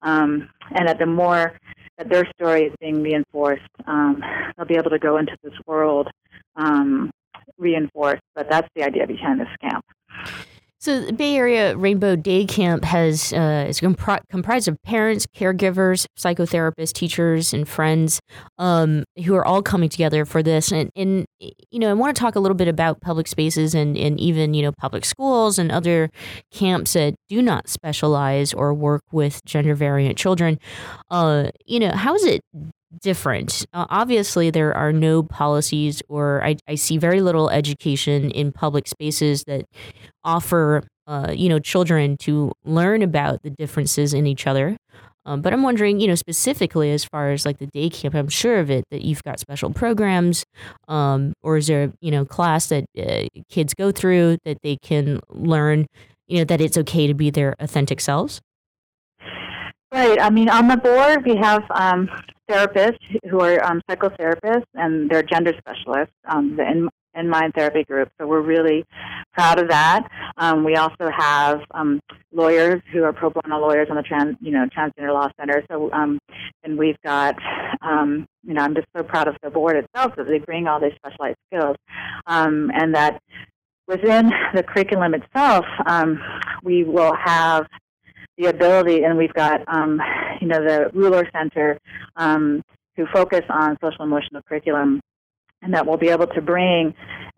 um, 0.02 0.48
and 0.74 0.88
that 0.88 0.98
the 0.98 1.06
more 1.06 1.58
that 1.98 2.08
their 2.08 2.24
story 2.34 2.62
is 2.64 2.74
being 2.80 3.02
reinforced, 3.02 3.62
um, 3.86 4.22
they'll 4.56 4.66
be 4.66 4.76
able 4.76 4.90
to 4.90 4.98
go 4.98 5.18
into 5.18 5.36
this 5.42 5.54
world 5.66 6.08
um, 6.56 7.10
reinforced. 7.58 8.22
But 8.34 8.48
that's 8.50 8.68
the 8.74 8.82
idea 8.82 9.06
behind 9.06 9.40
this 9.40 9.48
camp. 9.60 9.84
So 10.82 11.00
the 11.00 11.12
Bay 11.12 11.36
Area 11.36 11.76
Rainbow 11.76 12.16
Day 12.16 12.44
Camp 12.44 12.84
has 12.86 13.32
uh, 13.32 13.66
is 13.68 13.78
compri- 13.78 14.18
comprised 14.28 14.66
of 14.66 14.76
parents, 14.82 15.28
caregivers, 15.32 16.06
psychotherapists, 16.18 16.92
teachers, 16.92 17.54
and 17.54 17.68
friends 17.68 18.18
um, 18.58 19.04
who 19.24 19.36
are 19.36 19.44
all 19.44 19.62
coming 19.62 19.88
together 19.88 20.24
for 20.24 20.42
this. 20.42 20.72
And, 20.72 20.90
and 20.96 21.24
you 21.38 21.78
know, 21.78 21.88
I 21.88 21.92
want 21.92 22.16
to 22.16 22.20
talk 22.20 22.34
a 22.34 22.40
little 22.40 22.56
bit 22.56 22.66
about 22.66 23.00
public 23.00 23.28
spaces 23.28 23.76
and, 23.76 23.96
and 23.96 24.18
even 24.18 24.54
you 24.54 24.62
know 24.62 24.72
public 24.72 25.04
schools 25.04 25.56
and 25.56 25.70
other 25.70 26.10
camps 26.50 26.94
that 26.94 27.14
do 27.28 27.40
not 27.40 27.68
specialize 27.68 28.52
or 28.52 28.74
work 28.74 29.02
with 29.12 29.40
gender 29.44 29.76
variant 29.76 30.18
children. 30.18 30.58
Uh, 31.10 31.52
you 31.64 31.78
know, 31.78 31.92
how 31.92 32.12
is 32.16 32.24
it 32.24 32.40
different. 33.00 33.66
Uh, 33.72 33.86
obviously, 33.90 34.50
there 34.50 34.74
are 34.76 34.92
no 34.92 35.22
policies, 35.22 36.02
or 36.08 36.44
I, 36.44 36.56
I, 36.68 36.74
see 36.74 36.98
very 36.98 37.20
little 37.20 37.50
education 37.50 38.30
in 38.30 38.52
public 38.52 38.86
spaces 38.86 39.44
that 39.44 39.64
offer, 40.24 40.82
uh, 41.06 41.32
you 41.34 41.48
know, 41.48 41.58
children 41.58 42.16
to 42.18 42.52
learn 42.64 43.02
about 43.02 43.42
the 43.42 43.50
differences 43.50 44.12
in 44.12 44.26
each 44.26 44.46
other. 44.46 44.76
Um, 45.24 45.40
but 45.40 45.52
I'm 45.52 45.62
wondering, 45.62 46.00
you 46.00 46.08
know, 46.08 46.16
specifically 46.16 46.90
as 46.90 47.04
far 47.04 47.30
as 47.30 47.46
like 47.46 47.58
the 47.58 47.68
day 47.68 47.88
camp, 47.88 48.14
I'm 48.14 48.28
sure 48.28 48.58
of 48.58 48.70
it 48.70 48.84
that 48.90 49.02
you've 49.02 49.22
got 49.22 49.38
special 49.38 49.70
programs, 49.72 50.44
um, 50.88 51.32
or 51.42 51.56
is 51.56 51.68
there, 51.68 51.92
you 52.00 52.10
know, 52.10 52.24
class 52.24 52.66
that 52.68 52.84
uh, 52.98 53.26
kids 53.48 53.72
go 53.74 53.92
through 53.92 54.38
that 54.44 54.58
they 54.62 54.76
can 54.76 55.20
learn, 55.28 55.86
you 56.26 56.38
know, 56.38 56.44
that 56.44 56.60
it's 56.60 56.76
okay 56.76 57.06
to 57.06 57.14
be 57.14 57.30
their 57.30 57.54
authentic 57.60 58.00
selves. 58.00 58.40
Right. 59.92 60.18
I 60.18 60.30
mean, 60.30 60.48
on 60.48 60.68
the 60.68 60.78
board, 60.78 61.26
we 61.26 61.36
have 61.36 61.64
um, 61.70 62.08
therapists 62.50 62.96
who 63.28 63.40
are 63.40 63.62
um, 63.62 63.82
psychotherapists 63.90 64.64
and 64.72 65.10
they're 65.10 65.22
gender 65.22 65.52
specialists, 65.58 66.14
um, 66.24 66.58
in, 66.58 66.88
in 67.14 67.28
mind 67.28 67.52
therapy 67.54 67.84
group. 67.84 68.08
So 68.18 68.26
we're 68.26 68.40
really 68.40 68.86
proud 69.34 69.58
of 69.58 69.68
that. 69.68 70.08
Um, 70.38 70.64
we 70.64 70.76
also 70.76 71.10
have 71.14 71.60
um, 71.72 72.00
lawyers 72.32 72.80
who 72.90 73.02
are 73.04 73.12
pro 73.12 73.28
bono 73.28 73.58
lawyers 73.58 73.88
on 73.90 73.96
the 73.96 74.02
trans, 74.02 74.38
you 74.40 74.50
know, 74.50 74.66
Transgender 74.74 75.12
Law 75.12 75.28
Center. 75.38 75.62
So, 75.70 75.92
um, 75.92 76.18
and 76.64 76.78
we've 76.78 77.00
got, 77.04 77.36
um, 77.82 78.26
you 78.44 78.54
know, 78.54 78.62
I'm 78.62 78.74
just 78.74 78.88
so 78.96 79.02
proud 79.02 79.28
of 79.28 79.36
the 79.42 79.50
board 79.50 79.76
itself 79.76 80.16
that 80.16 80.26
they 80.26 80.38
bring 80.38 80.68
all 80.68 80.80
these 80.80 80.94
specialized 80.96 81.36
skills, 81.52 81.76
um, 82.26 82.70
and 82.74 82.94
that 82.94 83.20
within 83.86 84.32
the 84.54 84.62
curriculum 84.62 85.12
itself, 85.12 85.66
um, 85.84 86.18
we 86.62 86.82
will 86.82 87.14
have 87.14 87.66
the 88.42 88.50
ability, 88.50 89.04
and 89.04 89.16
we've 89.16 89.32
got, 89.34 89.60
um, 89.68 90.00
you 90.40 90.48
know, 90.48 90.58
the 90.58 90.90
Ruler 90.92 91.28
Center 91.32 91.78
um, 92.16 92.62
who 92.96 93.06
focus 93.12 93.42
on 93.48 93.76
social 93.80 94.04
emotional 94.04 94.42
curriculum, 94.42 95.00
and 95.62 95.72
that 95.74 95.86
we'll 95.86 95.96
be 95.96 96.08
able 96.08 96.26
to 96.26 96.42
bring 96.42 96.94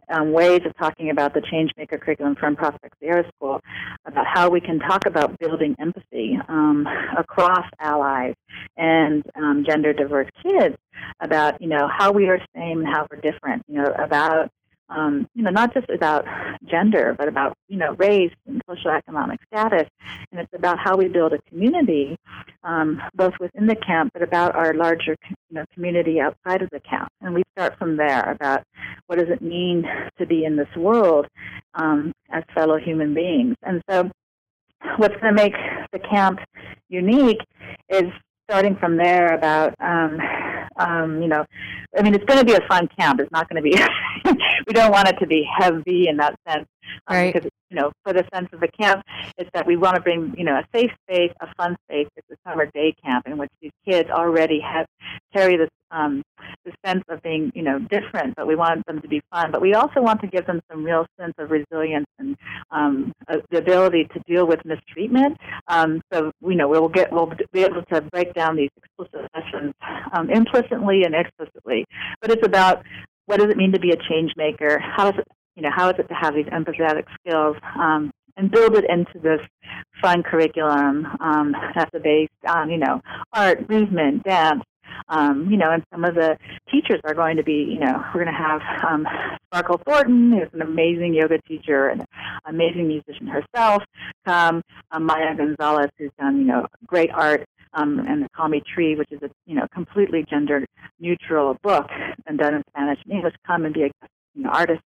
um, 0.09 0.33
ways 0.33 0.61
of 0.67 0.77
talking 0.77 1.11
about 1.11 1.35
the 1.35 1.41
Changemaker 1.41 2.01
curriculum 2.01 2.37
from 2.37 2.57
Prospect 2.57 2.95
Sierra 3.01 3.25
School 3.37 3.61
about 4.07 4.27
how 4.27 4.51
we 4.51 4.61
can 4.61 4.79
talk 4.79 5.07
about 5.07 5.39
building 5.39 5.75
empathy 5.79 6.39
um, 6.49 6.87
across 7.17 7.67
allies 7.81 8.35
and 8.77 9.25
um, 9.37 9.65
gender 9.67 9.93
diverse 9.93 10.29
kids 10.43 10.77
about, 11.21 11.61
you 11.61 11.69
know, 11.69 11.89
how 11.89 12.13
we 12.13 12.29
are 12.29 12.39
same 12.55 12.81
and 12.81 12.89
how 12.89 13.07
we're 13.11 13.21
different, 13.21 13.63
you 13.69 13.77
know, 13.77 13.93
about 14.03 14.51
um, 14.89 15.29
you 15.35 15.43
know, 15.43 15.51
not 15.51 15.73
just 15.73 15.89
about 15.91 16.25
gender, 16.65 17.15
but 17.17 17.29
about, 17.29 17.57
you 17.69 17.77
know, 17.77 17.95
race 17.95 18.33
and 18.47 18.61
social 18.69 18.91
economic 18.91 19.41
status. 19.47 19.89
And 20.31 20.41
it's 20.41 20.53
about 20.55 20.79
how 20.79 20.97
we 20.97 21.09
build 21.09 21.33
a 21.33 21.39
community, 21.49 22.17
um, 22.63 23.01
both 23.15 23.35
within 23.41 23.67
the 23.67 23.77
camp, 23.77 24.13
but 24.13 24.23
about 24.23 24.55
our 24.55 24.75
larger, 24.75 25.17
you 25.29 25.37
know, 25.51 25.65
community 25.73 26.21
outside 26.21 26.63
of 26.63 26.71
the 26.71 26.81
camp. 26.81 27.09
And 27.21 27.35
we 27.35 27.43
start 27.57 27.79
from 27.79 27.97
there 27.97 28.31
about 28.31 28.65
what 29.07 29.19
does 29.19 29.29
it 29.29 29.43
mean 29.43 29.85
to 30.19 30.27
be 30.27 30.45
in 30.45 30.57
this 30.57 30.75
world 30.77 31.27
um, 31.75 32.13
as 32.31 32.45
fellow 32.55 32.77
human 32.79 33.15
beings. 33.15 33.57
And 33.63 33.83
so 33.89 34.11
what's 34.97 35.17
going 35.21 35.35
to 35.35 35.43
make 35.43 35.55
the 35.93 35.99
camp 35.99 36.41
unique 36.89 37.41
is 37.89 38.05
starting 38.49 38.77
from 38.77 38.97
there 38.97 39.35
about 39.35 39.75
um, 39.81 40.19
um, 40.77 41.23
you 41.23 41.29
know 41.29 41.45
i 41.99 42.03
mean 42.03 42.15
it's 42.15 42.25
going 42.25 42.39
to 42.39 42.45
be 42.45 42.55
a 42.55 42.67
fun 42.69 42.89
camp. 42.99 43.21
It's 43.21 43.31
not 43.31 43.49
going 43.49 43.63
to 43.63 43.69
be 43.71 43.77
we 44.67 44.73
don't 44.73 44.93
want 44.93 45.09
it 45.09 45.19
to 45.21 45.27
be 45.27 45.47
heavy 45.59 46.09
in 46.09 46.17
that 46.19 46.39
sense 46.49 46.67
um, 47.07 47.17
right. 47.17 47.35
because 47.35 47.51
you 47.71 47.77
know 47.77 47.93
for 48.03 48.13
the 48.13 48.25
sense 48.33 48.49
of 48.53 48.61
the 48.61 48.69
camp 48.69 49.03
is 49.39 49.49
that 49.55 49.67
we 49.67 49.77
want 49.77 49.95
to 49.95 50.01
bring 50.01 50.35
you 50.37 50.45
know 50.45 50.57
a 50.57 50.65
safe 50.75 50.91
space 51.09 51.33
a 51.41 51.47
fun 51.57 51.77
space 51.89 52.09
it's 52.17 52.29
a 52.31 52.49
summer 52.49 52.67
day 52.75 52.95
camp 53.05 53.27
in 53.27 53.39
which 53.39 53.51
these 53.61 53.73
kids 53.87 54.11
already 54.11 54.61
have 54.61 54.87
carry 55.33 55.57
this 55.57 55.71
um, 55.95 56.23
the 56.65 56.73
sense 56.85 57.05
of 57.09 57.23
being, 57.23 57.53
you 57.55 57.63
know, 57.63 57.79
different, 57.79 58.35
but 58.37 58.47
we 58.47 58.57
want 58.57 58.85
them 58.87 59.01
to 59.01 59.09
be 59.09 59.23
fun. 59.31 59.53
But 59.53 59.61
we 59.61 59.75
also 59.75 60.01
want 60.01 60.21
to 60.23 60.27
give 60.27 60.47
them 60.47 60.61
some 60.71 60.85
real 60.85 61.07
sense 61.19 61.35
of 61.39 61.51
resilience 61.51 62.07
and 62.19 62.37
um, 62.71 63.13
uh, 63.29 63.37
the 63.51 63.59
ability 63.59 64.09
to 64.13 64.21
deal 64.27 64.47
with 64.47 64.61
mistreatment. 64.65 65.39
Um, 65.69 66.03
so, 66.13 66.33
you 66.43 66.57
know, 66.57 66.69
we'll 66.69 66.89
get 66.89 67.13
we'll 67.13 67.33
be 67.53 67.63
able 67.63 67.83
to 67.93 68.01
break 68.01 68.35
down 68.35 68.57
these 68.57 68.71
explicit 68.77 69.31
lessons 69.35 69.75
um, 70.13 70.31
implicitly 70.31 71.05
and 71.05 71.15
explicitly. 71.15 71.85
But 72.21 72.33
it's 72.33 72.45
about 72.45 72.83
what 73.27 73.39
does 73.39 73.51
it 73.51 73.57
mean 73.57 73.73
to 73.73 73.81
be 73.81 73.91
a 73.91 73.97
change 73.97 74.33
maker? 74.37 74.79
How 74.79 75.09
is 75.09 75.15
it, 75.19 75.25
you 75.57 75.63
know, 75.63 75.71
how 75.75 75.89
is 75.89 75.97
it 75.99 76.09
to 76.09 76.15
have 76.15 76.35
these 76.35 76.47
empathetic 76.47 77.05
skills? 77.21 77.57
Um, 77.79 78.11
and 78.37 78.51
build 78.51 78.77
it 78.77 78.85
into 78.89 79.19
this 79.21 79.41
fun 80.03 80.23
curriculum 80.25 81.07
um, 81.21 81.55
that's 81.75 81.91
based 82.03 82.33
on, 82.49 82.69
you 82.69 82.79
know, 82.79 83.01
art, 83.33 83.71
movement, 83.71 84.25
dance, 84.25 84.65
um, 85.09 85.49
you 85.51 85.57
know, 85.57 85.71
and 85.71 85.85
some 85.93 86.05
of 86.05 86.15
the 86.15 86.37
teachers 86.71 87.01
are 87.05 87.15
going 87.15 87.37
to 87.37 87.45
be, 87.45 87.69
you 87.73 87.79
know, 87.79 88.03
we're 88.13 88.25
going 88.25 88.35
to 88.35 88.43
have 88.43 88.61
um, 88.87 89.07
Sparkle 89.47 89.81
Thornton, 89.87 90.33
who's 90.33 90.49
an 90.53 90.63
amazing 90.63 91.15
yoga 91.15 91.41
teacher 91.43 91.89
and 91.89 92.05
amazing 92.47 92.89
musician 92.89 93.27
herself, 93.27 93.83
come, 94.27 94.63
um, 94.91 95.05
Maya 95.05 95.37
Gonzalez, 95.37 95.91
who's 95.99 96.11
done, 96.19 96.39
you 96.39 96.45
know, 96.45 96.67
great 96.87 97.11
art 97.11 97.47
um, 97.75 98.01
and 98.09 98.25
the 98.25 98.29
Call 98.31 98.49
Me 98.49 98.63
Tree, 98.75 98.97
which 98.97 99.11
is 99.11 99.21
a 99.23 99.31
you 99.47 99.55
know 99.55 99.67
completely 99.73 100.25
gender 100.29 100.65
neutral 101.01 101.57
book 101.63 101.89
and 102.27 102.39
done 102.39 102.55
in 102.55 102.63
Spanish 102.71 102.99
and 103.05 103.15
English, 103.15 103.35
come 103.47 103.65
and 103.65 103.75
be 103.75 103.83
a 103.83 103.91
you 104.35 104.43
know, 104.43 104.51
artist. 104.51 104.83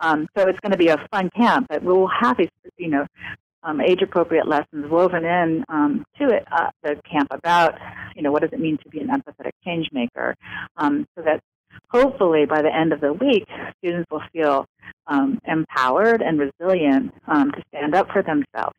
Um, 0.00 0.28
so 0.36 0.48
it's 0.48 0.58
going 0.60 0.72
to 0.72 0.78
be 0.78 0.88
a 0.88 1.06
fun 1.10 1.30
camp, 1.36 1.66
but 1.68 1.82
we'll 1.82 2.08
have 2.08 2.36
these 2.36 2.48
you 2.76 2.88
know 2.88 3.06
um, 3.62 3.80
age 3.80 4.02
appropriate 4.02 4.46
lessons 4.46 4.90
woven 4.90 5.24
in 5.24 5.64
um, 5.68 6.04
to 6.18 6.28
it 6.28 6.44
uh, 6.50 6.70
the 6.82 6.96
camp 7.10 7.28
about 7.30 7.74
you 8.14 8.22
know 8.22 8.32
what 8.32 8.42
does 8.42 8.52
it 8.52 8.60
mean 8.60 8.78
to 8.78 8.88
be 8.88 9.00
an 9.00 9.08
empathetic 9.08 9.52
change 9.64 9.88
maker, 9.92 10.34
um, 10.76 11.06
so 11.16 11.22
that 11.22 11.40
hopefully 11.90 12.46
by 12.46 12.62
the 12.62 12.74
end 12.74 12.92
of 12.92 13.00
the 13.00 13.12
week 13.12 13.46
students 13.78 14.10
will 14.10 14.22
feel 14.32 14.66
um, 15.06 15.40
empowered 15.44 16.22
and 16.22 16.38
resilient 16.38 17.12
um, 17.26 17.50
to 17.52 17.62
stand 17.68 17.94
up 17.94 18.08
for 18.10 18.22
themselves 18.22 18.76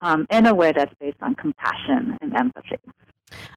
um, 0.00 0.26
in 0.30 0.46
a 0.46 0.54
way 0.54 0.72
that's 0.72 0.94
based 1.00 1.16
on 1.22 1.34
compassion 1.34 2.16
and 2.20 2.34
empathy. 2.34 2.76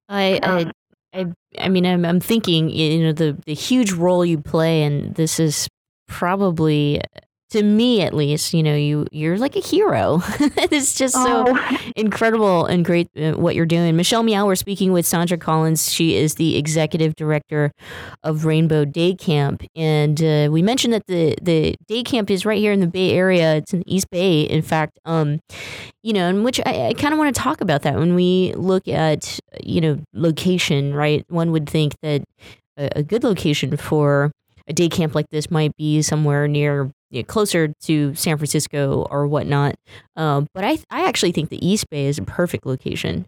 I, 0.09 0.39
I, 0.41 0.71
I, 1.13 1.27
I 1.57 1.69
mean, 1.69 1.85
I'm, 1.85 2.05
I'm 2.05 2.19
thinking, 2.19 2.69
you 2.69 3.03
know, 3.03 3.13
the 3.13 3.37
the 3.45 3.53
huge 3.53 3.91
role 3.91 4.25
you 4.25 4.39
play, 4.39 4.83
and 4.83 5.15
this 5.15 5.39
is 5.39 5.67
probably 6.07 7.01
to 7.51 7.63
me 7.63 8.01
at 8.01 8.13
least 8.13 8.53
you 8.53 8.61
know 8.61 8.75
you 8.75 9.07
you're 9.11 9.37
like 9.37 9.55
a 9.55 9.59
hero. 9.61 10.21
It's 10.69 10.95
just 10.95 11.13
so 11.13 11.45
Oh. 11.47 11.77
incredible 11.95 12.65
and 12.65 12.83
great 12.83 13.09
uh, 13.17 13.33
what 13.33 13.55
you're 13.55 13.65
doing. 13.65 13.95
Michelle 13.95 14.23
meow 14.23 14.45
we're 14.45 14.55
speaking 14.55 14.91
with 14.91 15.05
sandra 15.05 15.37
collins. 15.37 15.91
She 15.91 16.15
is 16.15 16.35
the 16.35 16.57
executive 16.57 17.15
director 17.15 17.71
of 18.23 18.45
rainbow 18.45 18.85
day 18.85 19.13
camp. 19.15 19.63
And 19.75 20.21
uh, 20.21 20.49
we 20.51 20.61
mentioned 20.61 20.93
that 20.93 21.05
the 21.07 21.35
the 21.41 21.75
day 21.87 22.03
camp 22.03 22.29
is 22.29 22.45
right 22.45 22.59
here 22.59 22.71
in 22.73 22.79
the 22.81 22.87
bay 22.87 23.11
area. 23.11 23.55
It's 23.55 23.73
in 23.73 23.87
east 23.87 24.09
bay 24.09 24.41
in 24.41 24.61
fact 24.61 24.99
um 25.05 25.39
you 26.03 26.13
know 26.13 26.27
and 26.29 26.43
which 26.43 26.59
i, 26.65 26.87
I 26.87 26.93
kind 26.93 27.13
of 27.13 27.17
want 27.17 27.33
to 27.35 27.41
talk 27.41 27.61
about 27.61 27.81
that. 27.83 27.95
When 27.97 28.13
we 28.15 28.53
look 28.55 28.87
at 28.87 29.39
you 29.63 29.81
know 29.81 29.99
location 30.13 30.93
right 30.93 31.23
one 31.29 31.51
would 31.51 31.69
think 31.69 31.95
that 32.01 32.23
a, 32.77 32.89
a 32.97 33.03
good 33.03 33.23
location 33.23 33.75
for 33.77 34.31
a 34.67 34.73
day 34.73 34.89
camp 34.89 35.15
like 35.15 35.29
this 35.29 35.49
might 35.49 35.75
be 35.77 36.01
somewhere 36.01 36.47
near 36.47 36.91
you 37.09 37.21
know, 37.21 37.25
closer 37.25 37.73
to 37.81 38.13
San 38.15 38.37
Francisco 38.37 39.07
or 39.09 39.27
whatnot. 39.27 39.75
Um, 40.15 40.47
but 40.53 40.63
I 40.63 40.79
I 40.89 41.07
actually 41.07 41.31
think 41.31 41.49
the 41.49 41.65
East 41.65 41.89
Bay 41.89 42.05
is 42.05 42.17
a 42.17 42.23
perfect 42.23 42.65
location. 42.65 43.25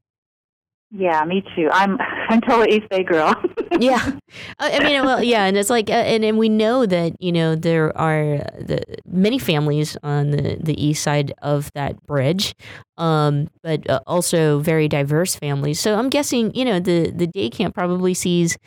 Yeah, 0.92 1.24
me 1.24 1.44
too. 1.56 1.70
I'm 1.72 2.00
I'm 2.30 2.42
totally 2.42 2.78
East 2.78 2.90
Bay 2.90 3.04
girl. 3.04 3.36
yeah, 3.80 4.12
I 4.58 4.72
I 4.72 4.84
mean, 4.84 5.06
well, 5.06 5.24
yeah, 5.24 5.46
and 5.46 5.56
it's 5.56 5.70
like, 5.70 5.90
uh, 5.90 5.94
and 5.94 6.26
and 6.26 6.38
we 6.38 6.50
know 6.50 6.86
that 6.86 7.22
you 7.22 7.32
know 7.32 7.56
there 7.56 7.96
are 7.96 8.38
the 8.60 8.82
many 9.06 9.38
families 9.38 9.96
on 10.02 10.32
the 10.32 10.58
the 10.60 10.84
east 10.84 11.04
side 11.04 11.32
of 11.44 11.72
that 11.74 12.02
bridge, 12.08 12.56
um, 12.98 13.50
but 13.62 13.88
uh, 13.88 14.00
also 14.08 14.60
very 14.60 14.88
diverse 14.88 15.36
families. 15.36 15.80
So 15.80 15.96
I'm 15.96 16.10
guessing 16.10 16.54
you 16.56 16.66
know 16.66 16.80
the 16.80 17.12
the 17.12 17.28
day 17.28 17.52
camp 17.52 17.76
probably 17.76 18.16
sees 18.16 18.58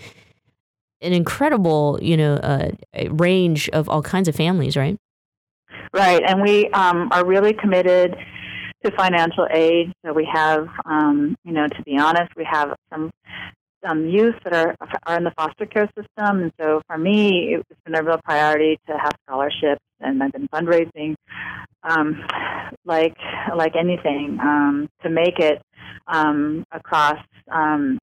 an 1.03 1.13
incredible 1.13 1.99
you 2.01 2.17
know 2.17 2.35
uh, 2.37 2.71
range 3.11 3.69
of 3.71 3.89
all 3.89 4.03
kinds 4.03 4.29
of 4.29 4.35
families, 4.35 4.77
right? 4.77 4.97
Right, 5.95 6.23
and 6.27 6.41
we 6.41 6.69
um, 6.71 7.09
are 7.13 7.25
really 7.25 7.53
committed 7.53 8.17
to 8.85 8.91
financial 8.97 9.47
aid. 9.51 9.93
So 10.05 10.13
we 10.13 10.29
have, 10.33 10.67
um, 10.85 11.37
you 11.45 11.53
know, 11.53 11.67
to 11.67 11.83
be 11.83 11.99
honest, 11.99 12.33
we 12.37 12.47
have 12.51 12.75
some 12.91 13.11
some 13.85 14.07
youth 14.07 14.35
that 14.45 14.55
are 14.55 14.77
are 15.07 15.17
in 15.17 15.25
the 15.25 15.33
foster 15.37 15.67
care 15.67 15.89
system, 15.99 16.43
and 16.43 16.53
so 16.61 16.81
for 16.87 16.97
me, 16.97 17.57
it's 17.57 17.81
been 17.85 17.95
a 17.95 18.03
real 18.03 18.21
priority 18.25 18.79
to 18.87 18.93
have 18.93 19.13
scholarships, 19.27 19.83
and 20.01 20.23
I've 20.23 20.33
been 20.33 20.49
fundraising, 20.49 21.15
um, 21.83 22.23
like 22.85 23.17
like 23.55 23.75
anything, 23.77 24.39
um, 24.41 24.89
to 25.03 25.11
make 25.11 25.39
it 25.39 25.61
um, 26.07 26.65
across, 26.73 27.19
um, 27.51 27.99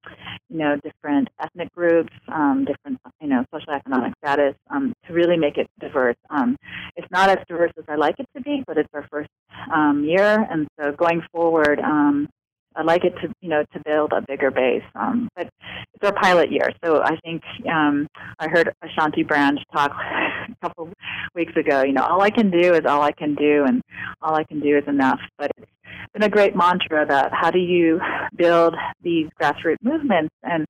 you 0.49 0.57
know, 0.57 0.77
different 0.83 1.29
ethnic 1.39 1.73
groups, 1.75 2.13
um, 2.27 2.65
different, 2.65 2.99
you 3.21 3.27
know, 3.27 3.45
social 3.53 3.73
economic 3.73 4.13
status, 4.23 4.55
um, 4.69 4.93
to 5.07 5.13
really 5.13 5.37
make 5.37 5.57
it 5.57 5.67
diverse. 5.79 6.17
Um, 6.29 6.55
it's 6.95 7.07
not 7.11 7.29
as 7.29 7.37
diverse 7.47 7.71
as 7.77 7.85
I 7.87 7.95
like 7.95 8.15
it 8.19 8.27
to 8.35 8.41
be, 8.41 8.63
but 8.65 8.77
it's 8.77 8.89
our 8.93 9.07
first 9.11 9.29
um, 9.73 10.03
year, 10.03 10.47
and 10.49 10.67
so 10.79 10.91
going 10.91 11.21
forward, 11.31 11.79
um, 11.79 12.27
I'd 12.75 12.85
like 12.85 13.03
it 13.03 13.13
to, 13.21 13.33
you 13.41 13.49
know, 13.49 13.63
to 13.73 13.81
build 13.83 14.13
a 14.13 14.21
bigger 14.21 14.51
base. 14.51 14.83
Um, 14.95 15.27
but 15.35 15.49
it's 15.93 16.03
our 16.03 16.13
pilot 16.13 16.51
year, 16.51 16.71
so 16.83 17.01
I 17.01 17.17
think 17.23 17.41
um, 17.69 18.07
I 18.39 18.47
heard 18.47 18.73
Ashanti 18.81 19.23
Branch 19.23 19.59
talk 19.73 19.91
a 20.49 20.55
couple 20.61 20.89
weeks 21.35 21.53
ago. 21.57 21.83
You 21.83 21.93
know, 21.93 22.03
all 22.03 22.21
I 22.21 22.29
can 22.29 22.51
do 22.51 22.73
is 22.73 22.85
all 22.85 23.01
I 23.01 23.11
can 23.11 23.35
do, 23.35 23.65
and 23.67 23.81
all 24.21 24.35
I 24.35 24.43
can 24.43 24.59
do 24.59 24.77
is 24.77 24.83
enough. 24.87 25.19
But 25.37 25.51
it's 25.57 25.71
been 26.14 26.24
a 26.24 26.30
great 26.30 26.55
mantra 26.55 27.03
about 27.03 27.32
how 27.34 27.51
do 27.51 27.60
you 27.60 27.99
build 28.36 28.76
these 29.01 29.28
grassroots 29.39 29.78
movements. 29.82 30.34
And 30.43 30.66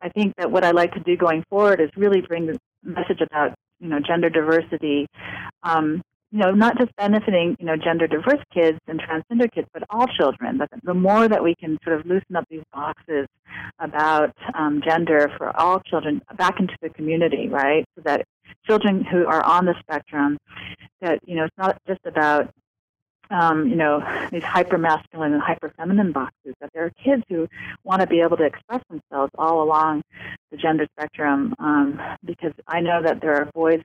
I 0.00 0.08
think 0.08 0.34
that 0.36 0.50
what 0.50 0.64
I 0.64 0.70
like 0.72 0.92
to 0.94 1.00
do 1.00 1.16
going 1.16 1.44
forward 1.48 1.80
is 1.80 1.90
really 1.96 2.20
bring 2.20 2.46
the 2.46 2.58
message 2.82 3.20
about, 3.20 3.54
you 3.78 3.88
know, 3.88 4.00
gender 4.00 4.30
diversity. 4.30 5.06
Um, 5.62 6.02
you 6.32 6.38
know, 6.38 6.52
not 6.52 6.78
just 6.78 6.94
benefiting, 6.96 7.56
you 7.58 7.66
know, 7.66 7.76
gender 7.76 8.06
diverse 8.06 8.42
kids 8.54 8.78
and 8.86 9.00
transgender 9.00 9.52
kids, 9.52 9.66
but 9.72 9.82
all 9.90 10.06
children. 10.06 10.58
But 10.58 10.68
the 10.84 10.94
more 10.94 11.28
that 11.28 11.42
we 11.42 11.56
can 11.56 11.76
sort 11.82 11.98
of 11.98 12.06
loosen 12.06 12.36
up 12.36 12.44
these 12.48 12.62
boxes 12.72 13.26
about 13.80 14.32
um, 14.54 14.80
gender 14.84 15.30
for 15.36 15.56
all 15.58 15.80
children 15.80 16.22
back 16.36 16.60
into 16.60 16.74
the 16.82 16.90
community, 16.90 17.48
right? 17.48 17.84
So 17.96 18.02
that 18.04 18.26
children 18.64 19.04
who 19.04 19.26
are 19.26 19.44
on 19.44 19.64
the 19.64 19.74
spectrum, 19.80 20.38
that, 21.00 21.18
you 21.26 21.34
know, 21.34 21.44
it's 21.44 21.58
not 21.58 21.78
just 21.88 22.00
about 22.04 22.50
um, 23.30 23.68
you 23.68 23.76
know, 23.76 24.02
these 24.30 24.42
hyper 24.42 24.78
masculine 24.78 25.32
and 25.32 25.42
hyper 25.42 25.72
feminine 25.76 26.12
boxes, 26.12 26.54
that 26.60 26.70
there 26.74 26.84
are 26.84 26.92
kids 27.02 27.22
who 27.28 27.48
want 27.84 28.00
to 28.00 28.06
be 28.06 28.20
able 28.20 28.36
to 28.36 28.44
express 28.44 28.82
themselves 28.90 29.32
all 29.38 29.62
along 29.62 30.02
the 30.50 30.56
gender 30.56 30.86
spectrum. 30.96 31.54
Um, 31.58 32.00
because 32.24 32.52
I 32.66 32.80
know 32.80 33.02
that 33.02 33.20
there 33.20 33.36
are 33.36 33.46
boys 33.54 33.80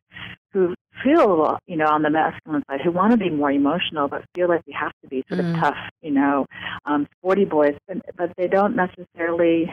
who 0.51 0.73
feel, 1.03 1.57
you 1.67 1.75
know, 1.77 1.87
on 1.87 2.01
the 2.01 2.09
masculine 2.09 2.63
side, 2.69 2.81
who 2.81 2.91
want 2.91 3.11
to 3.11 3.17
be 3.17 3.29
more 3.29 3.51
emotional, 3.51 4.07
but 4.07 4.23
feel 4.33 4.47
like 4.47 4.61
we 4.65 4.73
have 4.73 4.93
to 5.03 5.07
be 5.09 5.23
sort 5.27 5.41
Mm. 5.41 5.55
of 5.55 5.61
tough, 5.61 5.77
you 6.01 6.11
know, 6.11 6.45
um, 6.85 7.07
sporty 7.17 7.45
boys, 7.45 7.75
but, 7.87 7.97
but 8.15 8.31
they 8.37 8.47
don't 8.47 8.75
necessarily 8.75 9.69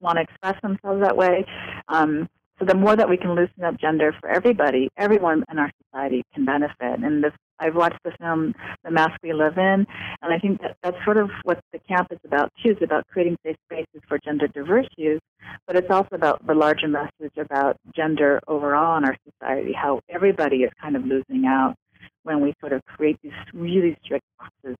want 0.00 0.16
to 0.16 0.22
express 0.22 0.60
themselves 0.62 1.02
that 1.02 1.16
way. 1.16 1.44
Um, 1.88 2.28
so 2.58 2.64
the 2.64 2.74
more 2.74 2.96
that 2.96 3.08
we 3.08 3.18
can 3.18 3.34
loosen 3.34 3.64
up 3.64 3.78
gender 3.78 4.14
for 4.18 4.30
everybody, 4.30 4.88
everyone 4.96 5.44
in 5.50 5.58
our 5.58 5.70
society 5.84 6.22
can 6.34 6.46
benefit. 6.46 7.00
And 7.04 7.22
this, 7.22 7.32
I've 7.58 7.74
watched 7.74 8.00
the 8.04 8.12
film 8.20 8.54
The 8.84 8.90
Mask 8.90 9.14
We 9.22 9.32
Live 9.32 9.58
In, 9.58 9.86
and 10.22 10.32
I 10.32 10.38
think 10.38 10.60
that 10.62 10.76
that's 10.82 10.96
sort 11.04 11.16
of 11.16 11.30
what 11.44 11.60
the 11.72 11.78
camp 11.80 12.08
is 12.10 12.18
about 12.24 12.52
too. 12.62 12.70
It's 12.70 12.82
about 12.82 13.06
creating 13.08 13.36
safe 13.44 13.56
spaces 13.66 14.02
for 14.08 14.18
gender 14.24 14.48
diverse 14.48 14.88
youth 14.96 15.20
but 15.66 15.76
it's 15.76 15.90
also 15.90 16.08
about 16.12 16.46
the 16.46 16.54
larger 16.54 16.88
message 16.88 17.36
about 17.38 17.76
gender 17.94 18.40
overall 18.48 18.96
in 18.98 19.04
our 19.04 19.16
society, 19.28 19.72
how 19.72 20.00
everybody 20.08 20.58
is 20.58 20.70
kind 20.80 20.96
of 20.96 21.04
losing 21.04 21.46
out 21.46 21.74
when 22.22 22.40
we 22.40 22.54
sort 22.60 22.72
of 22.72 22.84
create 22.84 23.16
these 23.22 23.32
really 23.52 23.96
strict 24.04 24.24
boxes 24.38 24.76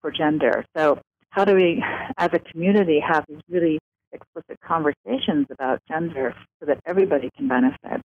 for 0.00 0.10
gender. 0.10 0.64
So, 0.76 0.98
how 1.30 1.44
do 1.44 1.54
we, 1.54 1.84
as 2.16 2.30
a 2.32 2.38
community, 2.38 3.00
have 3.06 3.24
these 3.28 3.40
really 3.48 3.78
explicit 4.12 4.58
conversations 4.64 5.46
about 5.50 5.80
gender 5.88 6.34
so 6.58 6.66
that 6.66 6.80
everybody 6.86 7.30
can 7.36 7.48
benefit? 7.48 8.02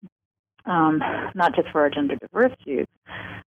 Um, 0.66 1.02
not 1.34 1.56
just 1.56 1.70
for 1.70 1.82
our 1.82 1.90
gender 1.90 2.16
diverse 2.16 2.56
youth, 2.66 2.88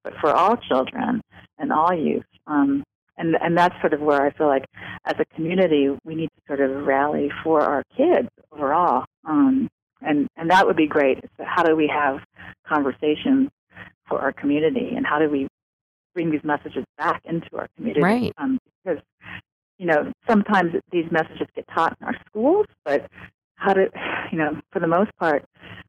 but 0.03 0.15
for 0.21 0.31
all 0.31 0.57
children 0.57 1.21
and 1.59 1.73
all 1.73 1.95
youth. 1.95 2.25
Um, 2.47 2.83
and 3.17 3.37
and 3.41 3.57
that's 3.57 3.75
sort 3.81 3.93
of 3.93 4.01
where 4.01 4.25
I 4.27 4.31
feel 4.33 4.49
like, 4.49 4.65
as 5.05 5.15
a 5.19 5.25
community, 5.37 5.89
we 6.05 6.15
need 6.15 6.31
to 6.37 6.43
sort 6.47 6.61
of 6.61 6.87
rally 6.87 7.31
for 7.43 7.63
our 7.63 7.85
kids 7.97 8.29
overall. 8.53 9.05
Um, 9.25 9.69
and 10.01 10.29
and 10.37 10.51
that 10.51 10.67
would 10.67 10.77
be 10.77 10.87
great. 10.87 11.19
So 11.37 11.45
how 11.47 11.63
do 11.63 11.77
we 11.77 11.87
have 11.93 12.19
conversations 12.67 13.51
for 14.09 14.21
our 14.21 14.33
community, 14.33 14.91
and 14.97 15.07
how 15.07 15.19
do 15.19 15.31
we 15.31 15.49
bring 16.15 16.31
these 16.31 16.45
messages 16.45 16.85
back 16.99 17.23
into 17.25 17.49
our 17.57 17.69
community? 17.77 18.03
Right. 18.03 18.33
Um, 18.39 18.59
because 18.85 19.03
you 19.79 19.87
know 19.87 20.13
sometimes 20.29 20.73
these 20.93 21.11
messages 21.11 21.47
get 21.55 21.67
taught 21.75 21.97
in 22.01 22.07
our 22.07 22.17
schools, 22.27 22.67
but 22.85 23.09
how 23.57 23.73
do 23.73 23.89
you 24.33 24.39
know 24.39 24.61
for 24.73 24.81
the 24.81 24.89
most 24.89 25.11
part, 25.19 25.45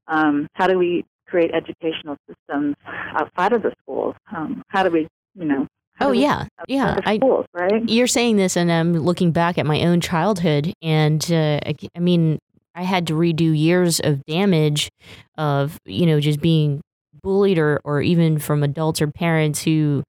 um, 0.07 0.47
how 0.53 0.67
do 0.67 0.77
we 0.77 1.05
create 1.27 1.51
educational 1.53 2.17
systems 2.27 2.75
outside 2.87 3.53
of 3.53 3.63
the 3.63 3.73
schools? 3.81 4.15
Um, 4.35 4.63
how 4.69 4.83
do 4.83 4.89
we 4.89 5.07
you 5.35 5.45
know 5.45 5.67
Oh 6.01 6.11
yeah, 6.11 6.45
yeah. 6.67 6.97
I, 7.05 7.17
schools, 7.17 7.45
right? 7.53 7.87
You're 7.87 8.07
saying 8.07 8.35
this, 8.35 8.57
and 8.57 8.69
I'm 8.71 8.93
looking 8.93 9.31
back 9.31 9.57
at 9.57 9.65
my 9.65 9.83
own 9.83 10.01
childhood, 10.01 10.73
and 10.81 11.25
uh, 11.31 11.59
I, 11.65 11.75
I 11.95 11.99
mean, 11.99 12.39
I 12.73 12.83
had 12.83 13.07
to 13.07 13.13
redo 13.13 13.57
years 13.57 14.01
of 14.01 14.25
damage 14.25 14.89
of 15.37 15.79
you 15.85 16.05
know 16.05 16.19
just 16.19 16.41
being 16.41 16.81
bullied, 17.23 17.57
or 17.57 17.79
or 17.85 18.01
even 18.01 18.39
from 18.39 18.61
adults 18.61 19.01
or 19.01 19.07
parents 19.07 19.63
who 19.63 20.03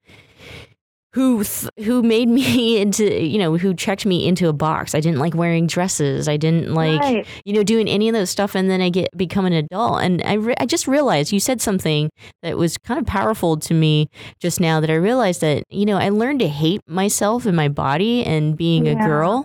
who 1.16 1.42
th- 1.42 1.70
who 1.86 2.02
made 2.02 2.28
me 2.28 2.78
into 2.82 3.04
you 3.24 3.38
know 3.38 3.56
who 3.56 3.72
checked 3.74 4.04
me 4.06 4.28
into 4.28 4.48
a 4.48 4.52
box. 4.52 4.94
I 4.94 5.00
didn't 5.00 5.18
like 5.18 5.34
wearing 5.34 5.66
dresses. 5.66 6.28
I 6.28 6.36
didn't 6.36 6.74
like 6.74 7.00
Right. 7.00 7.26
you 7.44 7.54
know 7.54 7.62
doing 7.64 7.88
any 7.88 8.08
of 8.08 8.12
those 8.12 8.28
stuff. 8.30 8.54
And 8.54 8.68
then 8.70 8.80
I 8.80 8.90
get 8.90 9.08
become 9.16 9.46
an 9.46 9.52
adult, 9.54 10.02
and 10.02 10.22
I 10.24 10.34
re- 10.34 10.54
I 10.60 10.66
just 10.66 10.86
realized 10.86 11.32
you 11.32 11.40
said 11.40 11.60
something 11.62 12.10
that 12.42 12.56
was 12.58 12.76
kind 12.78 13.00
of 13.00 13.06
powerful 13.06 13.56
to 13.56 13.74
me 13.74 14.08
just 14.38 14.60
now. 14.60 14.78
That 14.80 14.90
I 14.90 14.94
realized 14.94 15.40
that 15.40 15.64
you 15.70 15.86
know 15.86 15.96
I 15.96 16.10
learned 16.10 16.40
to 16.40 16.48
hate 16.48 16.82
myself 16.86 17.46
and 17.46 17.56
my 17.56 17.68
body 17.68 18.22
and 18.24 18.56
being 18.56 18.86
a 18.86 18.94
girl. 18.94 19.44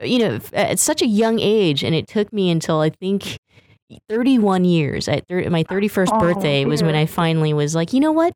You 0.00 0.20
know, 0.20 0.38
at 0.52 0.78
such 0.78 1.02
a 1.02 1.06
young 1.08 1.40
age, 1.40 1.82
and 1.82 1.92
it 1.94 2.06
took 2.06 2.32
me 2.32 2.50
until 2.50 2.78
I 2.80 2.90
think 2.90 3.36
31 4.08 4.64
years. 4.64 5.08
At 5.08 5.26
thir- 5.26 5.48
my 5.50 5.64
31st 5.64 6.08
Oh, 6.12 6.20
birthday 6.20 6.64
was 6.64 6.82
when. 6.82 6.94
I 6.94 7.06
finally 7.06 7.52
was 7.52 7.74
like, 7.74 7.92
you 7.92 7.98
know 8.00 8.12
what? 8.12 8.32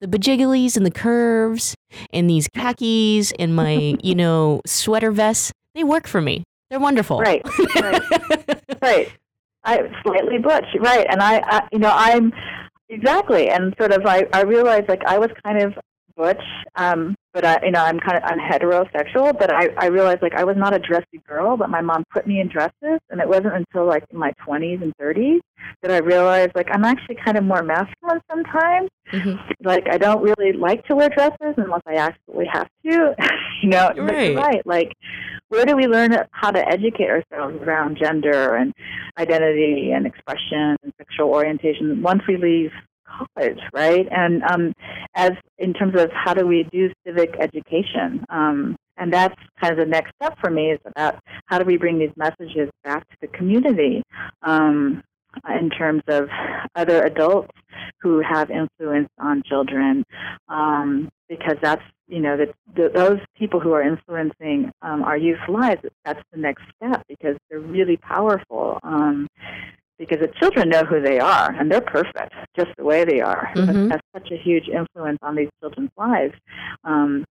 The 0.00 0.06
bajigglies 0.06 0.76
and 0.76 0.86
the 0.86 0.90
curves 0.90 1.74
and 2.12 2.28
these 2.28 2.48
khakis 2.48 3.32
and 3.38 3.54
my, 3.54 3.96
you 4.02 4.14
know, 4.14 4.60
sweater 4.66 5.10
vests, 5.10 5.52
they 5.74 5.84
work 5.84 6.06
for 6.06 6.20
me. 6.20 6.44
They're 6.70 6.80
wonderful. 6.80 7.20
Right, 7.20 7.42
right, 7.76 8.02
right. 8.82 9.12
I 9.64 9.80
slightly 10.02 10.38
butch, 10.38 10.66
right? 10.80 11.06
And 11.08 11.22
I, 11.22 11.38
I, 11.44 11.68
you 11.72 11.78
know, 11.78 11.92
I'm 11.92 12.32
exactly, 12.88 13.48
and 13.48 13.74
sort 13.78 13.92
of, 13.92 14.06
I, 14.06 14.26
I 14.32 14.42
realized 14.42 14.88
like 14.88 15.04
I 15.06 15.18
was 15.18 15.30
kind 15.44 15.62
of 15.62 15.74
butch, 16.16 16.42
um, 16.76 17.14
but 17.32 17.44
I, 17.44 17.58
you 17.64 17.70
know, 17.70 17.84
I'm 17.84 17.98
kind 18.00 18.16
of 18.16 18.24
I'm 18.24 18.38
heterosexual, 18.38 19.38
but 19.38 19.52
I, 19.52 19.68
I 19.78 19.86
realized 19.86 20.22
like 20.22 20.34
I 20.34 20.44
was 20.44 20.56
not 20.56 20.74
a 20.74 20.78
dressy 20.78 21.20
girl, 21.28 21.56
but 21.56 21.68
my 21.70 21.80
mom 21.80 22.04
put 22.12 22.26
me 22.26 22.40
in 22.40 22.48
dresses, 22.48 22.98
and 23.10 23.20
it 23.20 23.28
wasn't 23.28 23.54
until 23.54 23.86
like 23.86 24.04
in 24.10 24.18
my 24.18 24.32
20s 24.46 24.82
and 24.82 24.92
30s 25.00 25.40
that 25.82 25.90
I 25.90 25.98
realized 25.98 26.52
like 26.54 26.68
I'm 26.72 26.84
actually 26.84 27.16
kind 27.24 27.36
of 27.36 27.44
more 27.44 27.62
masculine 27.62 28.20
sometimes. 28.30 28.88
Like 29.62 29.86
I 29.90 29.98
don't 29.98 30.22
really 30.22 30.52
like 30.52 30.84
to 30.86 30.96
wear 30.96 31.08
dresses 31.08 31.54
unless 31.56 31.82
I 31.86 31.96
absolutely 31.96 32.46
have 32.52 32.68
to. 32.84 33.14
you 33.62 33.68
know, 33.68 33.90
Right. 33.96 34.36
right. 34.36 34.66
Like, 34.66 34.92
where 35.48 35.64
do 35.64 35.76
we 35.76 35.86
learn 35.86 36.16
how 36.32 36.50
to 36.50 36.66
educate 36.68 37.08
ourselves 37.08 37.62
around 37.62 37.98
gender 38.02 38.56
and 38.56 38.72
identity 39.18 39.92
and 39.94 40.06
expression 40.06 40.76
and 40.82 40.92
sexual 40.98 41.28
orientation 41.28 42.02
once 42.02 42.22
we 42.26 42.36
leave 42.36 42.72
college, 43.16 43.58
right? 43.72 44.06
And 44.10 44.42
um, 44.44 44.72
as 45.14 45.32
in 45.58 45.72
terms 45.72 45.98
of 45.98 46.10
how 46.12 46.34
do 46.34 46.46
we 46.46 46.66
do 46.72 46.90
civic 47.06 47.36
education, 47.40 48.24
um, 48.28 48.76
and 48.96 49.12
that's 49.12 49.34
kind 49.60 49.72
of 49.72 49.78
the 49.78 49.90
next 49.90 50.12
step 50.20 50.38
for 50.40 50.50
me 50.50 50.70
is 50.72 50.80
about 50.86 51.18
how 51.46 51.58
do 51.58 51.64
we 51.64 51.76
bring 51.76 51.98
these 51.98 52.12
messages 52.16 52.70
back 52.84 53.06
to 53.08 53.16
the 53.20 53.28
community 53.28 54.02
um, 54.42 55.02
in 55.60 55.70
terms 55.70 56.02
of 56.08 56.28
other 56.74 57.02
adults 57.02 57.50
who 58.00 58.20
have 58.20 58.50
influence 58.50 59.08
on 59.18 59.42
children, 59.44 60.04
um, 60.48 61.08
because 61.28 61.56
that's 61.62 61.82
you 62.08 62.20
know 62.20 62.36
those 62.74 63.18
people 63.36 63.60
who 63.60 63.72
are 63.72 63.82
influencing 63.82 64.70
um, 64.82 65.02
our 65.02 65.16
youth 65.16 65.38
lives. 65.48 65.82
That's 66.04 66.22
the 66.32 66.38
next 66.38 66.62
step 66.76 67.02
because 67.08 67.36
they're 67.50 67.60
really 67.60 67.96
powerful. 67.96 68.78
Um, 68.82 69.26
because 69.98 70.18
the 70.20 70.28
children 70.40 70.68
know 70.68 70.84
who 70.84 71.00
they 71.00 71.18
are 71.18 71.50
and 71.58 71.70
they're 71.70 71.80
perfect 71.80 72.34
just 72.56 72.70
the 72.76 72.84
way 72.84 73.04
they 73.04 73.20
are. 73.20 73.50
Mhm. 73.54 73.88
That's 73.88 74.02
such 74.14 74.30
a 74.30 74.36
huge 74.36 74.68
influence 74.68 75.18
on 75.22 75.36
these 75.36 75.48
children's 75.60 75.90
lives. 75.96 76.34
Um, 76.84 77.24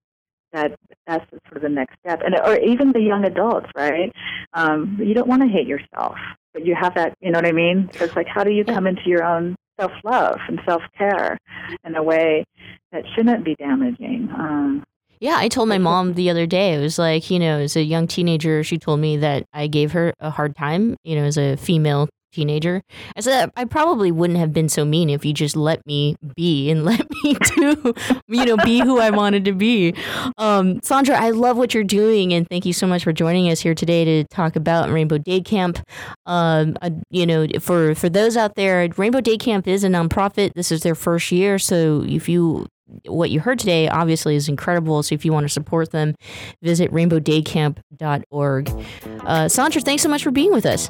that 0.54 0.74
that's 1.06 1.30
sort 1.30 1.58
of 1.58 1.62
the 1.64 1.70
next 1.70 1.96
step, 2.00 2.22
and 2.26 2.34
or 2.46 2.58
even 2.58 2.94
the 2.94 3.02
young 3.02 3.26
adults, 3.26 3.68
right? 3.76 4.12
Um, 4.54 4.98
you 5.04 5.14
don't 5.14 5.28
want 5.28 5.42
to 5.42 5.48
hate 5.50 5.68
yourself, 5.68 6.16
but 6.54 6.66
you 6.66 6.76
have 6.76 6.96
that. 6.96 7.14
You 7.20 7.32
know 7.32 7.40
what 7.40 7.48
I 7.48 7.52
mean? 7.52 7.90
So 7.98 8.06
it's 8.06 8.16
like, 8.16 8.28
how 8.28 8.44
do 8.46 8.52
you 8.52 8.64
come 8.64 8.88
into 8.88 9.02
your 9.06 9.24
own 9.24 9.56
self 9.78 9.92
love 10.06 10.40
and 10.48 10.62
self 10.66 10.82
care 10.98 11.38
in 11.84 11.96
a 11.96 12.02
way 12.04 12.46
that 12.94 13.04
shouldn't 13.16 13.44
be 13.44 13.56
damaging? 13.56 14.30
Um, 14.34 14.84
Yeah, 15.20 15.36
I 15.38 15.48
told 15.50 15.68
my 15.70 15.78
mom 15.78 16.14
the 16.14 16.30
other 16.30 16.46
day, 16.46 16.74
it 16.74 16.80
was 16.80 16.98
like, 17.00 17.30
you 17.30 17.40
know, 17.40 17.60
as 17.60 17.76
a 17.76 17.84
young 17.84 18.08
teenager, 18.08 18.64
she 18.64 18.78
told 18.78 19.00
me 19.02 19.18
that 19.18 19.44
I 19.54 19.68
gave 19.68 19.92
her 19.94 20.14
a 20.20 20.30
hard 20.30 20.56
time, 20.56 20.96
you 21.04 21.16
know, 21.18 21.24
as 21.24 21.38
a 21.38 21.58
female 21.58 22.08
teenager. 22.36 22.84
I 23.16 23.22
said, 23.22 23.52
I 23.56 23.66
probably 23.66 24.12
wouldn't 24.12 24.40
have 24.40 24.54
been 24.54 24.70
so 24.70 24.86
mean 24.86 25.10
if 25.10 25.26
you 25.26 25.34
just 25.34 25.56
let 25.56 25.86
me 25.86 26.16
be 26.36 26.70
and 26.70 26.84
let 26.86 27.10
me 27.24 27.36
do, 27.56 27.94
you 28.28 28.46
know, 28.46 28.58
be 28.58 28.80
who 28.80 29.00
I 29.00 29.10
wanted 29.10 29.46
to 29.46 29.54
be. 29.54 29.96
Um, 30.38 30.82
Sandra, 30.84 31.16
I 31.16 31.32
love 31.32 31.58
what 31.58 31.74
you're 31.74 31.84
doing, 31.84 32.34
and 32.34 32.48
thank 32.50 32.66
you 32.66 32.74
so 32.74 32.86
much 32.86 33.04
for 33.04 33.14
joining 33.14 33.50
us 33.50 33.62
here 33.62 33.74
today 33.74 34.04
to 34.06 34.24
talk 34.26 34.56
about 34.56 34.92
Rainbow 34.92 35.18
Day 35.18 35.42
Camp. 35.42 35.80
Um, 36.26 36.78
uh, 36.82 36.90
you 37.10 37.26
know, 37.26 37.48
for 37.60 37.96
for 37.96 38.10
those 38.10 38.38
out 38.38 38.56
there, 38.56 38.88
Rainbow 38.98 39.22
Day 39.22 39.38
Camp 39.38 39.68
is 39.68 39.84
a 39.84 39.88
nonprofit. 39.88 40.54
This 40.54 40.72
is 40.72 40.82
their 40.82 40.96
first 40.96 41.32
year, 41.32 41.58
so 41.58 42.04
if 42.06 42.28
you 42.28 42.68
what 43.06 43.30
you 43.30 43.40
heard 43.40 43.60
today 43.60 43.88
obviously 43.88 44.36
is 44.36 44.48
incredible. 44.48 45.02
So 45.04 45.16
if 45.16 45.26
you 45.26 45.34
want 45.34 45.46
to 45.46 45.50
support 45.50 45.92
them, 45.92 46.16
visit 46.62 46.92
rainbowdaycamp.org. 46.92 48.86
Uh, 49.22 49.50
Sandra, 49.50 49.82
thanks 49.82 50.04
so 50.04 50.10
much 50.10 50.24
for 50.24 50.32
being 50.32 50.52
with 50.52 50.66
us. 50.66 50.90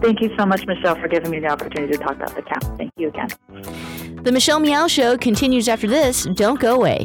thank 0.00 0.20
you 0.20 0.30
so 0.38 0.46
much, 0.46 0.66
Michelle, 0.66 0.94
for 0.96 1.08
giving 1.08 1.30
me 1.30 1.40
the 1.40 1.48
opportunity 1.48 1.92
to 1.92 1.98
talk 1.98 2.16
about 2.16 2.34
the 2.34 2.42
camp. 2.42 2.78
Thank 2.78 2.92
you 2.96 3.08
again. 3.08 3.28
The 4.22 4.32
Michelle 4.32 4.60
Meow 4.60 4.86
Show 4.86 5.18
continues 5.18 5.68
after 5.68 5.86
this. 5.86 6.26
Don't 6.34 6.60
go 6.60 6.74
away. 6.74 7.04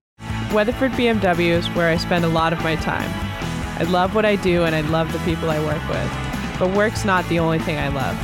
Weatherford 0.53 0.91
BMW 0.91 1.51
is 1.51 1.67
where 1.69 1.87
I 1.87 1.95
spend 1.95 2.25
a 2.25 2.27
lot 2.27 2.51
of 2.51 2.61
my 2.61 2.75
time. 2.75 3.09
I 3.79 3.83
love 3.83 4.13
what 4.13 4.25
I 4.25 4.35
do 4.35 4.65
and 4.65 4.75
I 4.75 4.81
love 4.81 5.13
the 5.13 5.19
people 5.19 5.49
I 5.49 5.63
work 5.63 5.81
with. 5.87 6.59
But 6.59 6.75
work's 6.75 7.05
not 7.05 7.25
the 7.29 7.39
only 7.39 7.57
thing 7.57 7.77
I 7.77 7.87
love. 7.87 8.17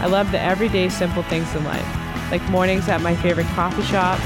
I 0.00 0.06
love 0.06 0.30
the 0.30 0.40
everyday 0.40 0.88
simple 0.88 1.24
things 1.24 1.52
in 1.52 1.64
life, 1.64 2.30
like 2.30 2.48
mornings 2.48 2.88
at 2.88 3.00
my 3.00 3.16
favorite 3.16 3.48
coffee 3.48 3.82
shop, 3.82 4.20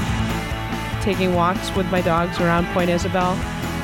taking 1.01 1.33
walks 1.33 1.75
with 1.75 1.89
my 1.89 2.01
dogs 2.01 2.39
around 2.39 2.67
Point 2.67 2.91
Isabel, 2.91 3.33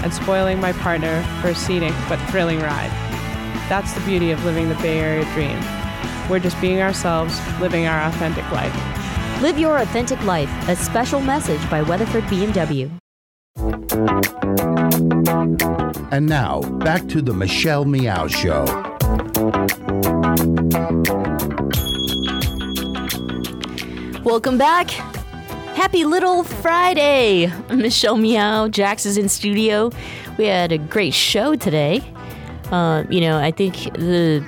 and 0.04 0.14
spoiling 0.14 0.60
my 0.60 0.74
partner 0.74 1.24
for 1.42 1.48
a 1.48 1.56
scenic 1.56 1.94
but 2.08 2.20
thrilling 2.30 2.60
ride. 2.60 2.92
That's 3.68 3.94
the 3.94 4.02
beauty 4.02 4.30
of 4.30 4.46
living 4.46 4.70
the 4.70 4.76
Bay 4.76 5.00
Area 5.00 5.26
dream. 5.34 5.60
We're 6.30 6.38
just 6.38 6.62
being 6.62 6.82
ourselves, 6.82 7.40
living 7.60 7.88
our 7.88 8.04
authentic 8.10 8.50
life. 8.52 9.42
Live 9.42 9.58
your 9.58 9.80
authentic 9.80 10.22
life. 10.24 10.52
A 10.70 10.76
special 10.76 11.20
message 11.20 11.68
by 11.72 11.82
Weatherford 11.82 12.26
BMW. 12.26 12.92
And 16.12 16.28
now, 16.28 16.62
back 16.80 17.08
to 17.08 17.22
the 17.22 17.34
Michelle 17.34 17.86
Meow 17.86 18.28
Show. 18.28 18.66
Welcome 24.26 24.58
back. 24.58 24.90
Happy 25.76 26.04
Little 26.04 26.44
Friday. 26.44 27.48
Michelle 27.74 28.18
Meow. 28.18 28.68
Jax 28.68 29.06
is 29.06 29.18
in 29.18 29.30
studio. 29.30 29.90
We 30.38 30.48
had 30.48 30.74
a 30.74 30.78
great 30.78 31.14
show 31.14 31.56
today. 31.56 32.02
Uh, 32.72 33.06
you 33.10 33.22
know, 33.22 33.38
I 33.38 33.52
think 33.52 33.76
the 33.94 34.46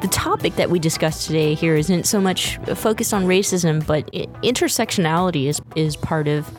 the 0.00 0.08
topic 0.08 0.56
that 0.56 0.70
we 0.70 0.78
discussed 0.78 1.26
today 1.26 1.54
here 1.54 1.74
isn't 1.76 2.06
so 2.06 2.20
much 2.20 2.58
focused 2.74 3.14
on 3.14 3.24
racism, 3.24 3.86
but 3.86 4.10
intersectionality 4.12 5.46
is 5.46 5.60
is 5.76 5.94
part 5.96 6.26
of 6.26 6.50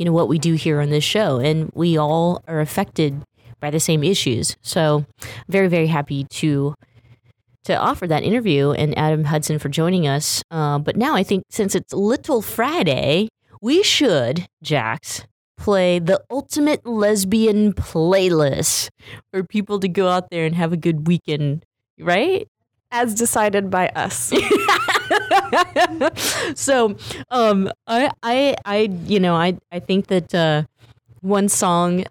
you 0.00 0.06
know 0.06 0.12
what 0.12 0.28
we 0.28 0.38
do 0.38 0.54
here 0.54 0.80
on 0.80 0.88
this 0.88 1.04
show, 1.04 1.38
and 1.38 1.70
we 1.74 1.98
all 1.98 2.42
are 2.48 2.60
affected 2.60 3.22
by 3.60 3.70
the 3.70 3.78
same 3.78 4.02
issues. 4.02 4.56
So, 4.62 5.04
very 5.46 5.68
very 5.68 5.88
happy 5.88 6.24
to 6.40 6.74
to 7.64 7.76
offer 7.76 8.06
that 8.06 8.22
interview 8.22 8.70
and 8.70 8.96
Adam 8.96 9.24
Hudson 9.24 9.58
for 9.58 9.68
joining 9.68 10.08
us. 10.08 10.42
Uh, 10.50 10.78
but 10.78 10.96
now 10.96 11.14
I 11.14 11.22
think 11.22 11.44
since 11.50 11.74
it's 11.74 11.92
Little 11.92 12.40
Friday, 12.40 13.28
we 13.60 13.82
should, 13.82 14.46
Jax, 14.62 15.26
play 15.58 15.98
the 15.98 16.22
ultimate 16.30 16.86
lesbian 16.86 17.74
playlist 17.74 18.88
for 19.30 19.44
people 19.44 19.78
to 19.80 19.88
go 19.88 20.08
out 20.08 20.30
there 20.30 20.46
and 20.46 20.54
have 20.54 20.72
a 20.72 20.78
good 20.78 21.06
weekend, 21.06 21.62
right? 21.98 22.48
As 22.92 23.14
decided 23.14 23.70
by 23.70 23.88
us. 23.88 24.32
so, 26.54 26.96
um, 27.30 27.70
I, 27.86 28.10
I, 28.22 28.56
I, 28.64 28.76
you 29.06 29.20
know, 29.20 29.36
I, 29.36 29.58
I 29.70 29.78
think 29.78 30.08
that 30.08 30.34
uh, 30.34 30.64
one 31.20 31.48
song 31.48 32.04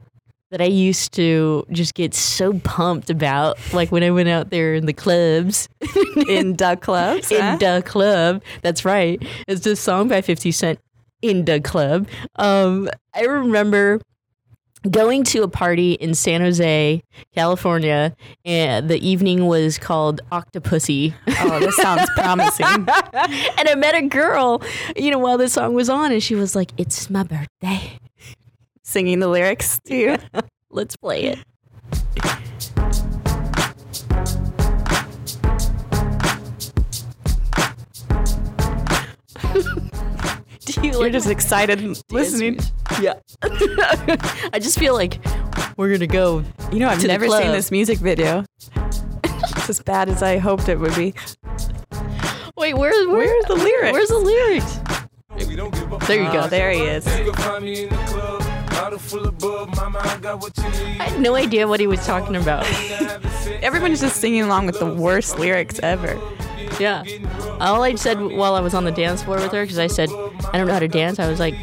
that 0.51 0.61
I 0.61 0.65
used 0.65 1.13
to 1.13 1.65
just 1.71 1.93
get 1.93 2.13
so 2.13 2.53
pumped 2.63 3.09
about, 3.09 3.57
like 3.73 3.91
when 3.91 4.03
I 4.03 4.09
went 4.09 4.30
out 4.30 4.49
there 4.49 4.73
in 4.73 4.86
the 4.86 4.93
clubs, 4.93 5.69
in 6.27 6.55
the 6.55 6.77
clubs, 6.82 7.32
in 7.32 7.41
huh? 7.41 7.57
the 7.57 7.84
club. 7.86 8.41
That's 8.61 8.84
right. 8.84 9.21
It's 9.47 9.61
this 9.61 9.80
song 9.80 10.07
by 10.07 10.21
Fifty 10.21 10.51
Cent 10.51 10.80
in 11.21 11.45
the 11.45 11.59
club. 11.59 12.07
Um, 12.38 12.89
I 13.13 13.25
remember 13.25 14.01
going 14.89 15.23
to 15.25 15.43
a 15.43 15.47
party 15.47 15.93
in 15.93 16.13
San 16.13 16.41
Jose, 16.41 17.03
California, 17.34 18.15
and 18.45 18.89
the 18.89 18.97
evening 19.05 19.47
was 19.47 19.77
called 19.77 20.21
Octopussy. 20.32 21.13
Oh, 21.41 21.59
this 21.59 21.75
sounds 21.75 22.09
promising. 22.15 22.65
and 22.65 22.88
I 23.69 23.75
met 23.75 23.95
a 23.95 24.03
girl, 24.07 24.61
you 24.95 25.11
know, 25.11 25.19
while 25.19 25.38
this 25.38 25.53
song 25.53 25.73
was 25.73 25.89
on, 25.89 26.11
and 26.11 26.23
she 26.23 26.36
was 26.36 26.55
like, 26.55 26.71
"It's 26.77 27.09
my 27.09 27.23
birthday." 27.23 27.99
Singing 28.84 29.19
the 29.19 29.27
lyrics 29.27 29.80
to 29.86 29.95
you. 29.95 30.17
Let's 30.71 30.95
play 30.95 31.25
it. 31.25 31.39
You 40.84 40.91
You're 40.91 41.03
like 41.03 41.11
just 41.11 41.30
excited 41.30 41.82
listening. 42.11 42.59
Yeah. 43.01 43.13
I 43.41 44.59
just 44.59 44.80
feel 44.80 44.93
like 44.93 45.19
we're 45.77 45.91
gonna 45.91 46.07
go. 46.07 46.43
You 46.71 46.80
know, 46.80 46.89
I've 46.89 46.97
to 46.97 47.03
the 47.03 47.07
never 47.07 47.27
club. 47.27 47.43
seen 47.43 47.51
this 47.51 47.71
music 47.71 47.99
video. 47.99 48.45
it's 49.23 49.69
as 49.69 49.80
bad 49.82 50.09
as 50.09 50.23
I 50.23 50.38
hoped 50.38 50.69
it 50.69 50.80
would 50.80 50.95
be. 50.95 51.13
Wait, 52.57 52.73
where's 52.73 53.07
where, 53.07 53.17
Where's 53.17 53.45
the 53.45 53.55
lyrics? 53.55 53.93
Where's 53.93 54.09
the 54.09 54.17
lyrics? 54.17 54.80
There 56.07 56.21
you 56.21 56.32
go. 56.32 56.47
There 56.47 56.71
he 56.71 56.82
is. 56.82 57.07
I 57.07 57.11
had 60.99 61.21
no 61.21 61.36
idea 61.36 61.67
what 61.67 61.80
he 61.80 61.88
was 61.88 62.05
talking 62.05 62.36
about. 62.36 62.65
Everyone's 63.61 64.01
just 64.01 64.19
singing 64.19 64.41
along 64.41 64.65
with 64.65 64.80
the 64.80 64.93
worst 64.93 65.39
lyrics 65.39 65.80
ever. 65.80 66.19
Yeah. 66.80 67.03
All 67.59 67.84
I 67.84 67.95
said 67.95 68.20
while 68.22 68.55
I 68.55 68.61
was 68.61 68.74
on 68.74 68.84
the 68.86 68.91
dance 68.91 69.24
floor 69.24 69.38
with 69.38 69.51
her, 69.51 69.63
because 69.63 69.80
I 69.80 69.88
said, 69.88 70.09
I 70.53 70.57
don't 70.57 70.67
know 70.67 70.74
how 70.74 70.80
to 70.80 70.88
dance, 70.88 71.20
I 71.20 71.30
was 71.30 71.39
like, 71.39 71.55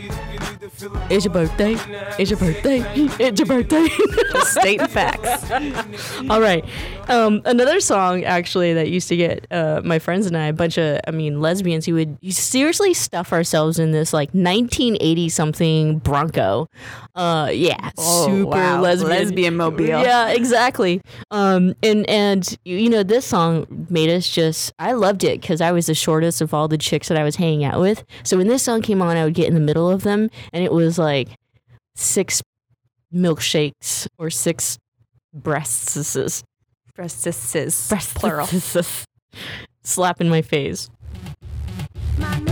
It's 1.11 1.25
your 1.25 1.33
birthday. 1.33 1.77
It's 2.19 2.31
your 2.31 2.39
birthday. 2.39 2.81
It's 3.19 3.39
your 3.41 3.47
birthday. 3.47 3.87
Just 4.33 4.53
stating 4.53 4.87
facts. 4.89 5.51
All 6.31 6.41
right. 6.41 6.65
Um, 7.09 7.41
another 7.45 7.79
song 7.81 8.25
actually 8.25 8.75
that 8.75 8.91
used 8.91 9.09
to 9.09 9.17
get 9.17 9.47
uh, 9.51 9.81
my 9.85 9.99
friends 9.99 10.27
and 10.27 10.37
I 10.37 10.47
a 10.49 10.53
bunch 10.53 10.77
of, 10.77 11.01
I 11.07 11.13
mean, 11.13 11.41
lesbians. 11.41 11.87
who 11.87 11.95
would 11.95 12.19
seriously 12.33 12.93
stuff 12.95 13.33
ourselves 13.33 13.79
in 13.79 13.93
this 13.93 14.13
like 14.13 14.29
1980 14.31 15.29
something 15.31 15.99
Bronco. 15.99 16.69
Uh, 17.15 17.49
yeah, 17.53 17.91
Oh, 17.97 18.27
super 18.27 18.51
wow. 18.51 18.81
lesbian, 18.83 19.09
Lesbian 19.11 19.57
mobile. 19.57 19.87
Yeah, 19.87 20.29
exactly. 20.29 21.01
Um, 21.31 21.75
and 21.83 22.07
and 22.11 22.59
you 22.65 22.91
know, 22.91 23.03
this 23.03 23.25
song 23.25 23.87
made 23.89 24.11
us 24.11 24.29
just. 24.29 24.75
I 24.79 24.93
loved 24.97 25.25
it 25.25 25.41
because 25.41 25.61
I 25.61 25.73
was 25.73 25.87
the 25.87 25.95
shortest 25.95 26.41
of 26.41 26.53
all 26.53 26.69
the 26.69 26.79
chicks 26.79 27.09
that 27.09 27.17
I 27.17 27.25
was 27.25 27.37
hanging 27.37 27.65
out 27.65 27.81
with. 27.81 28.05
So 28.23 28.37
when 28.37 28.49
this 28.49 28.63
song 28.63 28.83
came 28.83 29.01
on, 29.01 29.17
I 29.17 29.25
would 29.25 29.35
get 29.35 29.49
in 29.49 29.55
the 29.55 29.61
middle 29.61 29.91
of 29.91 30.03
them, 30.03 30.31
and 30.53 30.65
it 30.65 30.73
was 30.73 30.99
like 30.99 31.29
six 31.95 32.43
milkshakes 33.15 34.09
or 34.19 34.31
six 34.31 34.79
breasts. 35.33 35.97
Breastises. 36.97 37.89
Breasts. 37.89 38.15
Plural. 38.15 38.47
Slap 39.83 40.21
in 40.21 40.29
my 40.29 40.43
face. 40.43 40.91
My 42.19 42.43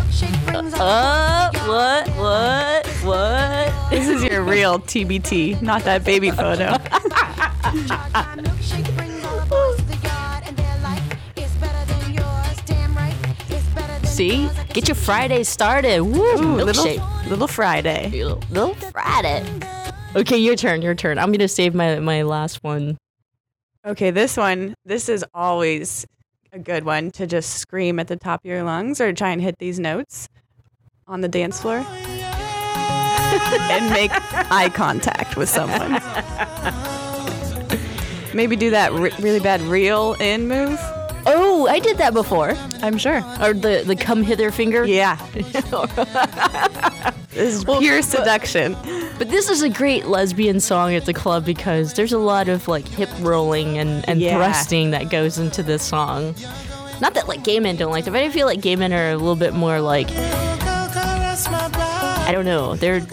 uh, 0.55 1.51
what? 1.67 2.09
What? 2.11 2.87
What? 3.05 3.91
This 3.91 4.09
is 4.09 4.23
your 4.23 4.43
real 4.43 4.79
TBT, 4.79 5.61
not 5.63 5.83
that 5.85 6.05
baby 6.05 6.31
photo. 6.31 6.77
See? 14.15 14.49
Get 14.73 14.87
your 14.87 14.95
Friday 14.95 15.43
started. 15.43 16.01
Woo, 16.03 16.23
Ooh, 16.23 16.37
little, 16.55 16.85
milkshake. 16.85 17.29
little 17.29 17.49
Friday. 17.49 18.11
Little, 18.11 18.41
little 18.51 18.75
Friday. 18.93 19.45
Okay, 20.15 20.39
your 20.39 20.55
turn. 20.55 20.83
Your 20.83 20.95
turn. 20.95 21.19
I'm 21.19 21.33
gonna 21.33 21.49
save 21.49 21.75
my 21.75 21.99
my 21.99 22.23
last 22.23 22.63
one. 22.63 22.97
Okay, 23.85 24.13
this 24.13 24.37
one, 24.37 24.75
this 24.85 25.09
is 25.09 25.25
always 25.35 26.07
a 26.53 26.61
good 26.61 26.85
one 26.85 27.11
to 27.13 27.27
just 27.27 27.59
scream 27.59 27.99
at 27.99 28.07
the 28.07 28.17
top 28.17 28.45
of 28.45 28.49
your 28.49 28.63
lungs 28.63 29.01
or 29.01 29.13
try 29.13 29.31
and 29.31 29.43
hit 29.43 29.59
these 29.59 29.81
notes 29.81 30.29
on 31.09 31.21
the 31.21 31.29
dance 31.29 31.61
floor 31.61 31.79
and 31.89 33.91
make 33.91 34.13
eye 34.51 34.71
contact 34.73 35.37
with 35.37 35.49
someone. 35.49 35.93
Maybe 38.33 38.55
do 38.57 38.71
that 38.71 38.93
re- 38.93 39.13
really 39.19 39.41
bad 39.41 39.61
reel 39.63 40.15
in 40.15 40.47
move. 40.49 40.79
Oh, 41.27 41.67
I 41.69 41.79
did 41.79 41.97
that 41.99 42.13
before. 42.13 42.51
I'm 42.83 42.99
sure. 42.99 43.19
Or 43.41 43.55
the 43.55 43.83
the 43.87 43.97
come 43.97 44.23
hither 44.23 44.51
finger. 44.51 44.85
Yeah. 44.85 45.17
This 47.35 47.53
is 47.57 47.65
pure 47.65 48.01
seduction. 48.01 48.75
But 49.19 49.29
this 49.29 49.51
is 49.51 49.63
a 49.63 49.69
great 49.69 50.07
lesbian 50.07 50.61
song 50.61 50.95
at 50.95 51.05
the 51.05 51.13
club 51.13 51.45
because 51.45 51.95
there's 51.95 52.13
a 52.13 52.19
lot 52.19 52.49
of 52.49 52.69
like 52.69 52.87
hip 52.87 53.11
rolling 53.19 53.77
and, 53.77 54.09
and 54.09 54.21
Yeah. 54.21 54.37
thrusting 54.37 54.93
that 54.93 55.11
goes 55.11 55.37
into 55.37 55.65
this 55.65 55.83
song. 55.83 56.37
Not 57.01 57.15
that 57.15 57.27
like 57.27 57.43
gay 57.43 57.59
men 57.59 57.75
don't 57.75 57.91
like 57.91 58.07
it, 58.07 58.13
but 58.13 58.23
I 58.23 58.31
feel 58.31 58.47
like 58.47 58.61
gay 58.61 58.77
men 58.77 58.93
are 58.93 59.11
a 59.11 59.17
little 59.17 59.35
bit 59.35 59.53
more 59.53 59.81
like 59.81 60.07
I 60.13 62.29
don't 62.31 62.45
know. 62.45 62.77
They're 62.77 63.05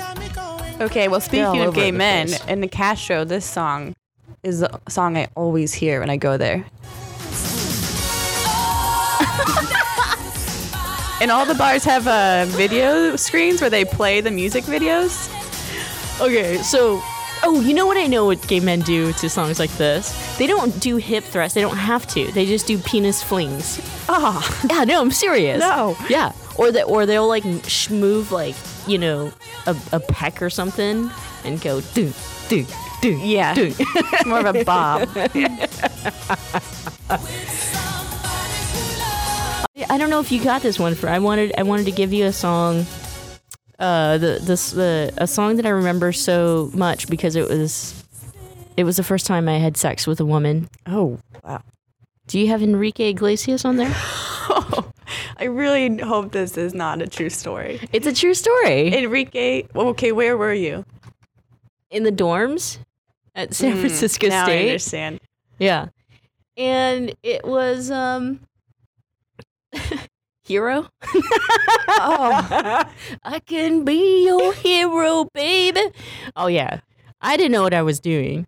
Okay, 0.80 1.08
well, 1.08 1.20
speaking 1.22 1.62
of 1.62 1.74
gay 1.74 1.92
men, 1.92 2.28
place. 2.28 2.46
in 2.46 2.62
the 2.62 2.68
Castro, 2.68 3.24
this 3.24 3.44
song 3.46 3.96
is 4.44 4.60
the 4.60 4.70
song 4.88 5.18
I 5.18 5.30
always 5.36 5.74
hear 5.74 6.00
when 6.00 6.12
I 6.12 6.18
go 6.18 6.38
there. 6.38 6.64
And 11.22 11.32
all 11.32 11.46
the 11.46 11.56
bars 11.56 11.84
have 11.84 12.08
uh, 12.08 12.46
video 12.50 13.16
screens 13.16 13.62
where 13.62 13.70
they 13.70 13.86
play 13.86 14.22
the 14.22 14.32
music 14.32 14.64
videos. 14.66 15.30
Okay, 16.22 16.58
so 16.58 17.00
oh, 17.44 17.62
you 17.62 17.74
know 17.74 17.86
what 17.86 17.98
I 17.98 18.08
know 18.08 18.26
what 18.26 18.46
gay 18.48 18.60
men 18.60 18.82
do 18.82 19.14
to 19.14 19.30
songs 19.30 19.60
like 19.60 19.72
this? 19.78 20.38
They 20.38 20.48
don't 20.48 20.78
do 20.80 20.98
hip 20.98 21.24
thrusts. 21.24 21.56
They 21.56 21.62
don't 21.62 21.78
have 21.78 22.06
to. 22.08 22.32
They 22.32 22.46
just 22.46 22.68
do 22.68 22.78
penis 22.80 23.22
flings. 23.24 23.80
Ah, 24.10 24.66
Yeah, 24.70 24.84
no, 24.84 25.02
I'm 25.02 25.12
serious. 25.12 25.60
No. 25.60 25.96
Yeah, 26.10 26.32
or 26.58 26.72
that, 26.72 26.84
or 26.84 27.06
they'll 27.06 27.28
like 27.28 27.44
sh- 27.68 27.90
move 27.90 28.32
like 28.32 28.56
you 28.88 28.98
know 28.98 29.32
a, 29.68 29.76
a 29.92 30.00
peck 30.00 30.42
or 30.42 30.50
something. 30.50 31.10
and 31.44 31.60
go 31.62 31.82
do 31.94 32.12
do 32.50 32.66
do. 33.02 33.18
Yeah. 33.18 33.54
do. 33.56 33.74
More 34.26 34.46
of 34.46 34.56
a 34.56 34.64
bob. 34.64 35.10
I 39.92 39.98
don't 39.98 40.10
know 40.10 40.22
if 40.22 40.32
you 40.32 40.42
got 40.42 40.62
this 40.62 40.80
one 40.80 40.96
for. 40.96 41.10
I 41.10 41.20
wanted 41.20 41.52
I 41.58 41.64
wanted 41.64 41.84
to 41.86 41.92
give 41.92 42.14
you 42.14 42.24
a 42.26 42.32
song. 42.32 42.86
Uh, 43.78 44.18
the 44.18 44.40
this 44.42 44.72
the 44.72 45.12
a 45.18 45.28
song 45.28 45.58
that 45.58 45.66
I 45.66 45.70
remember 45.70 46.14
so 46.14 46.70
much 46.74 47.10
because 47.10 47.36
it 47.36 47.50
was, 47.50 48.02
it 48.78 48.86
was 48.86 48.96
the 48.96 49.04
first 49.04 49.26
time 49.26 49.50
I 49.50 49.58
had 49.58 49.76
sex 49.76 50.08
with 50.08 50.22
a 50.22 50.26
woman. 50.26 50.70
Oh 50.86 51.20
wow! 51.44 51.62
Do 52.28 52.40
you 52.40 52.48
have 52.48 52.62
Enrique 52.64 53.10
Iglesias 53.10 53.66
on 53.66 53.76
there? 53.76 53.92
I 55.38 55.46
really 55.46 55.98
hope 55.98 56.32
this 56.32 56.56
is 56.58 56.74
not 56.74 57.02
a 57.02 57.08
true 57.08 57.30
story. 57.30 57.82
It's 57.92 58.08
a 58.08 58.14
true 58.14 58.34
story. 58.34 58.94
Enrique. 58.98 59.64
Okay, 59.76 60.14
where 60.14 60.38
were 60.38 60.54
you? 60.54 60.86
In 61.90 62.04
the 62.04 62.12
dorms 62.14 62.78
at 63.36 63.54
San 63.54 63.76
Mm, 63.76 63.80
Francisco 63.82 64.30
now 64.30 64.44
I 64.44 64.46
State. 64.46 64.68
understand. 64.70 65.20
Yeah, 65.60 65.88
and 66.56 67.14
it 67.24 67.44
was 67.46 67.92
um, 67.92 68.40
hero. 70.52 70.90
oh, 71.88 72.84
I 73.24 73.40
can 73.46 73.86
be 73.86 74.26
your 74.26 74.54
hero, 74.54 75.30
baby. 75.34 75.82
Oh 76.36 76.48
yeah, 76.48 76.82
I 77.22 77.38
didn't 77.38 77.54
know 77.54 77.64
what 77.64 77.74
I 77.74 77.82
was 77.84 78.02
doing. 78.02 78.48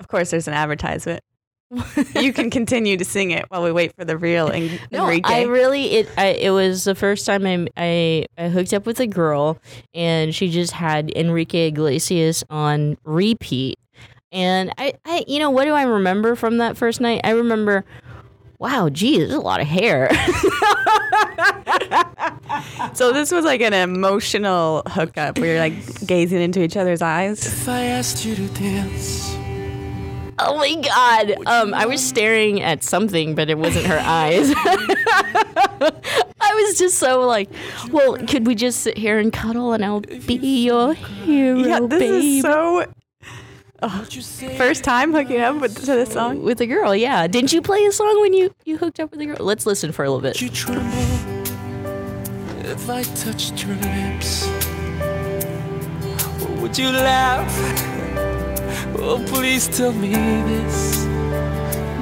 Of 0.00 0.08
course, 0.08 0.30
there's 0.30 0.48
an 0.48 0.54
advertisement. 0.54 1.22
you 2.16 2.32
can 2.32 2.50
continue 2.50 2.96
to 2.96 3.04
sing 3.04 3.30
it 3.30 3.44
while 3.50 3.62
we 3.62 3.70
wait 3.70 3.94
for 3.94 4.04
the 4.04 4.16
real 4.16 4.50
en- 4.50 4.80
No, 4.90 5.04
Enrique. 5.04 5.32
I 5.32 5.42
really 5.42 5.84
it 5.92 6.08
I, 6.16 6.28
it 6.28 6.50
was 6.50 6.84
the 6.84 6.94
first 6.94 7.24
time 7.26 7.46
I, 7.46 7.68
I 7.76 8.26
I 8.36 8.48
hooked 8.48 8.72
up 8.72 8.86
with 8.86 8.98
a 9.00 9.06
girl 9.06 9.58
and 9.92 10.34
she 10.34 10.48
just 10.48 10.72
had 10.72 11.10
Enrique 11.14 11.68
Iglesias 11.68 12.42
on 12.50 12.96
repeat. 13.04 13.78
And 14.32 14.72
I, 14.78 14.94
I 15.04 15.24
you 15.28 15.38
know 15.38 15.50
what 15.50 15.66
do 15.66 15.72
I 15.72 15.82
remember 15.82 16.34
from 16.34 16.56
that 16.56 16.76
first 16.78 17.00
night? 17.02 17.20
I 17.22 17.30
remember 17.30 17.84
wow, 18.58 18.88
geez, 18.88 19.18
there's 19.28 19.34
a 19.34 19.40
lot 19.40 19.60
of 19.60 19.66
hair. 19.66 20.08
so 22.94 23.12
this 23.12 23.30
was 23.30 23.44
like 23.44 23.60
an 23.60 23.72
emotional 23.72 24.82
hookup 24.86 25.38
where 25.38 25.48
you're 25.52 25.58
like 25.58 26.06
gazing 26.06 26.40
into 26.40 26.62
each 26.62 26.76
other's 26.76 27.02
eyes. 27.02 27.46
If 27.46 27.68
I 27.68 27.84
asked 27.84 28.24
you 28.24 28.34
to 28.34 28.48
dance, 28.48 29.34
oh 30.40 30.56
my 30.56 30.74
god. 30.82 31.34
Um 31.46 31.74
I 31.74 31.86
was 31.86 32.04
staring 32.06 32.60
at 32.60 32.82
something 32.82 33.34
but 33.34 33.48
it 33.50 33.58
wasn't 33.58 33.86
her 33.86 34.00
eyes. 34.02 34.52
I 36.40 36.54
was 36.54 36.78
just 36.78 36.98
so 36.98 37.26
like, 37.26 37.48
well, 37.90 38.16
could 38.26 38.46
we 38.46 38.54
just 38.54 38.80
sit 38.80 38.96
here 38.98 39.18
and 39.18 39.32
cuddle 39.32 39.72
and 39.72 39.84
I'll 39.84 40.00
be 40.00 40.64
your 40.64 40.94
hero, 40.94 41.58
Yeah, 41.58 41.80
this 41.80 41.98
babe? 42.00 42.24
is 42.24 42.42
so. 42.42 42.84
Oh, 43.80 44.04
first 44.56 44.82
time 44.82 45.12
hooking 45.12 45.40
up 45.40 45.60
with 45.60 45.76
to 45.76 45.86
this 45.86 46.12
song 46.12 46.42
with 46.42 46.60
a 46.60 46.66
girl. 46.66 46.96
Yeah, 46.96 47.28
didn't 47.28 47.52
you 47.52 47.62
play 47.62 47.84
a 47.84 47.92
song 47.92 48.20
when 48.20 48.32
you 48.32 48.52
you 48.64 48.76
hooked 48.76 48.98
up 48.98 49.12
with 49.12 49.20
a 49.20 49.26
girl? 49.26 49.36
Let's 49.38 49.66
listen 49.66 49.92
for 49.92 50.04
a 50.04 50.10
little 50.10 50.20
bit. 50.20 50.40
you 50.40 50.48
tremble 50.48 50.82
if 52.66 52.90
I 52.90 53.04
touched 53.04 53.64
your 53.64 53.76
lips? 53.76 54.48
Or 56.42 56.60
would 56.60 56.76
you 56.76 56.90
laugh? 56.90 57.48
Oh, 58.98 59.24
please 59.28 59.68
tell 59.68 59.92
me 59.92 60.12
this. 60.12 61.04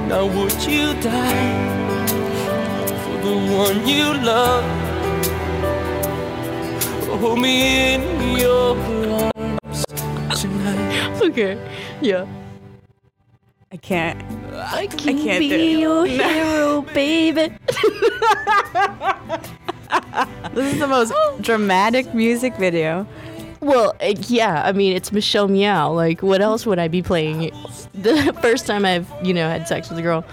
Now, 0.09 0.25
would 0.25 0.63
you 0.65 0.93
die 0.99 2.07
for 3.03 3.17
the 3.23 3.35
one 3.55 3.87
you 3.87 4.13
love? 4.25 4.65
Hold 7.19 7.39
me 7.39 7.93
in 7.93 8.37
your 8.37 8.75
arms 8.77 9.07
tonight. 9.07 9.16
Okay, 11.37 11.55
yeah. 12.01 12.25
I 13.71 13.77
can't. 13.77 14.19
I 14.55 14.87
can, 14.87 15.19
I 15.19 15.21
can't 15.21 15.39
be 15.39 15.49
do 15.49 15.63
your 15.79 16.05
hero, 16.07 16.81
baby. 16.95 17.55
This 20.55 20.73
is 20.73 20.79
the 20.79 20.87
most 20.89 21.13
dramatic 21.41 22.11
music 22.15 22.55
video. 22.55 23.05
Well, 23.59 23.95
uh, 24.01 24.15
yeah. 24.21 24.63
I 24.65 24.71
mean, 24.71 24.95
it's 24.95 25.11
Michelle 25.11 25.47
Meow. 25.47 25.91
Like, 25.91 26.23
what 26.23 26.41
else 26.41 26.65
would 26.65 26.79
I 26.79 26.87
be 26.87 27.03
playing? 27.03 27.51
The 27.93 28.35
first 28.41 28.65
time 28.65 28.83
I've 28.83 29.07
you 29.21 29.33
know 29.33 29.47
had 29.47 29.67
sex 29.67 29.89
with 29.89 29.99
a 29.99 30.01
girl. 30.01 30.25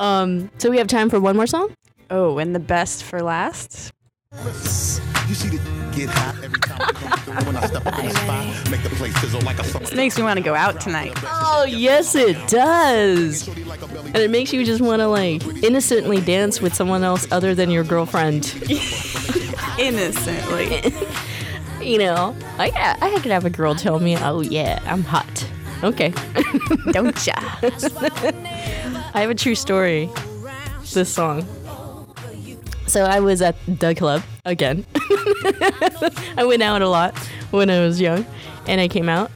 Um. 0.00 0.50
So 0.56 0.70
we 0.70 0.78
have 0.78 0.86
time 0.86 1.10
for 1.10 1.20
one 1.20 1.36
more 1.36 1.46
song. 1.46 1.74
Oh, 2.10 2.38
and 2.38 2.54
the 2.54 2.60
best 2.60 3.04
for 3.04 3.20
last. 3.20 3.92
You 5.28 5.34
see 5.34 5.48
the 5.48 5.78
get 5.94 6.08
high 6.08 6.42
every 6.42 6.58
time 6.58 6.78
I 6.80 6.92
come 6.92 7.18
through 7.18 7.46
when 7.46 7.56
I 7.56 7.66
step 7.66 7.84
up 7.86 7.98
in 7.98 8.06
the 8.06 8.14
spot. 8.14 8.70
Make 8.70 8.82
the 8.82 8.88
place 8.90 9.14
sizzle 9.20 9.42
like 9.42 9.58
a 9.58 9.64
summer. 9.64 9.84
This 9.84 9.94
makes 9.94 10.16
me 10.16 10.24
want 10.24 10.38
to 10.38 10.42
go 10.42 10.54
out 10.54 10.80
tonight. 10.80 11.12
Oh 11.22 11.66
yes, 11.68 12.14
it 12.14 12.36
does. 12.48 13.46
And 13.46 14.16
it 14.16 14.30
makes 14.30 14.54
you 14.54 14.64
just 14.64 14.80
want 14.80 15.00
to 15.00 15.06
like 15.08 15.44
innocently 15.62 16.22
dance 16.22 16.62
with 16.62 16.74
someone 16.74 17.04
else 17.04 17.30
other 17.30 17.54
than 17.54 17.70
your 17.70 17.84
girlfriend. 17.84 18.54
Innocently. 19.78 20.94
you 21.86 21.98
know, 21.98 22.34
I 22.58 22.96
I 23.02 23.20
could 23.20 23.30
have 23.30 23.44
a 23.44 23.50
girl 23.50 23.74
tell 23.74 24.00
me, 24.00 24.16
"Oh 24.16 24.40
yeah, 24.40 24.80
I'm 24.86 25.02
hot." 25.02 25.46
Okay. 25.84 26.12
Don't 26.92 27.26
ya? 27.26 27.34
I 29.12 29.20
have 29.20 29.30
a 29.30 29.34
true 29.34 29.54
story. 29.54 30.08
This 30.94 31.12
song. 31.12 31.46
So 32.88 33.04
I 33.04 33.20
was 33.20 33.42
at 33.42 33.54
the 33.66 33.94
club 33.94 34.22
again. 34.44 34.84
I 36.36 36.44
went 36.46 36.62
out 36.62 36.82
a 36.82 36.88
lot 36.88 37.16
when 37.50 37.70
I 37.70 37.80
was 37.80 38.00
young, 38.00 38.26
and 38.66 38.80
I 38.80 38.88
came 38.88 39.08
out. 39.08 39.30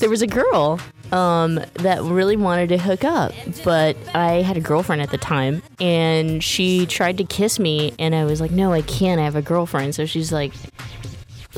There 0.00 0.10
was 0.10 0.22
a 0.22 0.26
girl 0.26 0.80
um, 1.12 1.60
that 1.74 2.02
really 2.02 2.36
wanted 2.36 2.68
to 2.70 2.78
hook 2.78 3.04
up, 3.04 3.32
but 3.64 3.96
I 4.14 4.42
had 4.42 4.56
a 4.56 4.60
girlfriend 4.60 5.02
at 5.02 5.10
the 5.10 5.18
time, 5.18 5.62
and 5.80 6.42
she 6.42 6.86
tried 6.86 7.18
to 7.18 7.24
kiss 7.24 7.58
me, 7.58 7.94
and 7.98 8.14
I 8.14 8.24
was 8.24 8.40
like, 8.40 8.50
"No, 8.50 8.72
I 8.72 8.82
can't. 8.82 9.20
I 9.20 9.24
have 9.24 9.36
a 9.36 9.42
girlfriend." 9.42 9.94
So 9.94 10.06
she's 10.06 10.32
like 10.32 10.52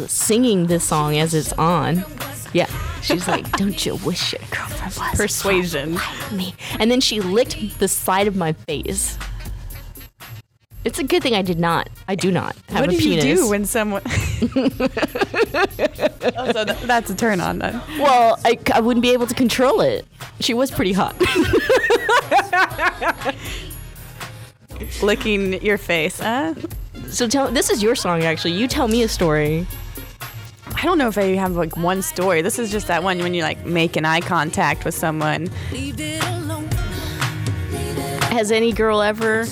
singing 0.06 0.66
this 0.66 0.84
song 0.84 1.16
as 1.16 1.34
it's 1.34 1.52
on. 1.54 2.04
Yeah, 2.52 2.66
she's 3.00 3.26
like, 3.28 3.50
"Don't 3.56 3.84
you 3.86 3.96
wish 3.96 4.32
your 4.32 4.42
girlfriend 4.50 4.94
was 4.96 5.16
Persuasion. 5.16 5.94
like 5.94 6.32
me?" 6.32 6.54
And 6.78 6.90
then 6.90 7.00
she 7.00 7.20
licked 7.20 7.78
the 7.78 7.88
side 7.88 8.26
of 8.26 8.36
my 8.36 8.52
face. 8.52 9.18
It's 10.84 10.98
a 10.98 11.04
good 11.04 11.22
thing 11.22 11.34
I 11.34 11.42
did 11.42 11.60
not. 11.60 11.88
I 12.08 12.16
do 12.16 12.32
not 12.32 12.56
have 12.68 12.80
what 12.80 12.92
a 12.92 12.96
do 12.96 13.08
you 13.08 13.20
do 13.20 13.48
when 13.48 13.64
someone? 13.64 14.02
oh, 14.06 14.10
so 16.52 16.64
th- 16.64 16.80
that's 16.80 17.08
a 17.08 17.14
turn 17.14 17.40
on 17.40 17.58
then. 17.58 17.80
Well, 17.98 18.36
I, 18.44 18.58
I 18.74 18.80
wouldn't 18.80 19.02
be 19.02 19.10
able 19.10 19.28
to 19.28 19.34
control 19.34 19.80
it. 19.80 20.04
She 20.40 20.54
was 20.54 20.72
pretty 20.72 20.92
hot. 20.92 21.14
Licking 25.02 25.62
your 25.62 25.78
face, 25.78 26.18
huh? 26.18 26.54
so 27.08 27.28
tell 27.28 27.50
this 27.50 27.70
is 27.70 27.82
your 27.82 27.94
song 27.94 28.24
actually. 28.24 28.54
You 28.54 28.66
tell 28.66 28.88
me 28.88 29.02
a 29.02 29.08
story. 29.08 29.66
I 30.74 30.82
don't 30.82 30.98
know 30.98 31.08
if 31.08 31.16
I 31.16 31.26
have 31.36 31.52
like 31.52 31.76
one 31.76 32.02
story. 32.02 32.42
This 32.42 32.58
is 32.58 32.72
just 32.72 32.88
that 32.88 33.04
one 33.04 33.18
when 33.18 33.34
you 33.34 33.42
like 33.42 33.64
make 33.64 33.96
an 33.96 34.04
eye 34.04 34.20
contact 34.20 34.84
with 34.84 34.94
someone. 34.94 35.46
Has 38.32 38.50
any 38.50 38.72
girl 38.72 39.02
ever 39.02 39.44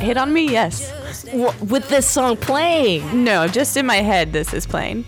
hit 0.00 0.16
on 0.16 0.32
me? 0.32 0.50
Yes. 0.50 1.24
W- 1.24 1.52
with 1.64 1.88
this 1.88 2.06
song 2.06 2.36
playing? 2.36 3.24
No, 3.24 3.46
just 3.48 3.76
in 3.76 3.86
my 3.86 3.96
head. 3.96 4.32
This 4.32 4.52
is 4.54 4.66
playing. 4.66 5.02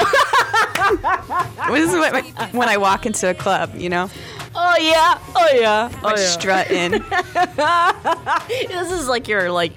this 1.70 1.88
is 1.88 1.94
what, 1.94 2.24
when 2.52 2.68
I 2.68 2.76
walk 2.76 3.06
into 3.06 3.28
a 3.30 3.34
club, 3.34 3.74
you 3.76 3.88
know, 3.88 4.10
Oh 4.54 4.76
yeah. 4.80 5.18
Oh 5.36 5.48
yeah. 5.60 5.82
like 6.02 6.16
oh, 6.16 6.20
yeah. 6.20 6.26
strutting. 6.26 6.90
this 8.68 8.90
is 8.90 9.06
like 9.08 9.28
your 9.28 9.50
like 9.52 9.72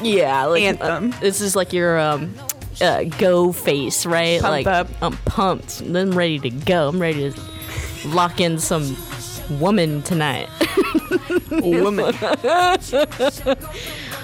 yeah 0.00 0.44
like 0.44 0.62
Anthem. 0.62 1.12
uh, 1.12 1.20
this 1.20 1.40
is 1.40 1.54
like 1.56 1.72
your 1.72 1.98
um 1.98 2.34
uh, 2.80 3.04
go 3.18 3.52
face 3.52 4.04
right 4.06 4.40
Pump 4.40 4.50
like 4.50 4.66
up. 4.66 4.88
i'm 5.00 5.16
pumped 5.18 5.80
i'm 5.82 6.10
ready 6.12 6.38
to 6.40 6.50
go 6.50 6.88
i'm 6.88 6.98
ready 7.00 7.30
to 7.30 7.40
lock 8.08 8.40
in 8.40 8.58
some 8.58 8.96
woman 9.60 10.02
tonight 10.02 10.48
Woman. 11.50 12.14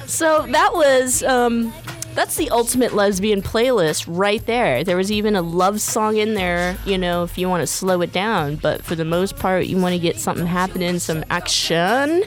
So 0.08 0.46
that 0.48 0.72
was 0.72 1.22
um 1.22 1.72
that's 2.14 2.34
the 2.34 2.50
ultimate 2.50 2.94
lesbian 2.94 3.42
playlist 3.42 4.04
right 4.08 4.44
there. 4.46 4.82
There 4.82 4.96
was 4.96 5.12
even 5.12 5.36
a 5.36 5.42
love 5.42 5.80
song 5.80 6.16
in 6.16 6.34
there, 6.34 6.76
you 6.84 6.98
know, 6.98 7.22
if 7.22 7.38
you 7.38 7.48
want 7.48 7.60
to 7.60 7.66
slow 7.66 8.00
it 8.00 8.12
down. 8.12 8.56
But 8.56 8.82
for 8.82 8.96
the 8.96 9.04
most 9.04 9.36
part, 9.36 9.66
you 9.66 9.76
want 9.76 9.94
to 9.94 10.00
get 10.00 10.18
something 10.18 10.46
happening, 10.46 10.98
some 10.98 11.24
action. 11.30 12.24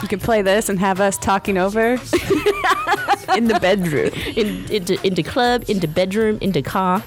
You 0.00 0.08
can 0.08 0.20
play 0.20 0.42
this 0.42 0.68
and 0.68 0.78
have 0.78 1.00
us 1.00 1.18
talking 1.18 1.58
over 1.58 1.92
in 3.34 3.48
the 3.48 3.58
bedroom. 3.60 4.10
in, 4.36 4.70
into 4.70 5.04
into 5.04 5.24
club, 5.24 5.64
into 5.66 5.88
bedroom, 5.88 6.38
into 6.40 6.62
car. 6.62 7.02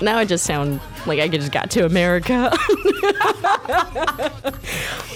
Now 0.00 0.16
I 0.16 0.24
just 0.24 0.44
sound 0.44 0.80
like 1.06 1.20
I 1.20 1.28
just 1.28 1.52
got 1.52 1.70
to 1.72 1.84
America. 1.84 2.50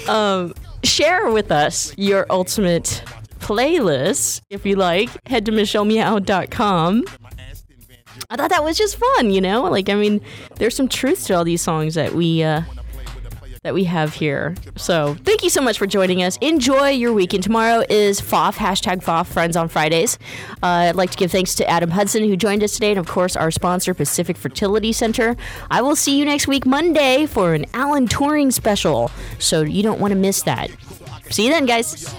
um, 0.08 0.52
share 0.84 1.30
with 1.30 1.50
us 1.50 1.96
your 1.96 2.26
ultimate 2.30 3.02
playlist 3.38 4.42
if 4.50 4.66
you 4.66 4.76
like. 4.76 5.10
Head 5.26 5.46
to 5.46 5.52
michellemeow.com 5.52 7.04
I 8.30 8.36
thought 8.36 8.50
that 8.50 8.64
was 8.64 8.76
just 8.76 8.96
fun, 8.96 9.30
you 9.30 9.40
know? 9.40 9.64
Like, 9.64 9.88
I 9.88 9.94
mean, 9.94 10.20
there's 10.56 10.74
some 10.74 10.88
truth 10.88 11.26
to 11.26 11.34
all 11.34 11.44
these 11.44 11.62
songs 11.62 11.94
that 11.94 12.14
we 12.14 12.42
uh, 12.42 12.62
that 13.62 13.74
we 13.74 13.84
have 13.84 14.14
here. 14.14 14.54
So 14.76 15.16
thank 15.24 15.42
you 15.42 15.50
so 15.50 15.60
much 15.60 15.76
for 15.78 15.86
joining 15.86 16.22
us. 16.22 16.36
Enjoy 16.38 16.88
your 16.88 17.12
weekend. 17.12 17.42
Tomorrow 17.42 17.84
is 17.88 18.20
FOF, 18.20 18.56
hashtag 18.56 19.02
FOF, 19.02 19.26
Friends 19.26 19.56
on 19.56 19.68
Fridays. 19.68 20.18
Uh, 20.62 20.66
I'd 20.90 20.96
like 20.96 21.10
to 21.10 21.16
give 21.16 21.32
thanks 21.32 21.54
to 21.56 21.68
Adam 21.68 21.90
Hudson, 21.90 22.22
who 22.24 22.36
joined 22.36 22.62
us 22.62 22.74
today, 22.74 22.90
and 22.90 22.98
of 22.98 23.08
course, 23.08 23.34
our 23.36 23.50
sponsor, 23.50 23.92
Pacific 23.92 24.36
Fertility 24.36 24.92
Center. 24.92 25.36
I 25.70 25.82
will 25.82 25.96
see 25.96 26.16
you 26.16 26.24
next 26.24 26.46
week, 26.46 26.64
Monday, 26.64 27.26
for 27.26 27.54
an 27.54 27.66
Alan 27.74 28.06
Turing 28.06 28.52
special. 28.52 29.10
So 29.38 29.62
you 29.62 29.82
don't 29.82 30.00
want 30.00 30.12
to 30.12 30.18
miss 30.18 30.42
that. 30.42 30.70
See 31.30 31.46
you 31.46 31.50
then, 31.50 31.66
guys. 31.66 32.14